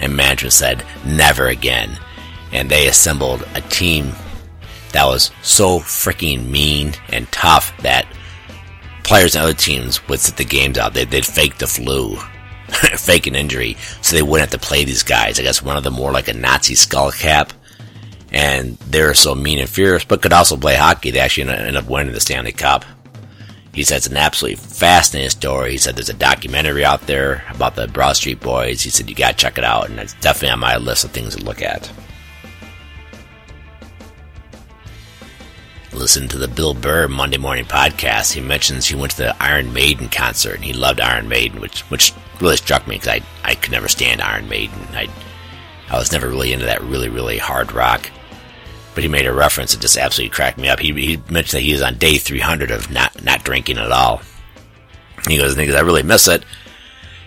And 0.00 0.16
management 0.16 0.54
said, 0.54 0.86
never 1.04 1.48
again. 1.48 1.98
And 2.52 2.70
they 2.70 2.88
assembled 2.88 3.46
a 3.54 3.60
team 3.60 4.12
that 4.92 5.04
was 5.04 5.30
so 5.42 5.78
freaking 5.80 6.48
mean 6.48 6.94
and 7.10 7.30
tough 7.30 7.76
that 7.82 8.06
players 9.04 9.34
and 9.34 9.44
other 9.44 9.52
teams 9.52 10.08
would 10.08 10.20
sit 10.20 10.38
the 10.38 10.44
games 10.44 10.78
out. 10.78 10.94
They'd, 10.94 11.10
they'd 11.10 11.26
fake 11.26 11.58
the 11.58 11.66
flu, 11.66 12.16
fake 12.96 13.26
an 13.26 13.34
injury, 13.34 13.76
so 14.00 14.16
they 14.16 14.22
wouldn't 14.22 14.50
have 14.50 14.58
to 14.58 14.66
play 14.66 14.84
these 14.84 15.02
guys. 15.02 15.38
I 15.38 15.42
guess 15.42 15.62
one 15.62 15.76
of 15.76 15.84
them 15.84 15.98
wore 15.98 16.12
like 16.12 16.28
a 16.28 16.32
Nazi 16.32 16.74
skull 16.74 17.12
cap 17.12 17.52
and 18.32 18.76
they're 18.78 19.14
so 19.14 19.34
mean 19.34 19.58
and 19.58 19.68
fierce, 19.68 20.04
but 20.04 20.22
could 20.22 20.32
also 20.32 20.56
play 20.56 20.76
hockey. 20.76 21.10
They 21.10 21.20
actually 21.20 21.50
ended 21.50 21.76
up 21.76 21.88
winning 21.88 22.12
the 22.12 22.20
Stanley 22.20 22.52
Cup. 22.52 22.84
He 23.72 23.84
said 23.84 23.98
it's 23.98 24.06
an 24.06 24.16
absolutely 24.16 24.56
fascinating 24.56 25.30
story. 25.30 25.72
He 25.72 25.78
said 25.78 25.94
there's 25.94 26.08
a 26.08 26.14
documentary 26.14 26.84
out 26.84 27.02
there 27.02 27.44
about 27.50 27.76
the 27.76 27.86
Broad 27.86 28.14
Street 28.14 28.40
Boys. 28.40 28.82
He 28.82 28.90
said 28.90 29.08
you 29.08 29.14
gotta 29.14 29.36
check 29.36 29.56
it 29.56 29.64
out, 29.64 29.88
and 29.88 29.98
it's 30.00 30.14
definitely 30.14 30.50
on 30.50 30.58
my 30.58 30.76
list 30.78 31.04
of 31.04 31.12
things 31.12 31.36
to 31.36 31.44
look 31.44 31.62
at. 31.62 31.90
Listen 35.92 36.28
to 36.28 36.38
the 36.38 36.48
Bill 36.48 36.74
Burr 36.74 37.08
Monday 37.08 37.38
Morning 37.38 37.64
Podcast. 37.64 38.32
He 38.32 38.40
mentions 38.40 38.86
he 38.86 38.94
went 38.94 39.12
to 39.12 39.18
the 39.18 39.42
Iron 39.42 39.72
Maiden 39.72 40.08
concert 40.08 40.54
and 40.54 40.64
he 40.64 40.72
loved 40.72 41.00
Iron 41.00 41.28
Maiden, 41.28 41.60
which 41.60 41.80
which 41.90 42.12
really 42.40 42.56
struck 42.56 42.86
me 42.86 42.96
because 42.96 43.08
I 43.08 43.22
I 43.42 43.54
could 43.54 43.72
never 43.72 43.88
stand 43.88 44.20
Iron 44.20 44.48
Maiden. 44.48 44.78
I 44.92 45.08
I 45.88 45.98
was 45.98 46.12
never 46.12 46.28
really 46.28 46.52
into 46.52 46.66
that 46.66 46.82
really 46.82 47.08
really 47.08 47.38
hard 47.38 47.72
rock. 47.72 48.10
But 48.98 49.04
he 49.04 49.08
made 49.08 49.26
a 49.26 49.32
reference 49.32 49.70
that 49.70 49.80
just 49.80 49.96
absolutely 49.96 50.34
cracked 50.34 50.58
me 50.58 50.68
up. 50.68 50.80
He, 50.80 50.92
he 50.92 51.22
mentioned 51.30 51.60
that 51.60 51.64
he 51.64 51.70
was 51.70 51.82
on 51.82 51.98
day 51.98 52.18
300 52.18 52.72
of 52.72 52.90
not 52.90 53.22
not 53.22 53.44
drinking 53.44 53.78
at 53.78 53.92
all. 53.92 54.22
He 55.28 55.36
goes, 55.36 55.54
he 55.54 55.66
goes, 55.66 55.76
I 55.76 55.82
really 55.82 56.02
miss 56.02 56.26
it. 56.26 56.42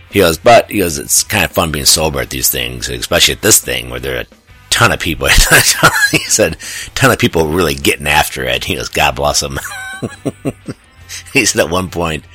He 0.10 0.20
goes, 0.20 0.38
but 0.38 0.70
he 0.70 0.80
goes, 0.80 0.98
it's 0.98 1.24
kind 1.24 1.46
of 1.46 1.52
fun 1.52 1.72
being 1.72 1.86
sober 1.86 2.20
at 2.20 2.30
these 2.30 2.50
things, 2.50 2.90
especially 2.90 3.36
at 3.36 3.42
this 3.42 3.62
thing 3.62 3.90
where 3.90 4.02
there 4.02 4.18
are 4.18 4.24
a 4.24 4.28
ton 4.70 4.92
of 4.92 5.00
people. 5.00 5.30
he 6.12 6.18
said, 6.26 6.58
ton 6.94 7.10
of 7.10 7.20
people 7.20 7.48
really 7.48 7.76
getting 7.76 8.06
after 8.06 8.44
it. 8.44 8.66
He 8.66 8.76
goes, 8.76 8.90
God 8.90 9.16
bless 9.16 9.42
him. 9.42 9.58
he 11.32 11.46
said 11.46 11.62
at 11.62 11.72
one 11.72 11.90
point, 11.90 12.26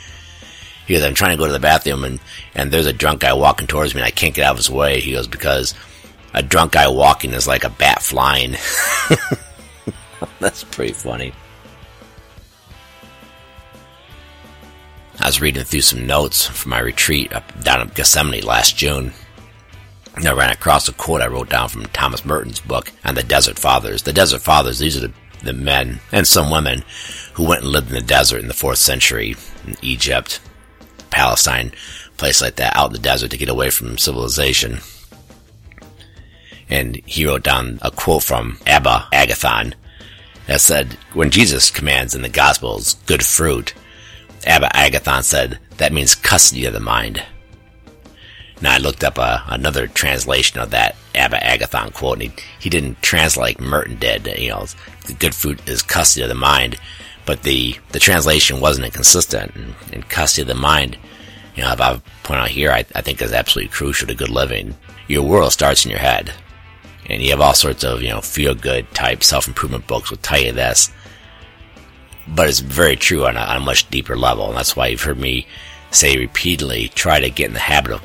he 0.87 0.95
goes, 0.95 1.05
I'm 1.05 1.13
trying 1.13 1.33
to 1.33 1.39
go 1.39 1.47
to 1.47 1.53
the 1.53 1.61
bathroom 1.61 2.05
and, 2.05 2.21
and 2.55 2.71
there's 2.71 2.87
a 2.87 2.93
drunk 2.95 3.21
guy 3.21 3.35
walking 3.35 3.67
towards 3.67 3.95
me 3.95 4.01
and 4.01 4.09
I 4.09 4.13
can't 4.13 4.35
get 4.35 4.47
out 4.47 4.53
of 4.53 4.57
his 4.57 4.71
way. 4.71 5.01
He 5.01 5.13
goes, 5.13 5.29
because 5.29 5.75
a 6.37 6.43
drunk 6.43 6.73
guy 6.73 6.87
walking 6.87 7.33
is 7.33 7.49
like 7.49 7.65
a 7.65 7.71
bat 7.71 8.03
flying. 8.03 8.57
That's 10.39 10.65
pretty 10.65 10.93
funny. 10.93 11.33
I 15.19 15.27
was 15.27 15.41
reading 15.41 15.65
through 15.65 15.81
some 15.81 16.07
notes 16.07 16.47
from 16.47 16.71
my 16.71 16.79
retreat 16.79 17.33
up 17.33 17.65
down 17.65 17.81
in 17.81 17.89
Gethsemani 17.89 18.45
last 18.45 18.77
June, 18.77 19.13
And 20.15 20.29
I 20.29 20.33
ran 20.35 20.51
across 20.51 20.89
a 20.89 20.93
quote 20.93 21.23
I 21.23 21.27
wrote 21.27 21.49
down 21.49 21.71
from 21.71 21.87
Thomas 21.87 22.25
Merton's 22.25 22.61
book 22.61 22.93
on 23.03 23.15
the 23.15 23.23
Desert 23.23 23.59
Fathers. 23.59 24.03
The 24.03 24.13
Desert 24.13 24.43
Fathers, 24.43 24.79
these 24.79 25.03
are 25.03 25.09
the, 25.09 25.15
the 25.43 25.55
men 25.55 26.01
and 26.13 26.29
some 26.29 26.51
women 26.51 26.85
who 27.33 27.45
went 27.45 27.63
and 27.63 27.73
lived 27.73 27.89
in 27.89 27.95
the 27.95 28.03
desert 28.03 28.43
in 28.43 28.49
the 28.49 28.55
fourth 28.55 28.79
century 28.79 29.37
in 29.67 29.75
Egypt, 29.81 30.39
Palestine, 31.09 31.73
place 32.19 32.43
like 32.43 32.57
that, 32.57 32.77
out 32.77 32.89
in 32.89 32.93
the 32.93 32.99
desert 32.99 33.31
to 33.31 33.39
get 33.39 33.49
away 33.49 33.71
from 33.71 33.97
civilization. 33.97 34.81
And 36.69 36.97
he 37.07 37.27
wrote 37.27 37.45
down 37.45 37.79
a 37.83 37.91
quote 37.91 38.25
from 38.25 38.59
Abba 38.67 39.09
Agathon 39.13 39.75
that 40.47 40.61
said, 40.61 40.95
when 41.13 41.31
Jesus 41.31 41.71
commands 41.71 42.15
in 42.15 42.23
the 42.23 42.29
Gospels 42.29 42.95
good 43.07 43.25
fruit, 43.25 43.75
Abba 44.47 44.69
Agathon 44.75 45.23
said, 45.23 45.59
that 45.77 45.93
means 45.93 46.15
custody 46.15 46.65
of 46.67 46.73
the 46.73 46.81
mind. 46.81 47.23
Now 48.61 48.75
I 48.75 48.79
looked 48.79 49.05
up 49.05 49.19
a, 49.19 49.23
uh, 49.23 49.41
another 49.49 49.87
translation 49.87 50.61
of 50.61 50.71
that 50.71 50.97
Abba 51.15 51.39
Agathon 51.39 51.93
quote, 51.93 52.23
and 52.23 52.31
he, 52.31 52.43
he 52.59 52.71
didn't 52.71 53.03
translate 53.03 53.61
like 53.61 53.69
Merton 53.69 53.97
did. 53.99 54.27
You 54.39 54.51
know, 54.51 54.67
the 55.07 55.15
good 55.15 55.35
fruit 55.35 55.69
is 55.69 55.83
custody 55.83 56.23
of 56.23 56.31
the 56.31 56.35
mind, 56.35 56.77
but 57.27 57.43
the, 57.43 57.77
the 57.91 57.99
translation 57.99 58.61
wasn't 58.61 58.87
inconsistent. 58.87 59.55
And, 59.55 59.75
and 59.93 60.09
custody 60.09 60.43
of 60.43 60.49
the 60.49 60.55
mind, 60.55 60.97
you 61.55 61.63
know, 61.63 61.73
if 61.73 61.81
I 61.81 62.01
point 62.23 62.41
out 62.41 62.49
here, 62.49 62.71
I, 62.71 62.85
I 62.95 63.03
think 63.03 63.21
is 63.21 63.33
absolutely 63.33 63.73
crucial 63.73 64.09
to 64.09 64.15
good 64.15 64.31
living. 64.31 64.75
Your 65.09 65.23
world 65.23 65.53
starts 65.53 65.85
in 65.85 65.91
your 65.91 66.01
head. 66.01 66.33
And 67.09 67.23
you 67.23 67.31
have 67.31 67.41
all 67.41 67.55
sorts 67.55 67.85
of, 67.85 68.03
you 68.03 68.09
know, 68.09 68.21
feel 68.21 68.55
good 68.55 68.91
type 68.93 69.23
self 69.23 69.47
improvement 69.47 69.87
books 69.87 70.11
will 70.11 70.19
tell 70.19 70.41
you 70.41 70.53
this. 70.53 70.91
But 72.29 72.49
it's 72.49 72.61
very 72.61 72.97
true 72.97 73.27
on 73.27 73.37
a, 73.37 73.41
on 73.41 73.57
a 73.59 73.61
much 73.61 73.89
deeper 73.91 74.17
level. 74.17 74.49
And 74.49 74.57
that's 74.57 74.75
why 74.75 74.89
you've 74.89 75.03
heard 75.03 75.19
me 75.19 75.47
say 75.91 76.17
repeatedly, 76.17 76.89
try 76.89 77.21
to 77.21 77.31
get 77.31 77.47
in 77.47 77.55
the 77.55 77.61
habit 77.61 77.93
of 77.93 78.03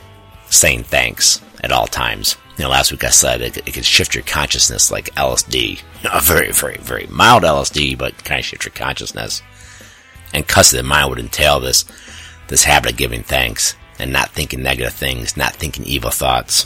saying 0.50 0.84
thanks 0.84 1.42
at 1.64 1.72
all 1.72 1.88
times. 1.88 2.38
You 2.58 2.66
know, 2.66 2.70
last 2.70 2.92
week 2.92 3.04
I 3.04 3.10
said 3.10 3.42
it, 3.42 3.58
it 3.58 3.74
could 3.74 3.86
shift 3.86 4.14
your 4.14 4.24
consciousness 4.24 4.92
like 4.92 5.14
LSD. 5.16 5.82
A 6.14 6.22
very, 6.22 6.52
very, 6.52 6.78
very 6.78 7.08
mild 7.08 7.44
LSD, 7.44 7.98
but 7.98 8.24
kind 8.24 8.40
of 8.40 8.46
shift 8.46 8.66
your 8.66 8.74
consciousness. 8.74 9.42
And 10.34 10.48
custody 10.48 10.80
of 10.80 10.86
mind 10.86 11.10
would 11.10 11.20
entail 11.20 11.60
this, 11.60 11.86
this 12.48 12.64
habit 12.64 12.92
of 12.92 12.98
giving 12.98 13.24
thanks 13.24 13.76
and 14.00 14.14
not 14.14 14.30
thinking 14.30 14.64
negative 14.64 14.94
things, 14.94 15.36
not 15.36 15.56
thinking 15.56 15.86
evil 15.86 16.12
thoughts. 16.12 16.66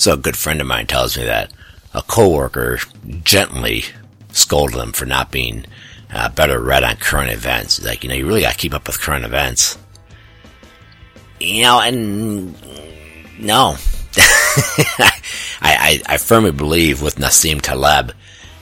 So 0.00 0.14
a 0.14 0.16
good 0.16 0.38
friend 0.38 0.62
of 0.62 0.66
mine 0.66 0.86
tells 0.86 1.18
me 1.18 1.24
that 1.24 1.52
a 1.92 2.00
coworker 2.00 2.78
gently 3.22 3.84
scolded 4.32 4.78
him 4.78 4.92
for 4.92 5.04
not 5.04 5.30
being 5.30 5.66
uh, 6.10 6.30
better 6.30 6.58
read 6.58 6.84
on 6.84 6.96
current 6.96 7.30
events. 7.30 7.84
like, 7.84 8.02
you 8.02 8.08
know, 8.08 8.14
you 8.14 8.26
really 8.26 8.40
got 8.40 8.52
to 8.52 8.58
keep 8.58 8.72
up 8.72 8.86
with 8.86 8.98
current 8.98 9.26
events. 9.26 9.76
You 11.38 11.64
know, 11.64 11.82
and 11.82 12.54
no. 13.38 13.76
I, 14.16 15.20
I, 15.60 16.02
I 16.06 16.16
firmly 16.16 16.52
believe 16.52 17.02
with 17.02 17.16
Nassim 17.16 17.60
Taleb 17.60 18.12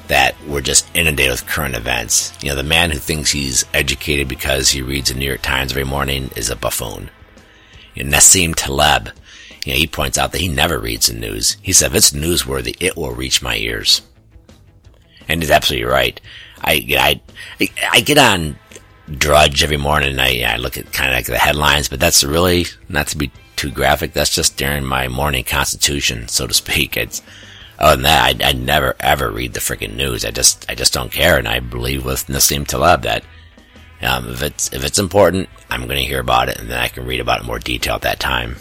that 0.08 0.34
we're 0.48 0.60
just 0.60 0.88
inundated 0.92 1.30
with 1.30 1.46
current 1.46 1.76
events. 1.76 2.32
You 2.42 2.48
know, 2.48 2.56
the 2.56 2.64
man 2.64 2.90
who 2.90 2.98
thinks 2.98 3.30
he's 3.30 3.64
educated 3.72 4.26
because 4.26 4.70
he 4.70 4.82
reads 4.82 5.12
the 5.12 5.16
New 5.16 5.28
York 5.28 5.42
Times 5.42 5.70
every 5.70 5.84
morning 5.84 6.30
is 6.34 6.50
a 6.50 6.56
buffoon. 6.56 7.10
You 7.94 8.02
know, 8.02 8.16
Nassim 8.16 8.56
Taleb, 8.56 9.10
you 9.64 9.72
know, 9.72 9.78
he 9.78 9.86
points 9.86 10.18
out 10.18 10.32
that 10.32 10.40
he 10.40 10.48
never 10.48 10.78
reads 10.78 11.08
the 11.08 11.18
news. 11.18 11.56
He 11.62 11.72
said, 11.72 11.92
if 11.92 11.96
it's 11.96 12.10
newsworthy, 12.12 12.76
it 12.80 12.96
will 12.96 13.12
reach 13.12 13.42
my 13.42 13.56
ears. 13.56 14.02
And 15.28 15.42
he's 15.42 15.50
absolutely 15.50 15.86
right. 15.86 16.20
I, 16.62 17.20
I, 17.60 17.70
I 17.92 18.00
get 18.00 18.18
on 18.18 18.58
Drudge 19.10 19.62
every 19.62 19.76
morning 19.76 20.10
and 20.10 20.20
I, 20.20 20.42
I 20.42 20.56
look 20.56 20.76
at 20.76 20.92
kind 20.92 21.10
of 21.10 21.16
like 21.16 21.26
the 21.26 21.38
headlines, 21.38 21.88
but 21.88 22.00
that's 22.00 22.24
really 22.24 22.66
not 22.88 23.08
to 23.08 23.18
be 23.18 23.30
too 23.56 23.70
graphic. 23.70 24.12
That's 24.12 24.34
just 24.34 24.56
during 24.56 24.84
my 24.84 25.08
morning 25.08 25.44
constitution, 25.44 26.28
so 26.28 26.46
to 26.46 26.54
speak. 26.54 26.96
It's, 26.96 27.22
other 27.78 27.96
than 27.96 28.02
that, 28.04 28.42
I, 28.42 28.48
I 28.48 28.52
never 28.52 28.94
ever 29.00 29.30
read 29.30 29.54
the 29.54 29.60
freaking 29.60 29.96
news. 29.96 30.24
I 30.24 30.30
just, 30.30 30.68
I 30.70 30.74
just 30.74 30.92
don't 30.92 31.12
care. 31.12 31.38
And 31.38 31.48
I 31.48 31.60
believe 31.60 32.04
with 32.04 32.26
Nassim 32.26 32.66
Taleb 32.66 33.02
that, 33.02 33.24
um, 34.02 34.28
if 34.28 34.42
it's, 34.42 34.72
if 34.72 34.84
it's 34.84 34.98
important, 34.98 35.48
I'm 35.70 35.86
going 35.86 35.98
to 35.98 36.04
hear 36.04 36.20
about 36.20 36.48
it 36.48 36.58
and 36.58 36.70
then 36.70 36.78
I 36.78 36.88
can 36.88 37.06
read 37.06 37.20
about 37.20 37.38
it 37.38 37.42
in 37.42 37.46
more 37.46 37.58
detail 37.58 37.94
at 37.94 38.02
that 38.02 38.20
time. 38.20 38.56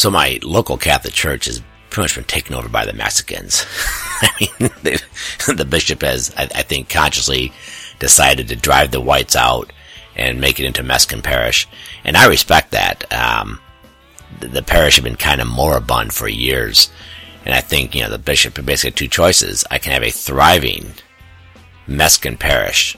So 0.00 0.10
my 0.10 0.38
local 0.42 0.78
Catholic 0.78 1.12
church 1.12 1.44
has 1.44 1.60
pretty 1.90 2.04
much 2.04 2.14
been 2.14 2.24
taken 2.24 2.54
over 2.54 2.70
by 2.70 2.86
the 2.86 2.94
Mexicans. 2.94 3.66
I 4.22 4.30
mean, 4.40 4.70
the 5.58 5.66
bishop 5.68 6.00
has, 6.00 6.32
I, 6.38 6.44
I, 6.44 6.62
think, 6.62 6.88
consciously 6.88 7.52
decided 7.98 8.48
to 8.48 8.56
drive 8.56 8.92
the 8.92 9.00
whites 9.02 9.36
out 9.36 9.74
and 10.16 10.40
make 10.40 10.58
it 10.58 10.64
into 10.64 10.82
Mexican 10.82 11.20
parish, 11.20 11.68
and 12.02 12.16
I 12.16 12.28
respect 12.28 12.70
that. 12.70 13.12
Um, 13.12 13.60
the, 14.38 14.48
the, 14.48 14.62
parish 14.62 14.94
had 14.94 15.04
been 15.04 15.16
kind 15.16 15.42
of 15.42 15.48
moribund 15.48 16.14
for 16.14 16.28
years, 16.28 16.90
and 17.44 17.54
I 17.54 17.60
think 17.60 17.94
you 17.94 18.00
know 18.00 18.08
the 18.08 18.18
bishop 18.18 18.54
basically 18.64 18.92
had 18.92 18.96
two 18.96 19.08
choices: 19.08 19.66
I 19.70 19.76
can 19.76 19.92
have 19.92 20.02
a 20.02 20.08
thriving 20.08 20.94
Mexican 21.86 22.38
parish 22.38 22.96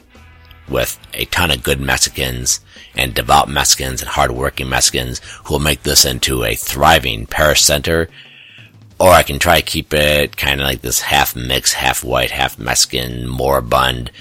with 0.69 0.99
a 1.15 1.25
ton 1.27 1.51
of 1.51 1.63
good 1.63 1.81
Mexicans 1.81 2.61
and 2.95 3.15
devout 3.15 3.49
Mexicans 3.49 4.01
and 4.01 4.11
hardworking 4.11 4.69
Mexicans 4.69 5.21
who 5.45 5.55
will 5.55 5.61
make 5.61 5.83
this 5.83 6.05
into 6.05 6.45
a 6.45 6.55
thriving 6.55 7.27
parish 7.27 7.63
center 7.63 8.09
or 9.03 9.11
I 9.11 9.25
can 9.25 9.41
try 9.41 9.61
to 9.61 9.67
keep 9.67 9.93
it 9.93 10.37
kind 10.37 10.61
of 10.61 10.65
like 10.65 10.81
this 10.81 11.01
half 11.01 11.35
mix, 11.35 11.73
half 11.73 12.05
white, 12.05 12.31
half 12.31 12.57
Mexican, 12.57 13.27
moribund, 13.27 14.13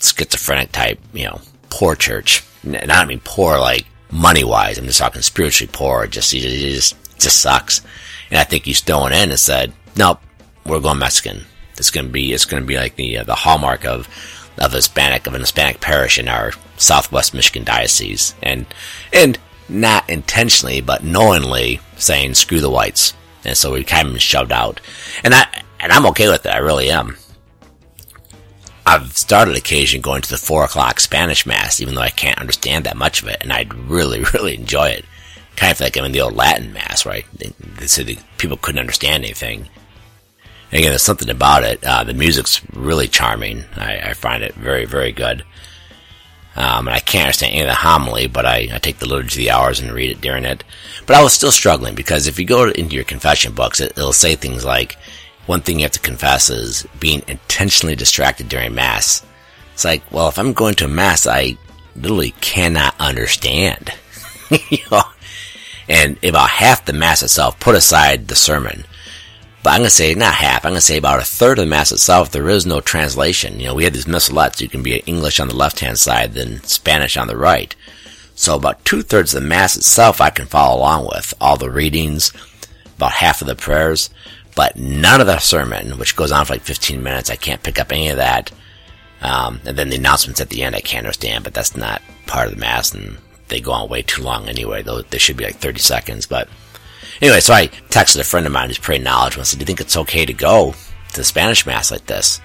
schizophrenic 0.00 0.72
type, 0.72 0.98
you 1.12 1.26
know, 1.26 1.40
poor 1.68 1.94
church. 1.94 2.42
And 2.64 2.76
I 2.76 2.98
don't 2.98 3.06
mean 3.06 3.20
poor 3.22 3.56
like 3.58 3.86
money 4.10 4.42
wise. 4.42 4.78
I'm 4.78 4.86
just 4.86 4.98
talking 4.98 5.22
spiritually 5.22 5.70
poor. 5.72 6.04
It 6.04 6.10
just, 6.10 6.34
it 6.34 6.40
just, 6.40 6.92
it 6.92 7.20
just 7.20 7.40
sucks. 7.40 7.82
And 8.30 8.38
I 8.40 8.42
think 8.42 8.64
he's 8.64 8.80
throwing 8.80 9.12
in 9.12 9.30
and 9.30 9.38
said, 9.38 9.72
nope, 9.94 10.20
we're 10.66 10.80
going 10.80 10.98
Mexican. 10.98 11.44
It's 11.76 11.90
going 11.90 12.06
to 12.06 12.12
be, 12.12 12.32
it's 12.32 12.46
going 12.46 12.64
to 12.64 12.66
be 12.66 12.76
like 12.76 12.96
the, 12.96 13.18
uh, 13.18 13.24
the 13.24 13.36
hallmark 13.36 13.84
of, 13.84 14.08
of 14.58 14.72
Hispanic, 14.72 15.26
of 15.26 15.34
an 15.34 15.40
Hispanic 15.40 15.80
parish 15.80 16.18
in 16.18 16.28
our 16.28 16.52
Southwest 16.76 17.34
Michigan 17.34 17.64
diocese. 17.64 18.34
And, 18.42 18.66
and 19.12 19.38
not 19.68 20.08
intentionally, 20.10 20.80
but 20.80 21.04
knowingly 21.04 21.80
saying, 21.96 22.34
screw 22.34 22.60
the 22.60 22.70
whites 22.70 23.14
and 23.44 23.56
so 23.56 23.72
we 23.72 23.84
kind 23.84 24.08
of 24.08 24.20
shoved 24.20 24.52
out. 24.52 24.80
And 25.24 25.34
I, 25.34 25.46
and 25.78 25.92
I'm 25.92 26.06
okay 26.06 26.28
with 26.28 26.44
it. 26.44 26.50
I 26.50 26.58
really 26.58 26.90
am. 26.90 27.16
I've 28.86 29.16
started 29.16 29.56
occasionally 29.56 30.02
going 30.02 30.22
to 30.22 30.30
the 30.30 30.36
four 30.36 30.64
o'clock 30.64 31.00
Spanish 31.00 31.46
mass, 31.46 31.80
even 31.80 31.94
though 31.94 32.00
I 32.00 32.10
can't 32.10 32.38
understand 32.38 32.84
that 32.84 32.96
much 32.96 33.22
of 33.22 33.28
it, 33.28 33.38
and 33.40 33.52
I'd 33.52 33.72
really, 33.74 34.24
really 34.34 34.56
enjoy 34.56 34.88
it. 34.88 35.04
Kind 35.56 35.72
of 35.72 35.80
like 35.80 35.96
I'm 35.96 36.04
in 36.04 36.12
the 36.12 36.22
old 36.22 36.34
Latin 36.34 36.72
mass, 36.72 37.04
right? 37.04 37.26
They, 37.34 37.86
said 37.86 38.06
the 38.06 38.18
people 38.38 38.56
couldn't 38.56 38.80
understand 38.80 39.24
anything. 39.24 39.68
Again, 40.72 40.90
there's 40.90 41.02
something 41.02 41.30
about 41.30 41.64
it. 41.64 41.84
Uh, 41.84 42.04
the 42.04 42.14
music's 42.14 42.62
really 42.72 43.08
charming. 43.08 43.64
I, 43.76 44.10
I 44.10 44.12
find 44.14 44.42
it 44.42 44.54
very, 44.54 44.84
very 44.84 45.12
good. 45.12 45.44
Um, 46.56 46.88
and 46.88 46.94
I 46.94 47.00
can't 47.00 47.24
understand 47.26 47.52
any 47.52 47.62
of 47.62 47.68
the 47.68 47.74
homily, 47.74 48.26
but 48.26 48.44
I, 48.46 48.68
I 48.72 48.78
take 48.78 48.98
the 48.98 49.08
liturgy 49.08 49.42
of 49.42 49.44
the 49.44 49.50
hours 49.50 49.80
and 49.80 49.92
read 49.92 50.10
it 50.10 50.20
during 50.20 50.44
it. 50.44 50.62
But 51.06 51.16
I 51.16 51.22
was 51.22 51.32
still 51.32 51.52
struggling 51.52 51.94
because 51.94 52.26
if 52.26 52.38
you 52.38 52.44
go 52.44 52.68
into 52.68 52.94
your 52.94 53.04
confession 53.04 53.52
books, 53.54 53.80
it, 53.80 53.92
it'll 53.92 54.12
say 54.12 54.36
things 54.36 54.64
like, 54.64 54.96
one 55.46 55.62
thing 55.62 55.78
you 55.78 55.84
have 55.84 55.92
to 55.92 56.00
confess 56.00 56.50
is 56.50 56.86
being 57.00 57.22
intentionally 57.26 57.96
distracted 57.96 58.48
during 58.48 58.74
Mass. 58.74 59.24
It's 59.72 59.84
like, 59.84 60.02
well, 60.12 60.28
if 60.28 60.38
I'm 60.38 60.52
going 60.52 60.74
to 60.74 60.88
Mass, 60.88 61.26
I 61.26 61.56
literally 61.96 62.32
cannot 62.40 62.94
understand. 63.00 63.92
you 64.70 64.78
know? 64.90 65.02
And 65.88 66.22
about 66.24 66.50
half 66.50 66.84
the 66.84 66.92
Mass 66.92 67.22
itself, 67.22 67.58
put 67.58 67.74
aside 67.74 68.28
the 68.28 68.36
sermon, 68.36 68.84
but 69.62 69.70
I'm 69.70 69.82
to 69.82 69.90
say 69.90 70.14
not 70.14 70.34
half. 70.34 70.64
I'm 70.64 70.74
to 70.74 70.80
say 70.80 70.96
about 70.96 71.20
a 71.20 71.24
third 71.24 71.58
of 71.58 71.64
the 71.64 71.70
mass 71.70 71.92
itself. 71.92 72.30
There 72.30 72.48
is 72.48 72.64
no 72.64 72.80
translation. 72.80 73.60
You 73.60 73.66
know, 73.66 73.74
we 73.74 73.84
had 73.84 73.92
these 73.92 74.06
missalettes. 74.06 74.60
You 74.60 74.68
can 74.68 74.82
be 74.82 74.96
English 75.00 75.38
on 75.38 75.48
the 75.48 75.56
left 75.56 75.80
hand 75.80 75.98
side, 75.98 76.32
then 76.32 76.62
Spanish 76.62 77.16
on 77.16 77.28
the 77.28 77.36
right. 77.36 77.74
So 78.34 78.56
about 78.56 78.84
two 78.86 79.02
thirds 79.02 79.34
of 79.34 79.42
the 79.42 79.48
mass 79.48 79.76
itself, 79.76 80.20
I 80.20 80.30
can 80.30 80.46
follow 80.46 80.78
along 80.78 81.08
with 81.12 81.34
all 81.40 81.58
the 81.58 81.70
readings, 81.70 82.32
about 82.96 83.12
half 83.12 83.42
of 83.42 83.46
the 83.46 83.54
prayers, 83.54 84.08
but 84.56 84.76
none 84.76 85.20
of 85.20 85.26
the 85.26 85.38
sermon, 85.40 85.98
which 85.98 86.16
goes 86.16 86.32
on 86.32 86.46
for 86.46 86.54
like 86.54 86.62
15 86.62 87.02
minutes. 87.02 87.28
I 87.28 87.36
can't 87.36 87.62
pick 87.62 87.78
up 87.78 87.92
any 87.92 88.08
of 88.08 88.16
that. 88.16 88.50
Um, 89.20 89.60
and 89.66 89.76
then 89.76 89.90
the 89.90 89.96
announcements 89.96 90.40
at 90.40 90.48
the 90.48 90.62
end, 90.62 90.74
I 90.74 90.80
can't 90.80 91.06
understand, 91.06 91.44
but 91.44 91.52
that's 91.52 91.76
not 91.76 92.00
part 92.26 92.48
of 92.48 92.54
the 92.54 92.60
mass, 92.60 92.94
and 92.94 93.18
they 93.48 93.60
go 93.60 93.72
on 93.72 93.90
way 93.90 94.00
too 94.00 94.22
long 94.22 94.48
anyway. 94.48 94.82
Though 94.82 95.02
they 95.02 95.18
should 95.18 95.36
be 95.36 95.44
like 95.44 95.56
30 95.56 95.78
seconds, 95.80 96.26
but 96.26 96.48
Anyway, 97.20 97.40
so 97.40 97.52
I 97.52 97.66
texted 97.90 98.18
a 98.18 98.24
friend 98.24 98.46
of 98.46 98.52
mine 98.52 98.68
who's 98.68 98.78
praying 98.78 99.02
knowledge 99.02 99.36
and 99.36 99.46
said, 99.46 99.58
Do 99.58 99.62
you 99.62 99.66
think 99.66 99.80
it's 99.80 99.96
okay 99.96 100.24
to 100.24 100.32
go 100.32 100.74
to 101.10 101.16
the 101.16 101.24
Spanish 101.24 101.66
Mass 101.66 101.90
like 101.90 102.06
this? 102.06 102.40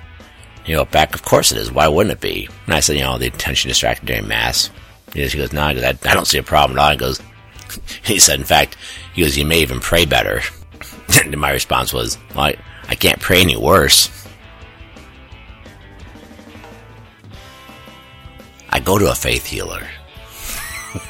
You 0.65 0.75
know, 0.75 0.85
back, 0.85 1.13
of 1.13 1.23
course 1.23 1.51
it 1.51 1.57
is. 1.57 1.71
Why 1.71 1.87
wouldn't 1.87 2.11
it 2.11 2.19
be? 2.19 2.49
And 2.65 2.75
I 2.75 2.81
said, 2.81 2.97
You 2.97 3.03
know, 3.03 3.17
the 3.17 3.27
attention 3.27 3.69
distracted 3.69 4.05
during 4.05 4.27
Mass. 4.27 4.69
He 5.13 5.21
goes, 5.29 5.53
No, 5.53 5.61
I, 5.61 5.97
I 6.03 6.13
don't 6.13 6.27
see 6.27 6.39
a 6.39 6.43
problem 6.43 6.77
at 6.77 6.83
all. 6.83 6.91
He 6.91 6.97
goes, 6.97 7.21
He 8.03 8.19
said, 8.19 8.39
In 8.39 8.45
fact, 8.45 8.75
he 9.13 9.21
goes, 9.21 9.37
You 9.37 9.45
may 9.45 9.61
even 9.61 9.79
pray 9.79 10.05
better. 10.05 10.41
and 11.23 11.37
my 11.37 11.51
response 11.51 11.93
was, 11.93 12.17
Well, 12.35 12.45
I, 12.45 12.57
I 12.89 12.95
can't 12.95 13.21
pray 13.21 13.41
any 13.41 13.55
worse. 13.55 14.09
I 18.69 18.81
go 18.81 18.97
to 18.97 19.09
a 19.09 19.15
faith 19.15 19.45
healer. 19.45 19.87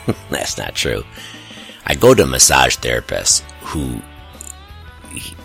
That's 0.30 0.60
not 0.60 0.76
true. 0.76 1.04
I 1.88 1.96
go 1.96 2.14
to 2.14 2.24
a 2.24 2.28
massage 2.28 2.76
therapist 2.76 3.44
who 3.66 4.02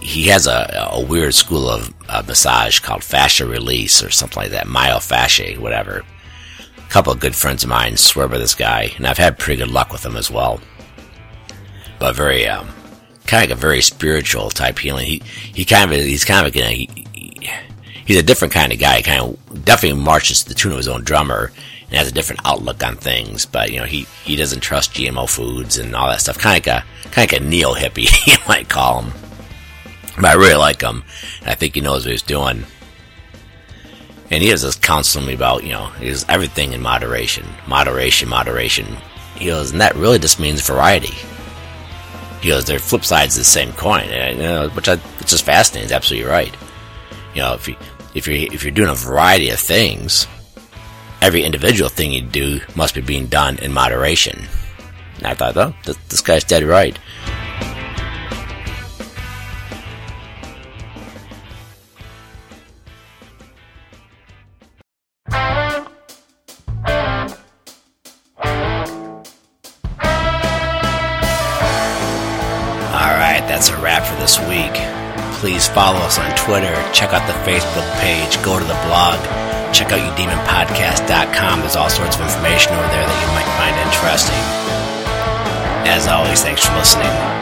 he 0.01 0.27
has 0.29 0.47
a, 0.47 0.89
a 0.93 1.05
weird 1.05 1.35
school 1.35 1.69
of 1.69 1.95
uh, 2.09 2.23
massage 2.27 2.81
called 2.81 3.05
fascia 3.05 3.47
release 3.47 4.03
or 4.03 4.11
something 4.11 4.43
like 4.43 4.51
that, 4.51 4.67
myofascia, 4.67 5.59
whatever. 5.59 6.03
A 6.77 6.91
couple 6.91 7.13
of 7.13 7.21
good 7.21 7.37
friends 7.37 7.63
of 7.63 7.69
mine 7.69 7.97
swear 7.97 8.29
by 8.29 8.39
this 8.39 8.55
guy, 8.55 8.93
and 8.97 9.07
I've 9.07 9.19
had 9.19 9.39
pretty 9.39 9.63
good 9.63 9.71
luck 9.73 9.93
with 9.93 10.05
him 10.05 10.17
as 10.17 10.31
well. 10.31 10.61
But 11.99 12.17
very, 12.17 12.49
um, 12.49 12.69
kind 13.27 13.45
of 13.45 13.51
like 13.51 13.59
a 13.59 13.61
very 13.61 13.81
spiritual 13.81 14.51
type 14.51 14.79
healing. 14.79 15.07
He 15.07 15.23
he 15.55 15.65
kind 15.65 15.93
of 15.93 15.99
he's 15.99 16.25
kind 16.25 16.47
of 16.47 16.57
a, 16.57 16.61
he, 16.61 16.89
he, 17.15 17.51
he's 18.11 18.19
a 18.19 18.25
different 18.25 18.53
kind 18.53 18.73
of 18.73 18.81
guy. 18.81 19.03
Kind 19.03 19.21
of 19.21 19.65
definitely 19.65 20.03
marches 20.03 20.43
to 20.43 20.49
the 20.49 20.55
tune 20.57 20.73
of 20.73 20.79
his 20.79 20.89
own 20.89 21.05
drummer, 21.05 21.53
and 21.89 21.97
has 21.97 22.09
a 22.09 22.13
different 22.13 22.41
outlook 22.45 22.83
on 22.83 22.97
things. 22.97 23.47
But 23.47 23.71
you 23.71 23.79
know, 23.79 23.87
he 23.87 24.03
he 24.25 24.35
doesn't 24.35 24.61
trust 24.61 24.95
GMO 24.95 25.31
foods 25.31 25.79
and 25.79 25.95
all 25.95 26.09
that 26.09 26.21
stuff. 26.21 26.37
Kind 26.37 26.59
of 26.59 26.67
like 26.67 26.83
a 26.83 27.11
kind 27.11 27.33
of 27.33 27.33
like 27.33 27.41
a 27.41 27.45
neo 27.45 27.73
hippie, 27.75 28.11
you 28.27 28.37
might 28.49 28.69
call 28.69 29.03
him. 29.03 29.13
But 30.17 30.25
I 30.25 30.33
really 30.35 30.57
like 30.57 30.83
him. 30.83 31.05
I 31.47 31.55
think 31.55 31.77
he 31.77 31.81
knows 31.81 32.05
what 32.05 32.11
he's 32.11 32.23
doing. 32.23 32.65
And 34.33 34.43
he 34.43 34.49
has 34.49 34.63
this 34.63 34.77
counseling 34.77 35.27
me 35.27 35.35
about, 35.35 35.65
you 35.65 35.71
know, 35.71 35.87
he's 35.99 36.29
everything 36.29 36.73
in 36.73 36.83
moderation, 36.83 37.47
moderation, 37.67 38.29
moderation. 38.29 38.87
He 39.37 39.47
goes, 39.47 39.73
and 39.73 39.81
that 39.81 39.97
really 39.97 40.21
just 40.21 40.39
means 40.39 40.61
variety. 40.65 41.15
He 42.41 42.49
goes, 42.49 42.65
they're 42.65 42.79
flip 42.79 43.05
sides 43.05 43.37
of 43.37 43.41
the 43.41 43.45
same 43.45 43.73
coin, 43.73 44.09
and, 44.09 44.37
you 44.37 44.43
know, 44.45 44.69
which 44.71 44.89
I, 44.89 44.97
which 45.19 45.33
is 45.33 45.41
fascinating. 45.41 45.89
He's 45.89 45.93
absolutely 45.93 46.31
right. 46.31 46.57
You 47.35 47.43
know, 47.43 47.55
if 47.55 47.69
you 47.69 47.77
if 48.15 48.27
you're 48.27 48.53
if 48.53 48.65
you're 48.65 48.73
doing 48.73 48.91
a 48.91 48.95
variety 48.95 49.51
of 49.51 49.59
things, 49.59 50.27
every 51.21 51.43
individual 51.43 51.91
thing 51.91 52.13
you 52.13 52.23
do 52.23 52.61
must 52.75 52.95
be 52.95 53.01
being 53.01 53.27
done 53.27 53.59
in 53.59 53.73
moderation. 53.73 54.47
And 55.19 55.27
I 55.27 55.35
thought, 55.35 55.57
oh, 55.57 55.75
this, 55.85 55.97
this 56.09 56.21
guy's 56.21 56.45
dead 56.45 56.65
right. 56.65 56.99
Follow 75.75 76.01
us 76.01 76.19
on 76.19 76.35
Twitter, 76.37 76.75
check 76.93 77.13
out 77.13 77.27
the 77.27 77.39
Facebook 77.47 77.87
page, 78.01 78.43
go 78.43 78.59
to 78.59 78.65
the 78.65 78.79
blog, 78.87 79.23
check 79.73 79.93
out 79.93 80.03
eudemonpodcast.com. 80.03 81.61
There's 81.61 81.77
all 81.77 81.89
sorts 81.89 82.17
of 82.17 82.23
information 82.23 82.73
over 82.75 82.89
there 82.91 83.07
that 83.07 83.19
you 83.23 83.31
might 83.39 83.47
find 83.55 83.75
interesting. 83.87 84.43
As 85.87 86.09
always, 86.09 86.43
thanks 86.43 86.67
for 86.67 86.75
listening. 86.75 87.40